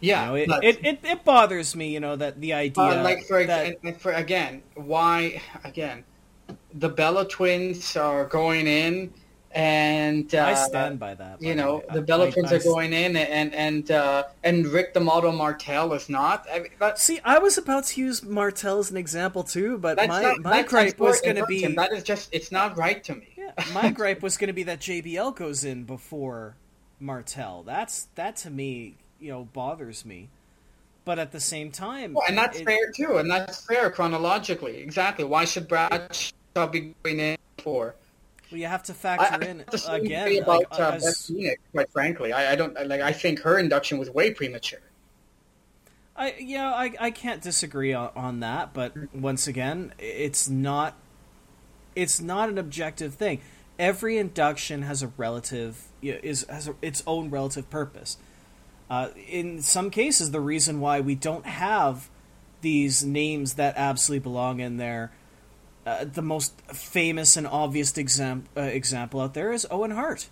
Yeah, 0.00 0.34
you 0.34 0.46
know, 0.46 0.56
it, 0.56 0.64
it, 0.64 0.84
it, 0.84 1.00
it, 1.04 1.24
bothers 1.24 1.76
me, 1.76 1.92
you 1.92 2.00
know, 2.00 2.16
that 2.16 2.40
the 2.40 2.54
idea. 2.54 2.84
Uh, 2.84 3.02
like 3.02 3.24
for, 3.26 3.44
that... 3.44 4.00
for 4.00 4.12
again, 4.12 4.62
why 4.74 5.42
again, 5.62 6.04
the 6.72 6.88
Bella 6.88 7.28
twins 7.28 7.96
are 7.96 8.24
going 8.24 8.66
in, 8.66 9.12
and 9.52 10.34
uh, 10.34 10.44
I 10.44 10.54
stand 10.54 10.98
by 10.98 11.14
that. 11.14 11.42
You 11.42 11.54
know, 11.54 11.82
the 11.92 12.02
Bella 12.02 12.28
I, 12.28 12.30
twins 12.30 12.52
I, 12.52 12.56
are 12.56 12.62
going 12.62 12.92
in, 12.92 13.16
and 13.16 13.54
and 13.54 13.90
uh, 13.90 14.24
and 14.44 14.66
Rick 14.66 14.94
the 14.94 15.00
Model 15.00 15.32
Martel 15.32 15.92
is 15.92 16.08
not. 16.08 16.46
I 16.52 16.60
mean, 16.60 16.70
but, 16.78 16.98
See, 16.98 17.20
I 17.24 17.38
was 17.38 17.58
about 17.58 17.84
to 17.86 18.00
use 18.00 18.22
Martel 18.22 18.78
as 18.78 18.90
an 18.90 18.96
example 18.96 19.42
too, 19.42 19.78
but 19.78 19.96
my 19.96 20.22
not, 20.22 20.40
my 20.40 20.62
gripe 20.62 20.98
was 20.98 21.20
going 21.20 21.36
to 21.36 21.46
be 21.46 21.66
that 21.66 21.92
is 21.92 22.04
just 22.04 22.28
it's 22.32 22.52
not 22.52 22.76
right 22.76 23.02
to 23.04 23.14
me. 23.14 23.28
Yeah, 23.36 23.52
my 23.74 23.90
gripe 23.90 24.22
was 24.22 24.36
going 24.36 24.48
to 24.48 24.54
be 24.54 24.62
that 24.64 24.80
JBL 24.80 25.34
goes 25.36 25.64
in 25.64 25.84
before 25.84 26.56
Martel. 27.00 27.62
That's 27.64 28.08
that 28.14 28.36
to 28.36 28.50
me 28.50 28.96
you 29.20 29.30
know 29.30 29.44
bothers 29.52 30.04
me 30.04 30.28
but 31.04 31.18
at 31.18 31.32
the 31.32 31.40
same 31.40 31.70
time 31.70 32.14
well, 32.14 32.24
and 32.28 32.36
that's 32.36 32.58
it, 32.58 32.64
fair 32.64 32.90
too 32.96 33.18
and 33.18 33.30
that's 33.30 33.64
fair 33.66 33.90
chronologically 33.90 34.78
exactly 34.78 35.24
why 35.24 35.44
should 35.44 35.68
bradshaw 35.68 36.66
be 36.70 36.94
going 37.02 37.20
in 37.20 37.36
for 37.58 37.94
well 38.50 38.60
you 38.60 38.66
have 38.66 38.82
to 38.84 38.94
factor 38.94 39.44
I, 39.44 39.48
in 39.48 39.64
I 39.88 39.96
again 39.96 40.42
about 40.42 40.70
like, 40.70 40.80
uh, 40.80 40.98
Phoenix, 40.98 41.62
quite 41.72 41.90
frankly. 41.90 42.32
I, 42.32 42.52
I, 42.52 42.56
don't 42.56 42.74
like 42.88 43.00
i 43.00 43.12
think 43.12 43.40
her 43.40 43.58
induction 43.58 43.98
was 43.98 44.10
way 44.10 44.32
premature. 44.32 44.80
I 46.16 46.34
yeah 46.38 46.72
I, 46.72 46.92
I 46.98 47.10
can't 47.10 47.42
disagree 47.42 47.92
on, 47.92 48.10
on 48.14 48.40
that 48.40 48.74
but 48.74 48.92
once 49.14 49.46
again 49.46 49.92
it's 49.98 50.48
not 50.48 50.96
it's 51.94 52.20
not 52.20 52.48
an 52.48 52.58
objective 52.58 53.14
thing. 53.14 53.40
Every 53.78 54.18
induction 54.18 54.82
has 54.82 55.02
a 55.02 55.08
relative 55.16 55.84
is 56.02 56.46
has 56.48 56.68
a, 56.68 56.74
its 56.82 57.02
own 57.06 57.30
relative 57.30 57.68
purpose. 57.70 58.16
Uh, 58.88 59.08
in 59.28 59.62
some 59.62 59.90
cases, 59.90 60.32
the 60.32 60.40
reason 60.40 60.80
why 60.80 61.00
we 61.00 61.14
don't 61.14 61.46
have 61.46 62.10
these 62.60 63.04
names 63.04 63.54
that 63.54 63.74
absolutely 63.76 64.22
belong 64.22 64.60
in 64.60 64.76
there, 64.76 65.12
uh, 65.90 66.04
the 66.04 66.22
most 66.22 66.60
famous 66.72 67.36
and 67.36 67.46
obvious 67.46 67.96
exam- 67.96 68.44
uh, 68.56 68.60
example 68.60 69.20
out 69.20 69.34
there 69.34 69.52
is 69.52 69.66
Owen 69.70 69.90
Hart. 69.90 70.28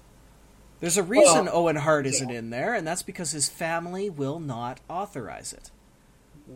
There's 0.81 0.97
a 0.97 1.03
reason 1.03 1.47
well, 1.47 1.57
Owen 1.57 1.77
Hart 1.77 2.07
isn't 2.07 2.29
yeah. 2.29 2.39
in 2.39 2.51
there, 2.51 2.75
and 2.75 2.87
that's 2.87 3.03
because 3.03 3.33
his 3.33 3.49
family 3.49 4.09
will 4.09 4.39
not 4.39 4.81
authorize 4.89 5.53
it. 5.53 5.71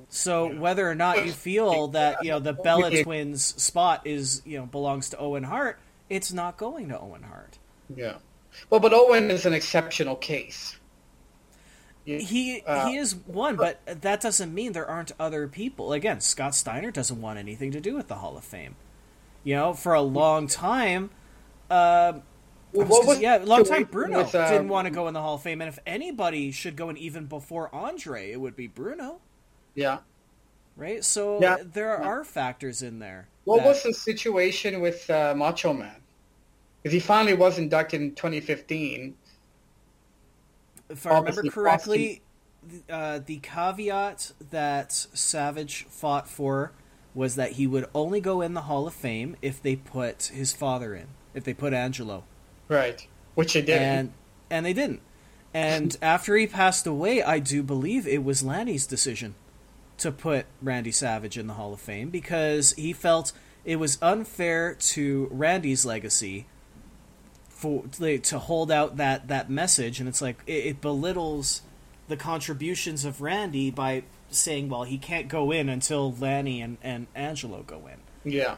So 0.09 0.55
whether 0.55 0.89
or 0.89 0.95
not 0.95 1.27
you 1.27 1.33
feel 1.33 1.89
that 1.89 2.25
you 2.25 2.31
know 2.31 2.39
the 2.39 2.53
Bella 2.53 3.03
twins 3.03 3.45
spot 3.63 4.07
is 4.07 4.41
you 4.47 4.59
know 4.59 4.67
belongs 4.67 5.11
to 5.11 5.19
Owen 5.19 5.43
Hart, 5.43 5.79
it's 6.09 6.33
not 6.33 6.57
going 6.57 6.89
to 6.89 6.99
Owen 6.99 7.25
Hart. 7.25 7.59
Yeah, 7.95 8.19
well, 8.71 8.81
but 8.81 8.95
Owen 8.95 9.31
is 9.31 9.45
an 9.45 9.53
exceptional 9.53 10.17
case 10.17 10.79
he 12.05 12.63
uh, 12.67 12.89
he 12.89 12.97
is 12.97 13.15
one, 13.15 13.57
but 13.57 13.81
that 13.87 14.21
doesn't 14.21 14.53
mean 14.53 14.73
there 14.73 14.89
aren't 14.89 15.13
other 15.21 15.47
people. 15.47 15.93
Again, 15.93 16.21
Scott 16.21 16.55
Steiner 16.55 16.91
doesn't 16.91 17.21
want 17.21 17.39
anything 17.39 17.71
to 17.73 17.81
do 17.81 17.95
with 17.95 18.09
the 18.09 18.17
Hall 18.17 18.37
of 18.37 18.45
Fame. 18.45 18.77
You 19.45 19.57
know, 19.57 19.75
for 19.75 19.95
a 19.95 20.03
long 20.03 20.47
time, 20.47 21.11
uh, 21.69 22.15
was, 22.73 23.21
yeah, 23.21 23.39
long 23.43 23.65
time 23.65 23.85
Bruno 23.85 24.19
with, 24.19 24.35
um, 24.35 24.51
didn't 24.51 24.69
want 24.69 24.87
to 24.87 24.91
go 24.91 25.09
in 25.09 25.15
the 25.15 25.21
Hall 25.21 25.35
of 25.35 25.43
Fame, 25.43 25.61
and 25.61 25.69
if 25.69 25.79
anybody 25.87 26.53
should 26.53 26.77
go 26.77 26.89
in 26.91 26.97
even 26.97 27.27
before 27.27 27.75
Andre, 27.75 28.31
it 28.31 28.41
would 28.41 28.57
be 28.57 28.67
Bruno. 28.67 29.21
Yeah. 29.75 29.99
Right. 30.77 31.05
So 31.05 31.41
yeah. 31.41 31.59
there 31.61 31.97
are 31.97 32.25
factors 32.25 32.83
in 32.83 32.99
there. 32.99 33.29
What 33.45 33.59
that... 33.59 33.67
was 33.67 33.83
the 33.83 33.93
situation 33.93 34.81
with 34.81 35.09
uh, 35.11 35.35
Macho 35.37 35.73
Man? 35.73 35.97
Because 36.83 36.95
he 36.95 37.01
finally 37.01 37.35
was 37.35 37.59
inducted 37.59 38.01
in 38.01 38.15
2015 38.15 39.15
if 40.93 41.07
I 41.07 41.19
remember 41.19 41.43
correctly, 41.45 42.23
uh, 42.89 43.21
the 43.25 43.39
caveat 43.39 44.33
that 44.51 44.93
Savage 44.93 45.87
fought 45.89 46.29
for 46.29 46.73
was 47.15 47.37
that 47.37 47.53
he 47.53 47.67
would 47.67 47.87
only 47.95 48.21
go 48.21 48.41
in 48.41 48.55
the 48.55 48.63
Hall 48.63 48.87
of 48.87 48.95
Fame 48.95 49.37
if 49.43 49.63
they 49.63 49.77
put 49.77 50.25
his 50.35 50.53
father 50.53 50.95
in, 50.95 51.09
if 51.35 51.45
they 51.45 51.55
put 51.55 51.73
Angelo. 51.73 52.25
Right, 52.69 53.07
which 53.35 53.53
they 53.53 53.63
did, 53.63 53.81
and 53.81 54.13
and 54.51 54.65
they 54.65 54.73
didn't. 54.73 55.01
And 55.53 55.97
after 56.03 56.37
he 56.37 56.47
passed 56.47 56.87
away, 56.87 57.23
I 57.23 57.39
do 57.39 57.63
believe 57.63 58.07
it 58.07 58.25
was 58.25 58.43
Lanny's 58.43 58.87
decision 58.87 59.35
to 59.99 60.11
put 60.11 60.47
Randy 60.61 60.93
Savage 60.93 61.39
in 61.39 61.47
the 61.47 61.55
Hall 61.55 61.73
of 61.73 61.81
Fame 61.81 62.11
because 62.11 62.73
he 62.73 62.93
felt 62.93 63.33
it 63.65 63.77
was 63.77 63.99
unfair 64.03 64.75
to 64.75 65.29
Randy's 65.31 65.85
legacy 65.85 66.47
for 67.49 67.85
to 67.89 68.39
hold 68.39 68.73
out 68.73 68.97
that 68.97 69.29
that 69.29 69.51
message, 69.51 70.01
and 70.01 70.09
it's 70.09 70.23
like 70.23 70.39
it, 70.47 70.67
it 70.67 70.81
belittles 70.81 71.63
the 72.09 72.17
contributions 72.17 73.05
of 73.05 73.21
Randy 73.21 73.71
by 73.71 74.03
saying, 74.35 74.69
well, 74.69 74.85
he 74.85 74.99
can't 74.99 75.29
go 75.29 75.51
in 75.51 75.69
until 75.69 76.13
Lanny 76.13 76.61
and, 76.61 76.79
and 76.83 77.07
Angelo 77.15 77.63
go 77.63 77.89
in. 77.89 78.31
Yeah. 78.31 78.57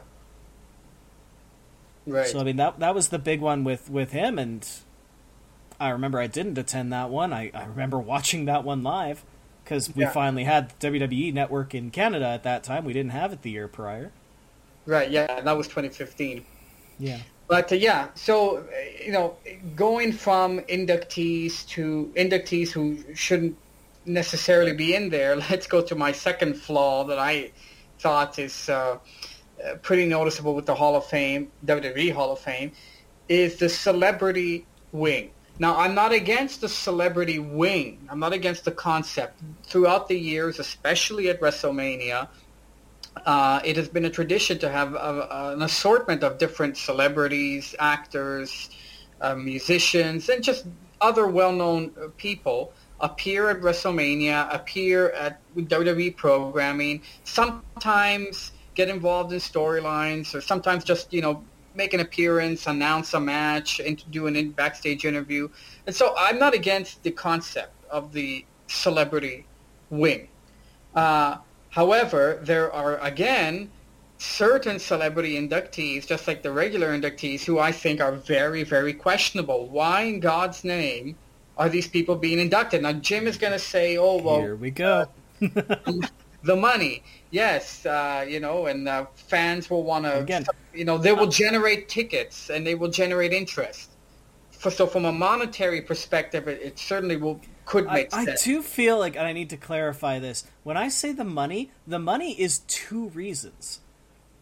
Right. 2.07 2.27
So 2.27 2.39
I 2.39 2.43
mean 2.43 2.57
that 2.57 2.79
that 2.79 2.93
was 2.93 3.09
the 3.09 3.19
big 3.19 3.41
one 3.41 3.63
with 3.63 3.89
with 3.89 4.11
him, 4.11 4.37
and 4.37 4.67
I 5.79 5.89
remember 5.89 6.19
I 6.19 6.27
didn't 6.27 6.57
attend 6.57 6.93
that 6.93 7.09
one. 7.09 7.33
I, 7.33 7.51
I 7.53 7.65
remember 7.65 7.97
watching 7.99 8.45
that 8.45 8.63
one 8.63 8.83
live 8.83 9.23
because 9.63 9.93
we 9.95 10.03
yeah. 10.03 10.11
finally 10.11 10.43
had 10.43 10.79
WWE 10.79 11.33
Network 11.33 11.73
in 11.73 11.89
Canada 11.89 12.27
at 12.27 12.43
that 12.43 12.63
time. 12.63 12.85
We 12.85 12.93
didn't 12.93 13.11
have 13.11 13.33
it 13.33 13.41
the 13.41 13.49
year 13.49 13.67
prior. 13.67 14.11
Right. 14.85 15.09
Yeah, 15.09 15.41
that 15.41 15.57
was 15.57 15.67
2015. 15.67 16.45
Yeah. 16.99 17.19
But 17.47 17.71
uh, 17.71 17.75
yeah, 17.75 18.09
so 18.15 18.65
you 19.03 19.11
know, 19.11 19.35
going 19.75 20.11
from 20.11 20.59
inductees 20.61 21.67
to 21.69 22.11
inductees 22.15 22.71
who 22.71 22.97
shouldn't 23.15 23.57
necessarily 24.05 24.73
be 24.73 24.95
in 24.95 25.09
there. 25.09 25.35
Let's 25.49 25.67
go 25.67 25.81
to 25.81 25.95
my 25.95 26.11
second 26.11 26.55
flaw 26.55 27.03
that 27.05 27.19
I 27.19 27.51
thought 27.99 28.39
is 28.39 28.69
uh, 28.69 28.97
uh 29.63 29.75
pretty 29.81 30.05
noticeable 30.05 30.53
with 30.55 30.65
the 30.65 30.75
Hall 30.75 30.95
of 30.95 31.05
Fame, 31.05 31.51
WWE 31.65 32.13
Hall 32.13 32.31
of 32.33 32.39
Fame, 32.39 32.71
is 33.29 33.57
the 33.57 33.69
celebrity 33.69 34.65
wing. 34.91 35.31
Now, 35.57 35.77
I'm 35.79 35.95
not 35.95 36.11
against 36.11 36.59
the 36.59 36.67
celebrity 36.67 37.39
wing. 37.39 38.07
I'm 38.09 38.19
not 38.19 38.33
against 38.33 38.65
the 38.65 38.71
concept. 38.71 39.41
Throughout 39.63 40.09
the 40.09 40.19
years, 40.19 40.59
especially 40.59 41.29
at 41.29 41.39
WrestleMania, 41.39 42.27
uh, 43.25 43.61
it 43.63 43.77
has 43.77 43.87
been 43.87 44.03
a 44.03 44.09
tradition 44.09 44.59
to 44.59 44.69
have 44.69 44.93
a, 44.95 45.53
an 45.53 45.61
assortment 45.61 46.23
of 46.23 46.37
different 46.37 46.75
celebrities, 46.75 47.73
actors, 47.79 48.69
uh, 49.21 49.35
musicians, 49.35 50.27
and 50.27 50.43
just 50.43 50.65
other 50.99 51.25
well-known 51.27 51.89
people 52.17 52.73
appear 52.99 53.49
at 53.49 53.61
WrestleMania, 53.61 54.53
appear 54.53 55.09
at 55.11 55.39
WWE 55.55 56.15
programming, 56.15 57.01
sometimes 57.23 58.51
get 58.73 58.89
involved 58.89 59.31
in 59.31 59.39
storylines, 59.39 60.33
or 60.33 60.41
sometimes 60.41 60.83
just, 60.83 61.13
you 61.13 61.21
know, 61.21 61.43
make 61.75 61.93
an 61.93 61.99
appearance, 61.99 62.67
announce 62.67 63.13
a 63.13 63.19
match, 63.19 63.79
and 63.79 64.03
do 64.11 64.27
an 64.27 64.35
in 64.35 64.51
backstage 64.51 65.05
interview. 65.05 65.49
And 65.85 65.95
so 65.95 66.15
I'm 66.17 66.39
not 66.39 66.53
against 66.53 67.03
the 67.03 67.11
concept 67.11 67.73
of 67.89 68.13
the 68.13 68.45
celebrity 68.67 69.45
wing. 69.89 70.29
Uh, 70.93 71.37
However, 71.75 72.39
there 72.41 72.71
are, 72.71 72.97
again, 72.99 73.69
certain 74.17 74.79
celebrity 74.79 75.35
inductees, 75.35 76.07
just 76.07 76.25
like 76.25 76.41
the 76.41 76.49
regular 76.49 76.97
inductees, 76.97 77.43
who 77.43 77.59
I 77.59 77.73
think 77.73 77.99
are 77.99 78.13
very, 78.13 78.63
very 78.63 78.93
questionable. 78.93 79.67
Why 79.67 80.03
in 80.03 80.21
God's 80.21 80.63
name 80.63 81.17
are 81.57 81.69
these 81.69 81.87
people 81.87 82.15
being 82.15 82.39
inducted? 82.39 82.81
Now, 82.81 82.93
Jim 82.93 83.27
is 83.27 83.37
going 83.37 83.53
to 83.53 83.59
say, 83.59 83.97
oh, 83.97 84.17
well... 84.17 84.39
Here 84.39 84.55
we 84.55 84.71
go. 84.71 85.07
the 86.45 86.55
money, 86.55 87.03
yes, 87.31 87.85
uh, 87.85 88.25
you 88.27 88.39
know, 88.39 88.67
and 88.67 88.87
uh, 88.87 89.05
fans 89.15 89.69
will 89.69 89.83
want 89.83 90.05
to, 90.05 90.45
you 90.73 90.85
know, 90.85 90.97
they 90.97 91.11
will 91.11 91.27
generate 91.27 91.89
tickets 91.89 92.49
and 92.49 92.65
they 92.65 92.75
will 92.75 92.89
generate 92.89 93.33
interest. 93.33 93.89
for, 94.51 94.71
so 94.71 94.87
from 94.87 95.05
a 95.05 95.11
monetary 95.11 95.81
perspective, 95.81 96.47
it, 96.47 96.61
it 96.61 96.79
certainly 96.79 97.17
will 97.17 97.41
could 97.65 97.85
make 97.87 98.13
I, 98.13 98.25
sense. 98.25 98.41
I 98.41 98.45
do 98.45 98.61
feel 98.61 98.99
like, 98.99 99.15
and 99.15 99.25
I 99.25 99.33
need 99.33 99.49
to 99.49 99.57
clarify 99.57 100.19
this. 100.19 100.45
When 100.63 100.77
I 100.77 100.87
say 100.87 101.11
the 101.11 101.23
money, 101.23 101.71
the 101.87 101.99
money 101.99 102.39
is 102.39 102.59
two 102.67 103.09
reasons. 103.09 103.81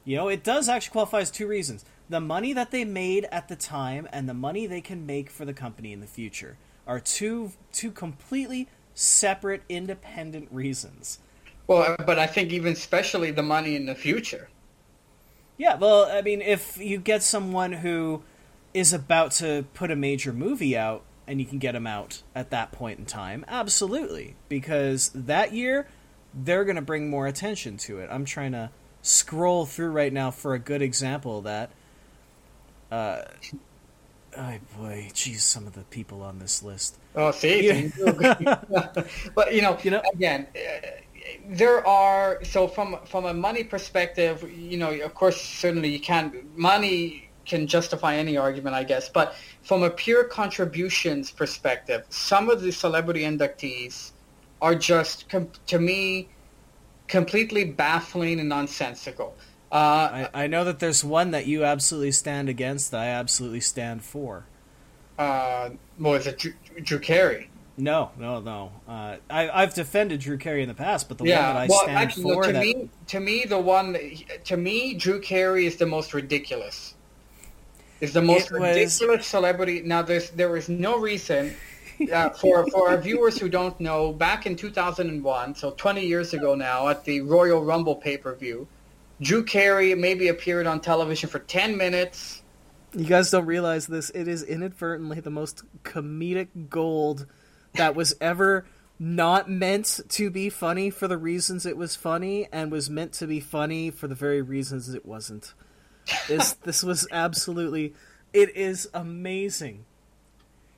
You 0.04 0.18
know, 0.18 0.28
it 0.28 0.44
does 0.44 0.68
actually 0.68 0.92
qualify 0.92 1.22
as 1.22 1.32
two 1.32 1.48
reasons. 1.48 1.86
The 2.10 2.20
money 2.20 2.52
that 2.52 2.72
they 2.72 2.84
made 2.84 3.26
at 3.32 3.48
the 3.48 3.56
time 3.56 4.10
and 4.12 4.28
the 4.28 4.34
money 4.34 4.68
they 4.68 4.82
can 4.82 5.06
make 5.06 5.30
for 5.30 5.46
the 5.46 5.54
company 5.54 5.94
in 5.94 6.02
the 6.02 6.08
future 6.08 6.58
are 6.88 7.00
two 7.00 7.52
two 7.72 7.92
completely 7.92 8.68
separate, 8.94 9.64
independent 9.70 10.48
reasons. 10.52 11.20
Well, 11.68 11.96
but 12.06 12.20
I 12.20 12.28
think 12.28 12.52
even 12.52 12.74
especially 12.74 13.32
the 13.32 13.44
money 13.44 13.76
in 13.76 13.86
the 13.86 13.96
future. 13.96 14.50
Yeah, 15.58 15.76
well, 15.76 16.06
I 16.12 16.22
mean, 16.22 16.42
if 16.42 16.78
you 16.78 16.98
get 16.98 17.24
someone 17.24 17.74
who 17.74 18.24
is 18.74 18.92
about 18.92 19.32
to 19.32 19.66
put 19.74 19.92
a 19.92 19.96
major 19.96 20.34
movie 20.34 20.76
out 20.76 21.04
and 21.28 21.40
you 21.40 21.46
can 21.46 21.60
get 21.60 21.74
them 21.74 21.88
out 21.88 22.22
at 22.36 22.50
that 22.50 22.72
point 22.72 23.00
in 23.00 23.06
time, 23.06 23.46
absolutely, 23.48 24.36
because 24.50 25.12
that 25.14 25.54
year 25.54 25.88
they're 26.34 26.66
going 26.66 26.76
to 26.76 26.82
bring 26.82 27.10
more 27.10 27.28
attention 27.28 27.78
to 27.78 28.00
it. 28.00 28.10
I'm 28.12 28.26
trying 28.26 28.52
to 28.54 28.72
scroll 29.02 29.66
through 29.66 29.92
right 29.92 30.12
now 30.12 30.32
for 30.32 30.54
a 30.54 30.60
good 30.60 30.82
example 30.82 31.38
of 31.38 31.44
that. 31.44 31.72
Uh, 32.92 33.22
oh 34.38 34.54
boy, 34.78 35.10
geez, 35.14 35.44
some 35.44 35.68
of 35.68 35.74
the 35.74 35.84
people 35.86 36.22
on 36.22 36.40
this 36.40 36.64
list. 36.64 36.98
Oh, 37.16 37.32
see, 37.32 37.68
Yeah. 37.68 38.60
but 39.36 39.54
you 39.54 39.62
know, 39.62 39.78
You 39.84 39.92
know- 39.92 40.02
again, 40.14 40.48
uh, 40.56 40.88
there 41.48 41.86
are 41.88 42.44
so 42.44 42.68
from 42.68 42.98
from 43.06 43.26
a 43.26 43.34
money 43.34 43.64
perspective, 43.64 44.44
you 44.56 44.78
know, 44.78 44.92
of 44.92 45.14
course, 45.14 45.40
certainly 45.42 45.90
you 45.90 46.00
can't 46.00 46.58
money 46.58 47.30
can 47.46 47.68
justify 47.68 48.16
any 48.16 48.38
argument, 48.38 48.74
I 48.76 48.84
guess, 48.86 49.10
but 49.10 49.36
from 49.64 49.84
a 49.84 49.90
pure 49.90 50.24
contributions 50.24 51.30
perspective, 51.30 52.06
some 52.10 52.50
of 52.50 52.62
the 52.62 52.72
celebrity 52.72 53.22
inductees 53.24 54.12
are 54.62 54.76
just 54.76 55.28
com- 55.30 55.50
to 55.68 55.78
me 55.80 56.30
completely 57.08 57.66
baffling 57.66 58.40
and 58.40 58.48
nonsensical. 58.48 59.36
Uh, 59.74 60.28
I, 60.34 60.44
I 60.44 60.48
know 60.48 60.64
that 60.66 60.80
there's 60.80 61.04
one 61.04 61.32
that 61.32 61.48
you 61.48 61.66
absolutely 61.66 62.12
stand 62.14 62.48
against 62.48 62.92
that 62.92 63.02
I 63.02 63.08
absolutely 63.08 63.62
stand 63.62 64.04
for. 64.04 64.46
uh, 65.18 65.72
what 65.98 66.12
was 66.12 66.28
it, 66.28 66.38
Drew, 66.40 66.54
Drew 66.84 67.00
Carey? 67.00 67.50
No, 67.76 68.12
no, 68.20 68.40
no. 68.40 68.72
Uh, 68.88 69.18
I, 69.32 69.50
I've 69.50 69.74
defended 69.74 70.20
Drew 70.22 70.38
Carey 70.38 70.62
in 70.62 70.68
the 70.70 70.76
past, 70.76 71.10
but 71.10 71.18
the 71.18 71.26
yeah, 71.26 71.48
one 71.48 71.56
that 71.56 71.62
I 71.62 71.68
well, 71.68 71.84
stand 71.84 71.98
actually, 71.98 72.26
no, 72.26 72.34
for 72.36 72.44
to 72.44 72.54
that 72.54 72.62
me, 72.62 72.90
to 73.08 73.20
me, 73.20 73.46
the 73.46 73.60
one, 73.60 73.98
to 74.46 74.58
me, 74.58 74.94
Drew 74.94 75.20
Carey 75.20 75.66
is 75.66 75.78
the 75.78 75.88
most 75.88 76.14
ridiculous. 76.14 76.94
Is 78.00 78.14
the 78.14 78.22
most 78.22 78.52
was- 78.52 78.62
ridiculous 78.62 79.26
celebrity. 79.26 79.82
Now, 79.82 80.04
there's 80.04 80.30
there 80.32 80.56
is 80.58 80.70
no 80.70 81.00
reason 81.00 81.56
uh, 82.14 82.30
for 82.32 82.68
for 82.70 82.90
our 82.90 82.98
viewers 82.98 83.40
who 83.40 83.50
don't 83.50 83.80
know. 83.80 84.12
Back 84.14 84.46
in 84.46 84.56
2001, 84.56 85.56
so 85.56 85.72
20 85.72 86.06
years 86.06 86.34
ago 86.34 86.54
now, 86.54 86.90
at 86.90 87.06
the 87.06 87.22
Royal 87.22 87.64
Rumble 87.64 87.96
pay 87.96 88.18
per 88.18 88.36
view, 88.36 88.68
Drew 89.24 89.44
Carey 89.44 89.96
maybe 89.96 90.28
appeared 90.28 90.68
on 90.68 90.82
television 90.82 91.30
for 91.30 91.40
10 91.40 91.78
minutes. 91.78 92.44
You 92.94 93.06
guys 93.06 93.32
don't 93.32 93.46
realize 93.46 93.88
this. 93.88 94.10
It 94.12 94.28
is 94.28 94.44
inadvertently 94.44 95.20
the 95.22 95.32
most 95.32 95.64
comedic 95.84 96.70
gold 96.70 97.26
that 97.74 97.96
was 97.96 98.16
ever 98.22 98.66
not 99.00 99.50
meant 99.50 100.02
to 100.08 100.30
be 100.30 100.50
funny 100.50 100.90
for 100.90 101.08
the 101.08 101.18
reasons 101.18 101.66
it 101.66 101.78
was 101.78 101.96
funny 101.96 102.48
and 102.52 102.72
was 102.72 102.90
meant 102.90 103.14
to 103.14 103.26
be 103.26 103.40
funny 103.40 103.90
for 103.90 104.08
the 104.08 104.16
very 104.16 104.42
reasons 104.42 104.94
it 104.94 105.06
wasn't. 105.06 105.54
This 106.28 106.54
this 106.64 106.84
was 106.84 107.08
absolutely 107.12 107.94
it 108.34 108.56
is 108.56 108.90
amazing. 108.94 109.86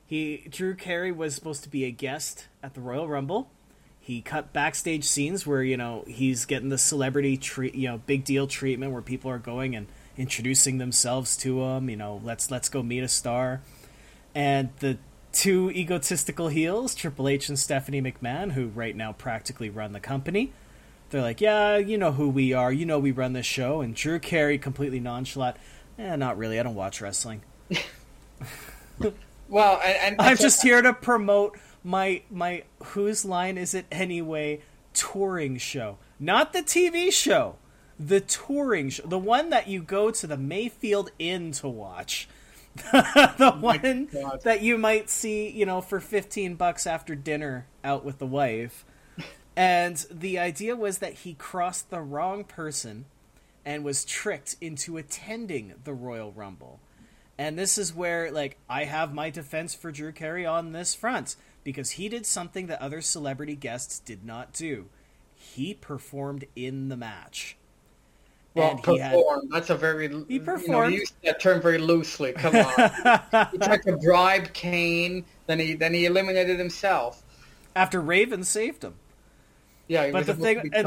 He 0.06 0.46
Drew 0.48 0.74
Carey 0.74 1.12
was 1.12 1.34
supposed 1.34 1.62
to 1.64 1.68
be 1.68 1.84
a 1.84 1.90
guest 1.90 2.46
at 2.62 2.74
the 2.74 2.80
Royal 2.80 3.08
Rumble. 3.08 3.50
He 4.06 4.20
cut 4.20 4.52
backstage 4.52 5.02
scenes 5.02 5.48
where 5.48 5.64
you 5.64 5.76
know 5.76 6.04
he's 6.06 6.44
getting 6.44 6.68
the 6.68 6.78
celebrity 6.78 7.36
treat, 7.36 7.74
you 7.74 7.88
know, 7.88 7.98
big 8.06 8.24
deal 8.24 8.46
treatment 8.46 8.92
where 8.92 9.02
people 9.02 9.32
are 9.32 9.38
going 9.38 9.74
and 9.74 9.88
introducing 10.16 10.78
themselves 10.78 11.36
to 11.38 11.60
him. 11.60 11.90
You 11.90 11.96
know, 11.96 12.20
let's 12.22 12.48
let's 12.48 12.68
go 12.68 12.84
meet 12.84 13.00
a 13.00 13.08
star. 13.08 13.62
And 14.32 14.68
the 14.78 14.98
two 15.32 15.72
egotistical 15.72 16.46
heels, 16.46 16.94
Triple 16.94 17.26
H 17.26 17.48
and 17.48 17.58
Stephanie 17.58 18.00
McMahon, 18.00 18.52
who 18.52 18.68
right 18.68 18.94
now 18.94 19.10
practically 19.10 19.70
run 19.70 19.90
the 19.92 19.98
company, 19.98 20.52
they're 21.10 21.20
like, 21.20 21.40
"Yeah, 21.40 21.76
you 21.78 21.98
know 21.98 22.12
who 22.12 22.28
we 22.28 22.52
are. 22.52 22.72
You 22.72 22.86
know 22.86 23.00
we 23.00 23.10
run 23.10 23.32
this 23.32 23.44
show." 23.44 23.80
And 23.80 23.92
Drew 23.92 24.20
Carey, 24.20 24.56
completely 24.56 25.00
nonchalant, 25.00 25.56
"Eh, 25.98 26.14
not 26.14 26.38
really. 26.38 26.60
I 26.60 26.62
don't 26.62 26.76
watch 26.76 27.00
wrestling. 27.00 27.42
Well, 29.48 29.80
and, 29.84 30.18
and 30.18 30.20
I'm 30.20 30.36
just 30.36 30.62
here 30.62 30.82
to 30.82 30.92
promote 30.92 31.58
my 31.86 32.20
my 32.28 32.64
whose 32.82 33.24
line 33.24 33.56
is 33.56 33.72
it 33.72 33.86
anyway 33.92 34.60
touring 34.92 35.56
show, 35.56 35.98
not 36.18 36.52
the 36.52 36.62
TV 36.62 37.12
show, 37.12 37.56
the 37.98 38.20
touring 38.20 38.90
show, 38.90 39.06
the 39.06 39.18
one 39.18 39.50
that 39.50 39.68
you 39.68 39.80
go 39.80 40.10
to 40.10 40.26
the 40.26 40.36
Mayfield 40.36 41.10
Inn 41.18 41.52
to 41.52 41.68
watch. 41.68 42.28
the 42.92 43.56
one 43.58 44.08
God. 44.12 44.42
that 44.42 44.60
you 44.60 44.76
might 44.76 45.08
see, 45.08 45.48
you 45.48 45.64
know, 45.64 45.80
for 45.80 45.98
15 45.98 46.56
bucks 46.56 46.86
after 46.86 47.14
dinner 47.14 47.66
out 47.82 48.04
with 48.04 48.18
the 48.18 48.26
wife. 48.26 48.84
And 49.56 49.96
the 50.10 50.38
idea 50.38 50.76
was 50.76 50.98
that 50.98 51.14
he 51.14 51.32
crossed 51.32 51.88
the 51.88 52.02
wrong 52.02 52.44
person 52.44 53.06
and 53.64 53.82
was 53.82 54.04
tricked 54.04 54.56
into 54.60 54.98
attending 54.98 55.72
the 55.84 55.94
Royal 55.94 56.32
Rumble. 56.32 56.80
And 57.38 57.58
this 57.58 57.78
is 57.78 57.94
where, 57.94 58.30
like, 58.30 58.58
I 58.68 58.84
have 58.84 59.14
my 59.14 59.30
defense 59.30 59.74
for 59.74 59.90
Drew 59.90 60.12
Carey 60.12 60.44
on 60.44 60.72
this 60.72 60.94
front 60.94 61.36
because 61.66 61.90
he 61.90 62.08
did 62.08 62.24
something 62.24 62.68
that 62.68 62.80
other 62.80 63.00
celebrity 63.00 63.56
guests 63.56 63.98
did 63.98 64.24
not 64.24 64.52
do. 64.52 64.86
He 65.34 65.74
performed 65.74 66.44
in 66.54 66.88
the 66.90 66.96
match. 66.96 67.56
Well, 68.54 68.70
and 68.70 68.86
he 68.86 68.98
had 68.98 69.14
perform. 69.16 69.48
That's 69.50 69.68
a 69.70 69.74
very 69.74 70.06
He 70.06 70.14
You, 70.34 70.38
know, 70.38 70.44
performed. 70.44 70.92
you 70.94 71.00
use 71.00 71.12
that 71.24 71.40
term 71.40 71.60
very 71.60 71.78
loosely. 71.78 72.32
Come 72.34 72.54
on. 72.54 73.48
he 73.50 73.58
tried 73.58 73.82
to 73.82 73.96
bribe 74.00 74.52
Kane, 74.52 75.24
then 75.48 75.58
he 75.58 75.74
then 75.74 75.92
he 75.92 76.06
eliminated 76.06 76.56
himself. 76.56 77.24
after 77.74 78.00
Raven 78.00 78.44
saved 78.44 78.84
him. 78.84 78.94
Yeah, 79.88 80.06
he 80.06 80.12
But 80.12 80.26
the 80.26 80.34
thing. 80.34 80.70
And, 80.72 80.86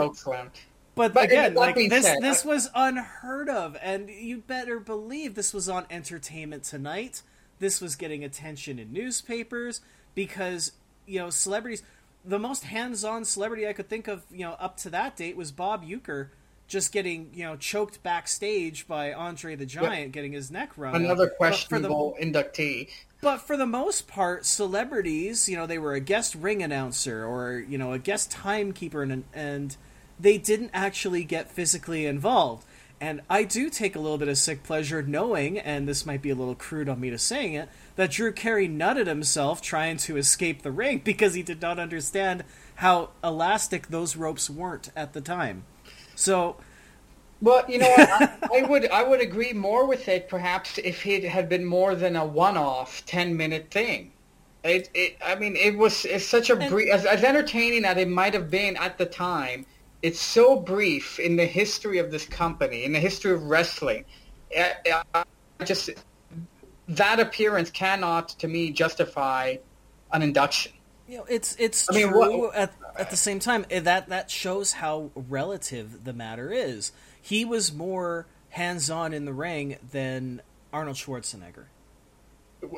but, 0.95 1.13
But 1.13 1.25
again, 1.25 1.55
like 1.55 1.75
this, 1.75 2.05
said, 2.05 2.21
this 2.21 2.45
I- 2.45 2.47
was 2.47 2.69
unheard 2.73 3.49
of, 3.49 3.75
and 3.81 4.09
you 4.09 4.37
better 4.37 4.79
believe 4.79 5.35
this 5.35 5.53
was 5.53 5.67
on 5.67 5.85
Entertainment 5.89 6.63
Tonight. 6.63 7.21
This 7.59 7.81
was 7.81 7.97
getting 7.97 8.23
attention 8.23 8.79
in 8.79 8.93
newspapers 8.93 9.81
because 10.15 10.71
you 11.05 11.19
know 11.19 11.29
celebrities. 11.29 11.83
The 12.25 12.37
most 12.39 12.65
hands-on 12.65 13.23
celebrity 13.23 13.65
I 13.65 13.71
could 13.73 13.87
think 13.87 14.09
of, 14.09 14.23
you 14.29 14.41
know, 14.41 14.51
up 14.59 14.75
to 14.79 14.89
that 14.89 15.15
date 15.15 15.37
was 15.37 15.53
Bob 15.53 15.85
Uecker, 15.87 16.27
just 16.67 16.91
getting 16.91 17.31
you 17.33 17.43
know 17.45 17.55
choked 17.55 18.03
backstage 18.03 18.87
by 18.87 19.13
Andre 19.13 19.55
the 19.55 19.65
Giant, 19.65 20.11
getting 20.11 20.33
his 20.33 20.51
neck 20.51 20.71
run. 20.77 20.93
out. 20.95 21.01
Another 21.01 21.27
But 21.27 21.29
for 21.29 21.29
the- 21.29 21.35
questionable 21.37 22.17
inductee. 22.21 22.89
but 23.21 23.37
for 23.37 23.55
the 23.55 23.65
most 23.65 24.07
part, 24.07 24.45
celebrities, 24.45 25.47
you 25.47 25.55
know, 25.55 25.65
they 25.65 25.77
were 25.79 25.93
a 25.93 25.99
guest 26.01 26.35
ring 26.35 26.61
announcer 26.61 27.25
or 27.25 27.57
you 27.57 27.77
know 27.77 27.93
a 27.93 27.99
guest 27.99 28.29
timekeeper, 28.31 29.01
and 29.01 29.23
and 29.33 29.77
they 30.19 30.37
didn't 30.37 30.71
actually 30.73 31.23
get 31.23 31.49
physically 31.49 32.05
involved. 32.05 32.65
And 33.01 33.21
I 33.29 33.43
do 33.43 33.69
take 33.69 33.95
a 33.95 33.99
little 33.99 34.17
bit 34.17 34.27
of 34.27 34.37
sick 34.37 34.63
pleasure 34.63 35.01
knowing, 35.01 35.57
and 35.57 35.87
this 35.87 36.05
might 36.05 36.21
be 36.21 36.31
a 36.31 36.35
little 36.35 36.55
crude 36.55 36.89
on 36.89 36.99
me 36.99 37.09
to 37.09 37.17
saying 37.17 37.53
it, 37.53 37.69
that 37.95 38.11
Drew 38.11 38.33
Carey 38.33 38.67
nutted 38.67 39.07
himself 39.07 39.61
trying 39.61 39.97
to 39.97 40.17
escape 40.17 40.61
the 40.61 40.71
ring 40.71 40.99
because 41.03 41.33
he 41.33 41.43
did 41.43 41.61
not 41.61 41.79
understand 41.79 42.43
how 42.75 43.09
elastic 43.23 43.87
those 43.87 44.15
ropes 44.15 44.49
weren't 44.49 44.89
at 44.95 45.13
the 45.13 45.21
time. 45.21 45.63
So 46.15 46.57
Well, 47.41 47.63
you 47.69 47.79
know, 47.79 47.89
what, 47.89 48.09
I, 48.21 48.59
I 48.59 48.61
would 48.63 48.89
I 48.89 49.03
would 49.03 49.21
agree 49.21 49.53
more 49.53 49.85
with 49.87 50.09
it 50.09 50.27
perhaps 50.27 50.77
if 50.77 51.05
it 51.05 51.23
had 51.23 51.47
been 51.47 51.65
more 51.65 51.95
than 51.95 52.15
a 52.15 52.25
one-off 52.25 53.05
ten-minute 53.05 53.71
thing. 53.71 54.11
It, 54.61 54.89
it, 54.93 55.17
I 55.25 55.35
mean, 55.35 55.55
it 55.55 55.77
was 55.77 56.03
it's 56.03 56.25
such 56.25 56.49
a 56.49 56.55
brief, 56.57 56.91
as, 56.91 57.05
as 57.05 57.23
entertaining 57.23 57.85
as 57.85 57.95
it 57.95 58.09
might 58.09 58.33
have 58.33 58.51
been 58.51 58.75
at 58.75 58.97
the 58.97 59.05
time. 59.05 59.65
It's 60.01 60.19
so 60.19 60.57
brief 60.59 61.19
in 61.19 61.35
the 61.35 61.45
history 61.45 61.97
of 61.97 62.09
this 62.11 62.25
company, 62.25 62.83
in 62.85 62.93
the 62.93 62.99
history 62.99 63.31
of 63.31 63.43
wrestling. 63.43 64.05
I, 64.57 64.73
I 65.13 65.23
I 65.59 65.65
just 65.65 65.89
that 66.87 67.19
appearance 67.19 67.69
cannot, 67.69 68.29
to 68.39 68.47
me, 68.47 68.71
justify 68.71 69.57
an 70.13 70.21
induction. 70.21 70.71
You 71.07 71.17
know, 71.17 71.25
it's 71.29 71.55
it's 71.59 71.89
I 71.89 71.95
mean, 71.95 72.09
true. 72.09 72.39
what- 72.41 72.55
at 72.55 72.73
at 72.97 73.09
the 73.09 73.17
same 73.17 73.39
time, 73.39 73.65
eh, 73.69 73.79
that 73.81 74.09
that 74.09 74.31
shows 74.31 74.73
how 74.73 75.11
relative 75.15 76.03
the 76.05 76.13
matter 76.13 76.51
is. 76.51 76.91
He 77.21 77.43
was 77.45 77.73
more 77.73 78.25
hands 78.49 78.89
on 78.89 79.13
in 79.13 79.25
the 79.25 79.33
ring 79.33 79.77
than 79.91 80.41
Arnold 80.71 80.95
Schwarzenegger, 80.97 81.65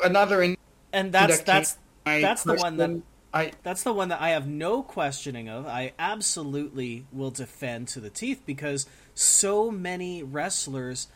Another 0.04 0.42
in- 0.42 0.58
and 0.92 1.12
that's 1.12 1.42
that's 1.42 1.78
that's 2.04 2.44
the 2.44 2.56
one 2.56 2.78
that 2.78 3.02
I 3.34 3.52
that's 3.64 3.84
the 3.84 3.94
one 3.94 4.10
that 4.10 4.22
I 4.22 4.30
have 4.30 4.48
no 4.48 4.84
questioning 4.84 5.48
of. 5.48 5.66
I 5.66 5.94
absolutely 5.98 7.06
will 7.12 7.32
defend 7.32 7.88
to 7.90 8.00
the 8.00 8.10
teeth 8.10 8.42
because 8.46 8.86
so 9.14 9.72
many 9.72 10.22
wrestlers 10.22 11.08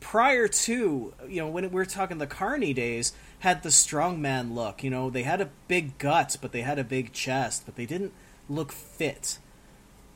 prior 0.00 0.48
to 0.48 1.12
you 1.28 1.40
know 1.40 1.48
when 1.48 1.64
we 1.64 1.68
we're 1.68 1.84
talking 1.84 2.18
the 2.18 2.26
Carney 2.26 2.72
days 2.72 3.12
had 3.44 3.62
the 3.62 3.68
strongman 3.68 4.54
look. 4.54 4.82
You 4.82 4.88
know, 4.88 5.10
they 5.10 5.22
had 5.22 5.42
a 5.42 5.50
big 5.68 5.98
gut, 5.98 6.38
but 6.40 6.52
they 6.52 6.62
had 6.62 6.78
a 6.78 6.84
big 6.84 7.12
chest, 7.12 7.64
but 7.66 7.76
they 7.76 7.84
didn't 7.84 8.14
look 8.48 8.72
fit. 8.72 9.38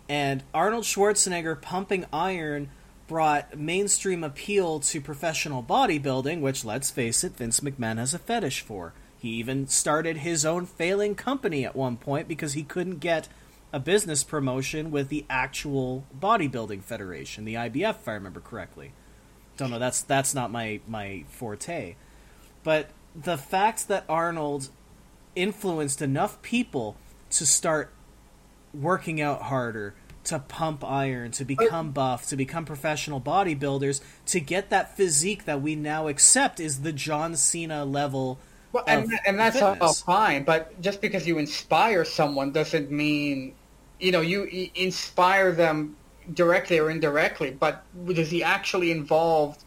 And 0.08 0.42
Arnold 0.54 0.84
Schwarzenegger 0.84 1.60
pumping 1.60 2.06
iron 2.10 2.70
brought 3.06 3.58
mainstream 3.58 4.24
appeal 4.24 4.80
to 4.80 5.00
professional 5.02 5.62
bodybuilding, 5.62 6.40
which, 6.40 6.64
let's 6.64 6.90
face 6.90 7.22
it, 7.22 7.36
Vince 7.36 7.60
McMahon 7.60 7.98
has 7.98 8.14
a 8.14 8.18
fetish 8.18 8.62
for. 8.62 8.94
He 9.18 9.30
even 9.30 9.66
started 9.66 10.18
his 10.18 10.44
own 10.44 10.66
failing 10.66 11.14
company 11.14 11.64
at 11.64 11.74
one 11.74 11.96
point 11.96 12.28
because 12.28 12.52
he 12.52 12.62
couldn't 12.62 12.98
get 12.98 13.28
a 13.72 13.80
business 13.80 14.22
promotion 14.24 14.90
with 14.90 15.08
the 15.08 15.24
actual 15.28 16.04
bodybuilding 16.18 16.82
federation, 16.82 17.44
the 17.44 17.54
IBF, 17.54 17.90
if 17.90 18.08
I 18.08 18.12
remember 18.12 18.40
correctly. 18.40 18.92
Don't 19.56 19.70
know. 19.70 19.78
That's 19.78 20.02
that's 20.02 20.34
not 20.34 20.52
my 20.52 20.80
my 20.86 21.24
forte. 21.28 21.96
But 22.62 22.90
the 23.14 23.36
fact 23.36 23.88
that 23.88 24.04
Arnold 24.08 24.68
influenced 25.34 26.00
enough 26.00 26.40
people 26.42 26.96
to 27.30 27.44
start 27.44 27.92
working 28.72 29.20
out 29.20 29.42
harder, 29.42 29.94
to 30.24 30.38
pump 30.38 30.84
iron, 30.84 31.30
to 31.32 31.44
become 31.44 31.90
buff, 31.90 32.26
to 32.28 32.36
become 32.36 32.64
professional 32.64 33.20
bodybuilders, 33.20 34.00
to 34.26 34.40
get 34.40 34.70
that 34.70 34.96
physique 34.96 35.44
that 35.44 35.60
we 35.60 35.74
now 35.74 36.06
accept 36.08 36.60
is 36.60 36.82
the 36.82 36.92
John 36.92 37.34
Cena 37.34 37.84
level. 37.84 38.38
Well, 38.72 38.84
and, 38.86 39.10
oh, 39.12 39.16
and 39.26 39.38
that's 39.38 39.58
fitness. 39.58 39.78
all 39.80 39.94
fine, 39.94 40.44
but 40.44 40.78
just 40.80 41.00
because 41.00 41.26
you 41.26 41.38
inspire 41.38 42.04
someone 42.04 42.52
doesn't 42.52 42.90
mean, 42.90 43.54
you 43.98 44.12
know, 44.12 44.20
you 44.20 44.70
inspire 44.74 45.52
them 45.52 45.96
directly 46.34 46.78
or 46.78 46.90
indirectly. 46.90 47.50
But 47.50 47.84
is 48.08 48.30
he 48.30 48.42
actually 48.42 48.90
involved 48.90 49.64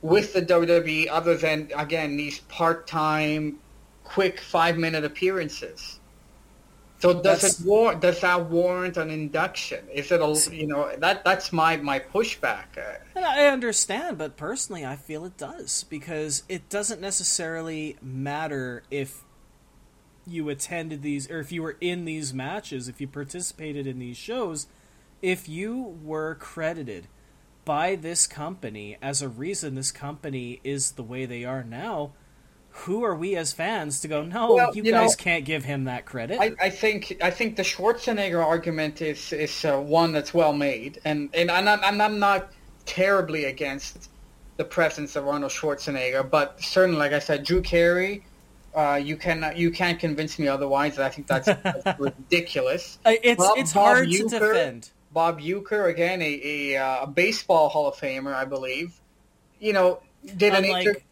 with 0.00 0.32
the 0.32 0.42
WWE 0.42 1.08
other 1.10 1.36
than 1.36 1.70
again 1.76 2.16
these 2.16 2.40
part-time, 2.40 3.58
quick 4.04 4.40
five-minute 4.40 5.04
appearances? 5.04 6.00
So 6.98 7.12
does 7.20 7.42
that's, 7.42 7.60
it 7.60 7.66
war- 7.66 7.94
does 7.94 8.20
that 8.20 8.46
warrant 8.46 8.96
an 8.96 9.10
induction? 9.10 9.84
Is 9.92 10.10
it 10.10 10.20
a 10.20 10.54
you 10.54 10.66
know 10.66 10.90
that 10.96 11.24
that's 11.24 11.52
my 11.52 11.76
my 11.76 11.98
pushback. 11.98 12.78
Uh, 12.78 13.20
I 13.20 13.46
understand, 13.46 14.18
but 14.18 14.36
personally, 14.36 14.84
I 14.84 14.96
feel 14.96 15.24
it 15.24 15.36
does 15.36 15.84
because 15.84 16.42
it 16.48 16.68
doesn't 16.68 17.00
necessarily 17.00 17.96
matter 18.00 18.82
if 18.90 19.24
you 20.26 20.48
attended 20.48 21.02
these 21.02 21.30
or 21.30 21.38
if 21.38 21.52
you 21.52 21.62
were 21.62 21.76
in 21.80 22.04
these 22.04 22.32
matches, 22.32 22.88
if 22.88 23.00
you 23.00 23.08
participated 23.08 23.86
in 23.86 23.98
these 23.98 24.16
shows, 24.16 24.66
if 25.22 25.48
you 25.48 25.98
were 26.02 26.34
credited 26.34 27.08
by 27.64 27.96
this 27.96 28.26
company 28.26 28.96
as 29.02 29.20
a 29.20 29.28
reason 29.28 29.74
this 29.74 29.90
company 29.90 30.60
is 30.62 30.92
the 30.92 31.02
way 31.02 31.26
they 31.26 31.44
are 31.44 31.64
now 31.64 32.12
who 32.76 33.04
are 33.04 33.14
we 33.14 33.36
as 33.36 33.52
fans 33.52 34.00
to 34.00 34.08
go? 34.08 34.22
No, 34.22 34.54
well, 34.54 34.74
you, 34.74 34.82
you, 34.82 34.92
guys 34.92 35.10
know, 35.10 35.22
can't 35.22 35.44
give 35.44 35.64
him 35.64 35.84
that 35.84 36.04
credit. 36.04 36.38
I, 36.40 36.54
I, 36.60 36.70
think 36.70 37.16
I 37.22 37.30
think 37.30 37.56
the 37.56 37.62
Schwarzenegger 37.62 38.44
argument 38.44 39.00
is 39.00 39.32
is 39.32 39.64
uh, 39.64 39.78
one 39.78 40.12
that's 40.12 40.34
well 40.34 40.52
made, 40.52 41.00
and 41.04 41.30
and 41.34 41.50
I'm 41.50 41.64
not, 41.64 41.82
I'm 41.82 42.18
not 42.18 42.52
terribly 42.84 43.46
against 43.46 44.10
the 44.56 44.64
presence 44.64 45.16
of 45.16 45.26
Arnold 45.26 45.52
Schwarzenegger, 45.52 46.28
but 46.28 46.62
certainly, 46.62 46.98
like 46.98 47.12
I 47.12 47.18
said, 47.18 47.44
Drew 47.44 47.62
Carey. 47.62 48.24
Uh, 48.74 49.00
you 49.02 49.16
can 49.16 49.54
you 49.56 49.70
can't 49.70 49.98
convince 49.98 50.38
me 50.38 50.48
otherwise. 50.48 50.98
I 50.98 51.08
think 51.08 51.26
that's, 51.26 51.46
that's 51.46 51.98
ridiculous. 51.98 52.98
It's 53.06 53.42
Bob, 53.42 53.56
it's 53.56 53.72
Bob 53.72 53.82
hard 53.82 54.08
Uecker, 54.08 54.28
to 54.30 54.38
defend. 54.38 54.90
Bob 55.12 55.40
Uecker, 55.40 55.88
again, 55.88 56.20
a, 56.20 56.40
a, 56.44 56.76
uh, 56.76 57.04
a 57.04 57.06
baseball 57.06 57.70
Hall 57.70 57.88
of 57.88 57.94
Famer, 57.94 58.34
I 58.34 58.44
believe. 58.44 59.00
You 59.60 59.72
know, 59.72 60.00
did 60.36 60.52
Unlike, 60.52 60.64
an 60.64 60.88
inter- 60.88 61.02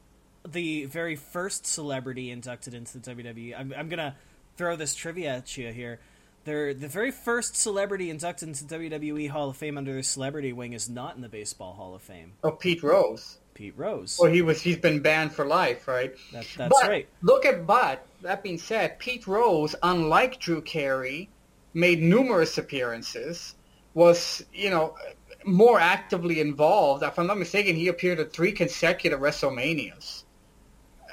the 0.47 0.84
very 0.86 1.16
first 1.16 1.66
celebrity 1.66 2.30
inducted 2.30 2.74
into 2.74 2.99
the 2.99 3.14
WWE. 3.14 3.59
I'm, 3.59 3.72
I'm 3.76 3.88
gonna 3.88 4.16
throw 4.57 4.76
this 4.76 4.95
trivia 4.95 5.36
at 5.36 5.57
you 5.57 5.72
here. 5.72 6.01
They're, 6.45 6.74
the 6.74 6.88
very 6.88 7.11
first 7.11 7.57
celebrity 7.57 8.11
inducted 8.11 8.49
into 8.49 8.66
the 8.66 8.76
WWE 8.76 9.30
Hall 9.30 9.49
of 9.49 9.57
Fame 9.57 9.78
under 9.78 9.95
the 9.95 10.03
celebrity 10.03 10.53
wing 10.53 10.74
is 10.74 10.90
not 10.90 11.16
in 11.16 11.22
the 11.22 11.28
Baseball 11.28 11.72
Hall 11.72 11.95
of 11.95 12.03
Fame. 12.03 12.34
Oh, 12.42 12.51
Pete 12.51 12.82
Rose. 12.82 13.38
Pete 13.55 13.74
Rose. 13.76 14.18
Well, 14.20 14.30
he 14.30 14.42
was. 14.42 14.61
He's 14.61 14.76
been 14.76 15.01
banned 15.01 15.32
for 15.32 15.47
life, 15.47 15.88
right? 15.88 16.14
That, 16.32 16.45
that's 16.57 16.80
but, 16.80 16.88
right. 16.88 17.09
Look 17.22 17.47
at 17.47 17.66
but 17.66 18.05
that 18.22 18.42
being 18.42 18.59
said, 18.59 18.99
Pete 18.99 19.26
Rose, 19.26 19.74
unlike 19.82 20.40
Drew 20.40 20.61
Carey, 20.61 21.30
made 21.72 22.03
numerous 22.03 22.59
appearances. 22.59 23.55
Was 23.95 24.45
you 24.53 24.70
know 24.70 24.97
more 25.45 25.78
actively 25.78 26.40
involved. 26.40 27.05
If 27.05 27.18
I'm 27.18 27.28
not 27.28 27.38
mistaken, 27.38 27.76
he 27.76 27.88
appeared 27.88 28.18
at 28.18 28.32
three 28.32 28.53
consecutive 28.53 29.20
WrestleManias. 29.20 30.24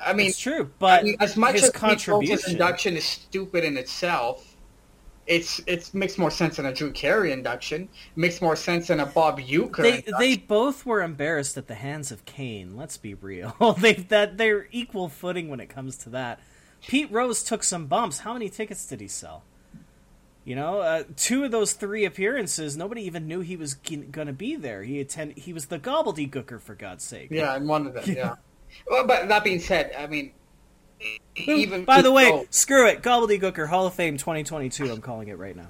I 0.03 0.13
mean, 0.13 0.27
it's 0.27 0.39
true, 0.39 0.71
but 0.79 1.01
I 1.01 1.03
mean, 1.03 1.15
as 1.19 1.37
much 1.37 1.55
as 1.55 1.69
contribution 1.69 2.51
induction 2.51 2.97
is 2.97 3.05
stupid 3.05 3.63
in 3.63 3.77
itself, 3.77 4.57
it's 5.27 5.61
it 5.67 5.93
makes 5.93 6.17
more 6.17 6.31
sense 6.31 6.57
than 6.57 6.65
a 6.65 6.73
Drew 6.73 6.91
Carey 6.91 7.31
induction. 7.31 7.83
It 7.83 8.17
makes 8.17 8.41
more 8.41 8.55
sense 8.55 8.87
than 8.87 8.99
a 8.99 9.05
Bob 9.05 9.39
Uecker. 9.39 9.83
They 9.83 9.97
induction. 9.97 10.19
they 10.19 10.37
both 10.37 10.85
were 10.85 11.01
embarrassed 11.01 11.57
at 11.57 11.67
the 11.67 11.75
hands 11.75 12.11
of 12.11 12.25
Kane. 12.25 12.75
Let's 12.75 12.97
be 12.97 13.13
real. 13.13 13.75
they 13.79 13.93
that 13.93 14.37
they're 14.37 14.67
equal 14.71 15.09
footing 15.09 15.49
when 15.49 15.59
it 15.59 15.69
comes 15.69 15.97
to 15.97 16.09
that. 16.09 16.39
Pete 16.87 17.11
Rose 17.11 17.43
took 17.43 17.63
some 17.63 17.85
bumps. 17.85 18.19
How 18.19 18.33
many 18.33 18.49
tickets 18.49 18.85
did 18.87 19.01
he 19.01 19.07
sell? 19.07 19.43
You 20.43 20.55
know, 20.55 20.79
uh, 20.79 21.03
two 21.15 21.43
of 21.43 21.51
those 21.51 21.73
three 21.73 22.03
appearances, 22.03 22.75
nobody 22.75 23.03
even 23.03 23.27
knew 23.27 23.41
he 23.41 23.55
was 23.55 23.75
going 23.75 24.11
to 24.11 24.33
be 24.33 24.55
there. 24.55 24.81
He 24.81 24.99
attend. 24.99 25.37
He 25.37 25.53
was 25.53 25.67
the 25.67 25.77
gobbledygooker 25.77 26.59
for 26.59 26.73
God's 26.73 27.03
sake. 27.03 27.29
Yeah, 27.29 27.55
and 27.55 27.69
one 27.69 27.85
of 27.87 27.93
them. 27.93 28.03
Yeah. 28.15 28.35
Well, 28.89 29.05
but 29.05 29.27
that 29.27 29.43
being 29.43 29.59
said, 29.59 29.93
I 29.97 30.07
mean, 30.07 30.31
even 31.35 31.85
by 31.85 32.01
the 32.01 32.11
way, 32.11 32.45
screw 32.49 32.87
it, 32.87 33.01
gobbledygooker 33.01 33.67
Hall 33.67 33.85
of 33.85 33.93
Fame 33.93 34.17
2022. 34.17 34.91
I'm 34.91 35.01
calling 35.01 35.27
it 35.27 35.37
right 35.37 35.55
now. 35.55 35.67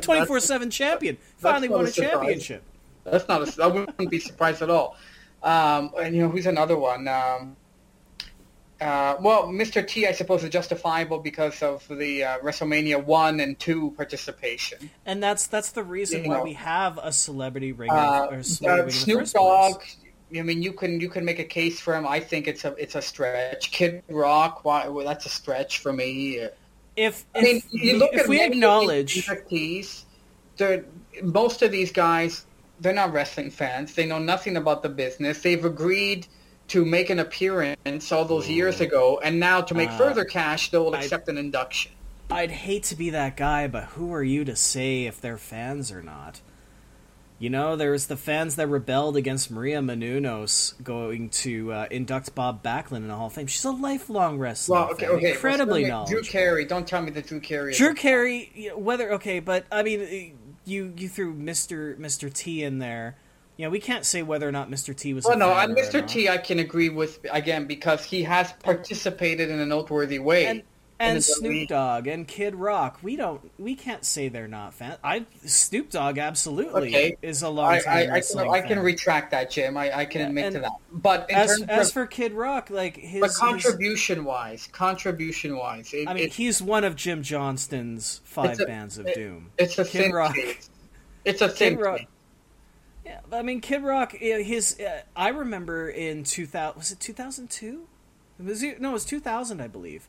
Twenty 0.00 0.26
four 0.26 0.40
seven 0.40 0.70
champion 0.70 1.16
finally 1.38 1.68
won 1.68 1.86
a, 1.86 1.88
a 1.88 1.92
championship. 1.92 2.62
That's 3.04 3.26
not. 3.28 3.58
A, 3.58 3.62
I 3.62 3.66
wouldn't 3.68 4.10
be 4.10 4.18
surprised 4.18 4.62
at 4.62 4.70
all. 4.70 4.96
Um, 5.42 5.92
and 6.00 6.14
you 6.14 6.22
know 6.22 6.28
who's 6.28 6.46
another 6.46 6.76
one? 6.76 7.08
Um, 7.08 7.56
uh, 8.80 9.16
well, 9.20 9.48
Mr. 9.48 9.86
T, 9.86 10.06
I 10.06 10.12
suppose, 10.12 10.44
is 10.44 10.50
justifiable 10.50 11.18
because 11.18 11.62
of 11.62 11.86
the 11.88 12.24
uh, 12.24 12.38
WrestleMania 12.38 13.02
one 13.02 13.40
and 13.40 13.58
two 13.58 13.92
participation. 13.96 14.90
And 15.04 15.22
that's 15.22 15.46
that's 15.46 15.72
the 15.72 15.82
reason 15.82 16.24
you 16.24 16.30
why 16.30 16.36
know, 16.38 16.44
we 16.44 16.52
have 16.52 16.98
a 17.02 17.12
celebrity 17.12 17.72
ringer 17.72 17.94
uh, 17.94 18.26
or 18.26 18.42
celebrity 18.42 18.96
uh, 18.96 19.00
Snoop 19.00 19.26
Dogg. 19.30 19.82
Place. 20.30 20.40
I 20.40 20.42
mean, 20.42 20.62
you 20.62 20.72
can 20.72 21.00
you 21.00 21.08
can 21.08 21.24
make 21.24 21.38
a 21.38 21.44
case 21.44 21.80
for 21.80 21.94
him. 21.94 22.06
I 22.06 22.20
think 22.20 22.46
it's 22.48 22.64
a 22.64 22.74
it's 22.74 22.94
a 22.94 23.02
stretch. 23.02 23.70
Kid 23.70 24.02
Rock, 24.08 24.64
why? 24.64 24.88
Well, 24.88 25.06
that's 25.06 25.26
a 25.26 25.30
stretch 25.30 25.78
for 25.78 25.92
me. 25.92 26.46
If 26.96 27.24
I 27.34 27.40
mean, 27.42 27.56
if, 27.56 27.64
you 27.72 27.98
look 27.98 28.12
if 28.12 28.22
at 28.22 28.28
we 28.28 28.42
acknowledge 28.42 29.26
NFTs, 29.26 30.04
they're 30.56 30.84
most 31.22 31.62
of 31.62 31.70
these 31.70 31.92
guys. 31.92 32.44
They're 32.80 32.92
not 32.92 33.12
wrestling 33.12 33.50
fans. 33.50 33.94
They 33.94 34.06
know 34.06 34.20
nothing 34.20 34.56
about 34.56 34.82
the 34.84 34.88
business. 34.88 35.42
They've 35.42 35.64
agreed 35.64 36.28
to 36.68 36.84
make 36.84 37.10
an 37.10 37.18
appearance 37.18 38.12
all 38.12 38.24
those 38.24 38.48
Ooh. 38.48 38.52
years 38.52 38.80
ago, 38.80 39.20
and 39.24 39.40
now 39.40 39.60
to 39.62 39.74
make 39.74 39.90
uh, 39.90 39.98
further 39.98 40.24
cash, 40.24 40.70
they'll 40.70 40.94
accept 40.94 41.28
an 41.28 41.38
induction. 41.38 41.92
I'd 42.30 42.50
hate 42.50 42.84
to 42.84 42.94
be 42.94 43.10
that 43.10 43.36
guy, 43.36 43.68
but 43.68 43.84
who 43.84 44.12
are 44.12 44.22
you 44.22 44.44
to 44.44 44.54
say 44.54 45.06
if 45.06 45.20
they're 45.20 45.38
fans 45.38 45.90
or 45.90 46.02
not? 46.02 46.40
You 47.40 47.50
know, 47.50 47.76
there 47.76 47.92
was 47.92 48.08
the 48.08 48.16
fans 48.16 48.56
that 48.56 48.66
rebelled 48.66 49.16
against 49.16 49.48
Maria 49.50 49.80
Menounos 49.80 50.74
going 50.82 51.28
to 51.30 51.72
uh, 51.72 51.86
induct 51.88 52.34
Bob 52.34 52.64
Backlund 52.64 52.96
in 52.96 53.08
the 53.08 53.14
Hall 53.14 53.28
of 53.28 53.32
Fame. 53.32 53.46
She's 53.46 53.64
a 53.64 53.70
lifelong 53.70 54.38
wrestler. 54.38 54.74
Well, 54.74 54.90
okay, 54.90 55.06
fan, 55.06 55.14
okay. 55.16 55.30
incredibly 55.32 55.82
well, 55.82 55.90
knowledgeable. 55.90 56.22
Drew 56.22 56.30
Carey, 56.30 56.64
don't 56.64 56.86
tell 56.86 57.00
me 57.00 57.10
that 57.12 57.28
Drew 57.28 57.38
Carey. 57.38 57.74
Drew 57.74 57.94
Carey, 57.94 58.72
whether 58.74 59.12
okay, 59.12 59.38
but 59.38 59.66
I 59.70 59.84
mean, 59.84 60.36
you 60.64 60.92
you 60.96 61.08
threw 61.08 61.32
Mister 61.32 61.94
Mister 61.98 62.28
T 62.28 62.64
in 62.64 62.78
there. 62.78 63.16
You 63.56 63.64
know, 63.64 63.70
we 63.70 63.80
can't 63.80 64.04
say 64.04 64.22
whether 64.22 64.48
or 64.48 64.52
not 64.52 64.70
Mr. 64.70 64.94
T 64.94 65.14
was. 65.14 65.24
Well, 65.24 65.36
no, 65.36 65.50
on 65.50 65.74
Mr. 65.74 66.06
T, 66.06 66.28
I 66.28 66.38
can 66.38 66.60
agree 66.60 66.90
with 66.90 67.18
again 67.32 67.66
because 67.66 68.04
he 68.04 68.22
has 68.22 68.52
participated 68.52 69.50
in 69.50 69.58
a 69.58 69.66
noteworthy 69.66 70.20
way. 70.20 70.46
And, 70.46 70.62
and 71.00 71.22
Snoop 71.22 71.68
Dogg 71.68 72.06
and 72.06 72.26
Kid 72.26 72.54
Rock. 72.54 72.98
We 73.02 73.16
don't. 73.16 73.40
We 73.58 73.74
can't 73.74 74.04
say 74.04 74.28
they're 74.28 74.48
not 74.48 74.74
fans. 74.74 74.98
I 75.04 75.26
Snoop 75.44 75.90
Dogg 75.90 76.18
absolutely 76.18 76.88
okay. 76.88 77.16
is 77.22 77.42
a 77.42 77.48
long 77.48 77.80
time. 77.80 77.82
I, 77.88 78.06
I, 78.06 78.14
I, 78.16 78.20
can, 78.20 78.50
I 78.50 78.60
can 78.60 78.78
retract 78.80 79.30
that, 79.30 79.50
Jim. 79.50 79.76
I, 79.76 79.98
I 79.98 80.04
can 80.04 80.22
admit 80.22 80.46
and 80.46 80.54
to 80.56 80.60
that. 80.62 80.72
But 80.92 81.30
as 81.30 81.62
as 81.62 81.88
of, 81.88 81.92
for 81.94 82.06
Kid 82.06 82.32
Rock, 82.32 82.70
like 82.70 82.96
his 82.96 83.20
but 83.20 83.32
contribution 83.34 84.18
his, 84.18 84.24
wise, 84.24 84.68
contribution 84.72 85.56
wise, 85.56 85.92
it, 85.92 86.08
I 86.08 86.14
mean, 86.14 86.30
he's 86.30 86.60
one 86.60 86.84
of 86.84 86.96
Jim 86.96 87.22
Johnston's 87.22 88.20
five 88.24 88.60
a, 88.60 88.66
bands 88.66 88.98
of 88.98 89.06
it, 89.06 89.14
doom. 89.14 89.50
It's 89.58 89.78
a 89.78 89.84
Kid 89.84 90.02
thin 90.02 90.12
Rock. 90.12 90.36
It's 91.24 91.40
a 91.40 91.48
thin. 91.48 91.76
Kid 91.76 91.82
Rock, 91.84 92.00
yeah, 93.04 93.20
I 93.32 93.42
mean, 93.42 93.60
Kid 93.60 93.82
Rock. 93.82 94.12
His 94.12 94.78
uh, 94.80 95.02
I 95.14 95.28
remember 95.28 95.88
in 95.88 96.24
two 96.24 96.46
thousand. 96.46 96.78
Was 96.78 96.92
it 96.92 97.00
two 97.00 97.12
thousand 97.12 97.50
two? 97.50 97.86
Was 98.44 98.62
no, 98.62 98.90
it 98.90 98.92
was 98.92 99.04
two 99.04 99.20
thousand, 99.20 99.60
I 99.60 99.68
believe 99.68 100.08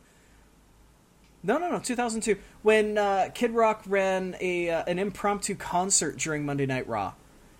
no, 1.41 1.57
no, 1.57 1.69
no, 1.69 1.79
2002 1.79 2.37
when 2.61 2.97
uh, 2.97 3.29
Kid 3.33 3.51
Rock 3.51 3.83
ran 3.87 4.35
a 4.41 4.69
uh, 4.69 4.83
an 4.87 4.99
impromptu 4.99 5.55
concert 5.55 6.17
during 6.17 6.45
Monday 6.45 6.65
Night 6.65 6.87
Raw, 6.87 7.13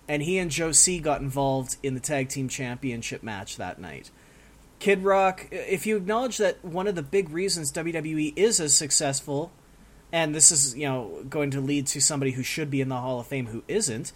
and 0.08 0.22
he 0.22 0.38
and 0.38 0.50
Joe 0.50 0.72
C 0.72 0.98
got 0.98 1.20
involved 1.20 1.76
in 1.82 1.94
the 1.94 2.00
tag 2.00 2.28
team 2.28 2.48
championship 2.48 3.22
match 3.22 3.56
that 3.56 3.78
night. 3.78 4.10
Kid 4.78 5.04
Rock, 5.04 5.46
if 5.50 5.86
you 5.86 5.96
acknowledge 5.96 6.38
that 6.38 6.64
one 6.64 6.86
of 6.86 6.94
the 6.94 7.02
big 7.02 7.30
reasons 7.30 7.70
WWE 7.72 8.32
is 8.36 8.60
as 8.60 8.74
successful, 8.74 9.52
and 10.12 10.34
this 10.34 10.50
is 10.50 10.76
you 10.76 10.86
know 10.86 11.24
going 11.28 11.50
to 11.50 11.60
lead 11.60 11.86
to 11.88 12.00
somebody 12.00 12.32
who 12.32 12.42
should 12.42 12.70
be 12.70 12.80
in 12.80 12.88
the 12.88 12.96
Hall 12.96 13.20
of 13.20 13.26
Fame 13.26 13.46
who 13.46 13.62
isn't, 13.68 14.12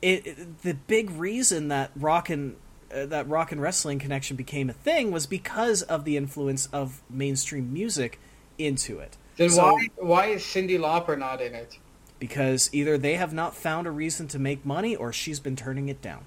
it, 0.00 0.26
it 0.26 0.62
the 0.62 0.74
big 0.74 1.10
reason 1.10 1.68
that 1.68 1.90
rock 1.96 2.30
and 2.30 2.56
uh, 2.94 3.06
that 3.06 3.28
rock 3.28 3.52
and 3.52 3.60
wrestling 3.60 3.98
connection 3.98 4.36
became 4.36 4.70
a 4.70 4.72
thing 4.72 5.10
was 5.10 5.26
because 5.26 5.82
of 5.82 6.04
the 6.04 6.16
influence 6.16 6.66
of 6.66 7.02
mainstream 7.08 7.72
music 7.72 8.20
into 8.58 8.98
it. 8.98 9.16
Then 9.36 9.50
so, 9.50 9.72
why 9.72 9.88
why 9.96 10.26
is 10.26 10.42
Cyndi 10.42 10.78
Lauper 10.78 11.18
not 11.18 11.40
in 11.40 11.54
it? 11.54 11.78
Because 12.18 12.70
either 12.72 12.96
they 12.98 13.14
have 13.14 13.32
not 13.32 13.56
found 13.56 13.86
a 13.86 13.90
reason 13.90 14.28
to 14.28 14.38
make 14.38 14.64
money, 14.64 14.94
or 14.94 15.12
she's 15.12 15.40
been 15.40 15.56
turning 15.56 15.88
it 15.88 16.00
down. 16.00 16.24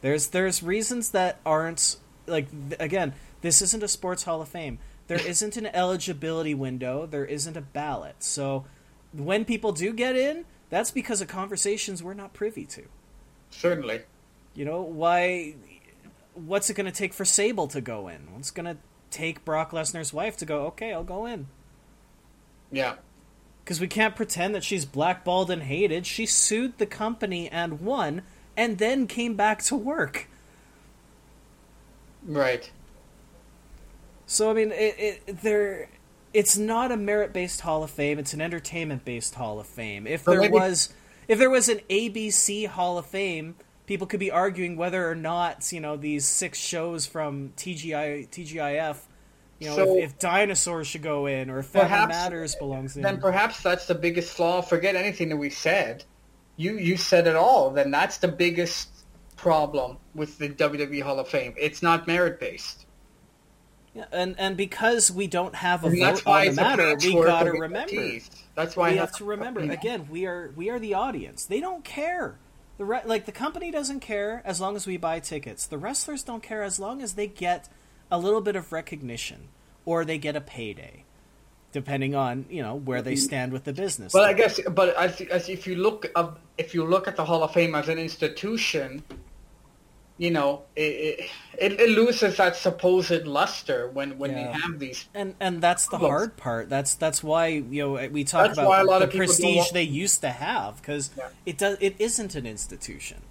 There's 0.00 0.28
there's 0.28 0.62
reasons 0.62 1.10
that 1.10 1.40
aren't 1.46 1.96
like 2.26 2.48
again. 2.78 3.14
This 3.40 3.62
isn't 3.62 3.82
a 3.82 3.88
sports 3.88 4.24
hall 4.24 4.42
of 4.42 4.48
fame. 4.48 4.78
There 5.06 5.20
isn't 5.26 5.56
an 5.56 5.66
eligibility 5.66 6.54
window. 6.54 7.06
There 7.06 7.24
isn't 7.24 7.56
a 7.56 7.62
ballot. 7.62 8.16
So 8.22 8.64
when 9.12 9.44
people 9.44 9.72
do 9.72 9.92
get 9.92 10.16
in, 10.16 10.44
that's 10.70 10.90
because 10.90 11.20
of 11.20 11.28
conversations 11.28 12.02
we're 12.02 12.14
not 12.14 12.32
privy 12.32 12.66
to. 12.66 12.84
Certainly. 13.50 14.02
You 14.54 14.64
know 14.64 14.82
why? 14.82 15.54
What's 16.34 16.70
it 16.70 16.74
going 16.74 16.86
to 16.86 16.92
take 16.92 17.14
for 17.14 17.24
Sable 17.24 17.66
to 17.68 17.80
go 17.80 18.08
in? 18.08 18.32
What's 18.32 18.50
going 18.50 18.66
to 18.66 18.76
take 19.10 19.44
Brock 19.44 19.72
Lesnar's 19.72 20.12
wife 20.12 20.36
to 20.38 20.46
go? 20.46 20.66
Okay, 20.66 20.92
I'll 20.92 21.04
go 21.04 21.26
in. 21.26 21.46
Yeah. 22.70 22.96
Because 23.64 23.80
we 23.80 23.86
can't 23.86 24.16
pretend 24.16 24.54
that 24.54 24.64
she's 24.64 24.84
blackballed 24.84 25.50
and 25.50 25.62
hated. 25.62 26.06
She 26.06 26.26
sued 26.26 26.78
the 26.78 26.86
company 26.86 27.48
and 27.48 27.80
won 27.80 28.22
and 28.56 28.78
then 28.78 29.06
came 29.06 29.34
back 29.34 29.62
to 29.64 29.76
work. 29.76 30.28
Right. 32.24 32.70
So 34.26 34.50
I 34.50 34.54
mean, 34.54 34.72
it, 34.72 34.94
it 35.26 35.42
there, 35.42 35.88
it's 36.34 36.58
not 36.58 36.92
a 36.92 36.96
merit-based 36.96 37.60
Hall 37.62 37.82
of 37.82 37.90
Fame. 37.90 38.18
It's 38.18 38.34
an 38.34 38.40
entertainment-based 38.40 39.34
Hall 39.34 39.60
of 39.60 39.66
Fame. 39.66 40.06
If 40.06 40.24
there 40.24 40.40
maybe... 40.40 40.52
was, 40.52 40.92
if 41.28 41.38
there 41.38 41.50
was 41.50 41.68
an 41.68 41.80
ABC 41.88 42.66
Hall 42.66 42.98
of 42.98 43.06
Fame, 43.06 43.54
people 43.88 44.06
could 44.06 44.20
be 44.20 44.30
arguing 44.30 44.76
whether 44.76 45.10
or 45.10 45.16
not 45.16 45.72
you 45.72 45.80
know 45.80 45.96
these 45.96 46.24
six 46.24 46.58
shows 46.58 47.06
from 47.06 47.52
TGI 47.56 48.28
TGIF. 48.28 48.98
You 49.58 49.70
know, 49.70 49.74
so, 49.74 49.96
if, 49.96 50.04
if, 50.04 50.18
dinosaurs 50.20 50.86
should 50.86 51.02
go 51.02 51.26
in, 51.26 51.50
or 51.50 51.58
if 51.58 51.66
Family 51.66 51.88
perhaps, 51.88 52.10
Matters 52.10 52.54
belongs 52.54 52.96
in. 52.96 53.02
Then 53.02 53.18
perhaps 53.18 53.60
that's 53.60 53.86
the 53.86 53.94
biggest 53.96 54.32
flaw. 54.36 54.62
Forget 54.62 54.94
anything 54.94 55.30
that 55.30 55.36
we 55.36 55.50
said 55.50 56.04
you 56.58 56.76
you 56.76 56.98
said 56.98 57.26
it 57.26 57.36
all. 57.36 57.70
Then 57.70 57.90
that's 57.90 58.18
the 58.18 58.28
biggest 58.28 58.90
problem 59.36 59.96
with 60.14 60.36
the 60.36 60.50
WWE 60.50 61.02
Hall 61.02 61.18
of 61.18 61.28
Fame. 61.28 61.54
It's 61.56 61.82
not 61.82 62.06
merit 62.06 62.38
based. 62.38 62.84
Yeah, 63.94 64.04
and 64.12 64.34
and 64.38 64.56
because 64.56 65.10
we 65.10 65.26
don't 65.26 65.54
have 65.54 65.84
a 65.84 65.90
vote 65.90 66.26
on 66.26 66.44
the 66.46 66.52
matter, 66.52 66.96
we 67.00 67.14
gotta 67.14 67.52
remember. 67.52 68.18
That's 68.54 68.76
why 68.76 68.90
we 68.90 68.96
have 68.98 69.16
to 69.16 69.24
remember. 69.24 69.60
Again, 69.60 70.08
we 70.10 70.26
are 70.26 70.52
we 70.54 70.68
are 70.68 70.78
the 70.78 70.92
audience. 70.92 71.46
They 71.46 71.60
don't 71.60 71.84
care. 71.84 72.38
The 72.78 72.84
re- 72.84 73.02
like 73.04 73.26
the 73.26 73.32
company 73.32 73.70
doesn't 73.70 74.00
care 74.00 74.42
as 74.44 74.60
long 74.60 74.76
as 74.76 74.86
we 74.86 74.96
buy 74.96 75.20
tickets. 75.20 75.66
The 75.66 75.78
wrestlers 75.78 76.22
don't 76.22 76.42
care 76.42 76.62
as 76.62 76.78
long 76.78 77.02
as 77.02 77.14
they 77.14 77.26
get 77.26 77.68
a 78.10 78.18
little 78.18 78.40
bit 78.40 78.56
of 78.56 78.72
recognition 78.72 79.48
or 79.84 80.04
they 80.04 80.18
get 80.18 80.36
a 80.36 80.40
payday 80.40 81.04
depending 81.72 82.14
on 82.14 82.46
you 82.48 82.62
know 82.62 82.74
where 82.74 83.02
they 83.02 83.16
stand 83.16 83.52
with 83.52 83.64
the 83.64 83.72
business. 83.72 84.12
But 84.12 84.24
I 84.24 84.32
guess, 84.32 84.60
but 84.70 84.96
as, 84.96 85.20
as 85.22 85.48
if 85.48 85.66
you 85.66 85.76
look 85.76 86.06
uh, 86.14 86.30
if 86.56 86.74
you 86.74 86.84
look 86.84 87.08
at 87.08 87.16
the 87.16 87.24
Hall 87.24 87.42
of 87.42 87.52
Fame 87.52 87.74
as 87.74 87.88
an 87.88 87.98
institution, 87.98 89.02
you 90.18 90.30
know 90.30 90.62
it, 90.76 91.30
it, 91.58 91.80
it 91.80 91.90
loses 91.90 92.36
that 92.36 92.56
supposed 92.56 93.26
luster 93.26 93.88
when 93.88 94.18
when 94.18 94.32
yeah. 94.32 94.52
you 94.52 94.60
have 94.60 94.78
these. 94.78 95.08
And 95.14 95.34
and 95.40 95.60
that's 95.60 95.88
the 95.88 95.98
hard 95.98 96.36
part. 96.36 96.68
That's 96.68 96.94
that's 96.94 97.22
why 97.22 97.46
you 97.46 97.82
know 97.82 98.08
we 98.08 98.24
talk 98.24 98.48
that's 98.48 98.58
about 98.58 99.00
the 99.00 99.08
prestige 99.08 99.56
want... 99.56 99.72
they 99.72 99.82
used 99.82 100.20
to 100.20 100.30
have 100.30 100.76
because 100.76 101.10
yeah. 101.16 101.28
it 101.46 101.58
does 101.58 101.78
it 101.80 101.96
isn't 101.98 102.34
an 102.34 102.46
institution. 102.46 103.22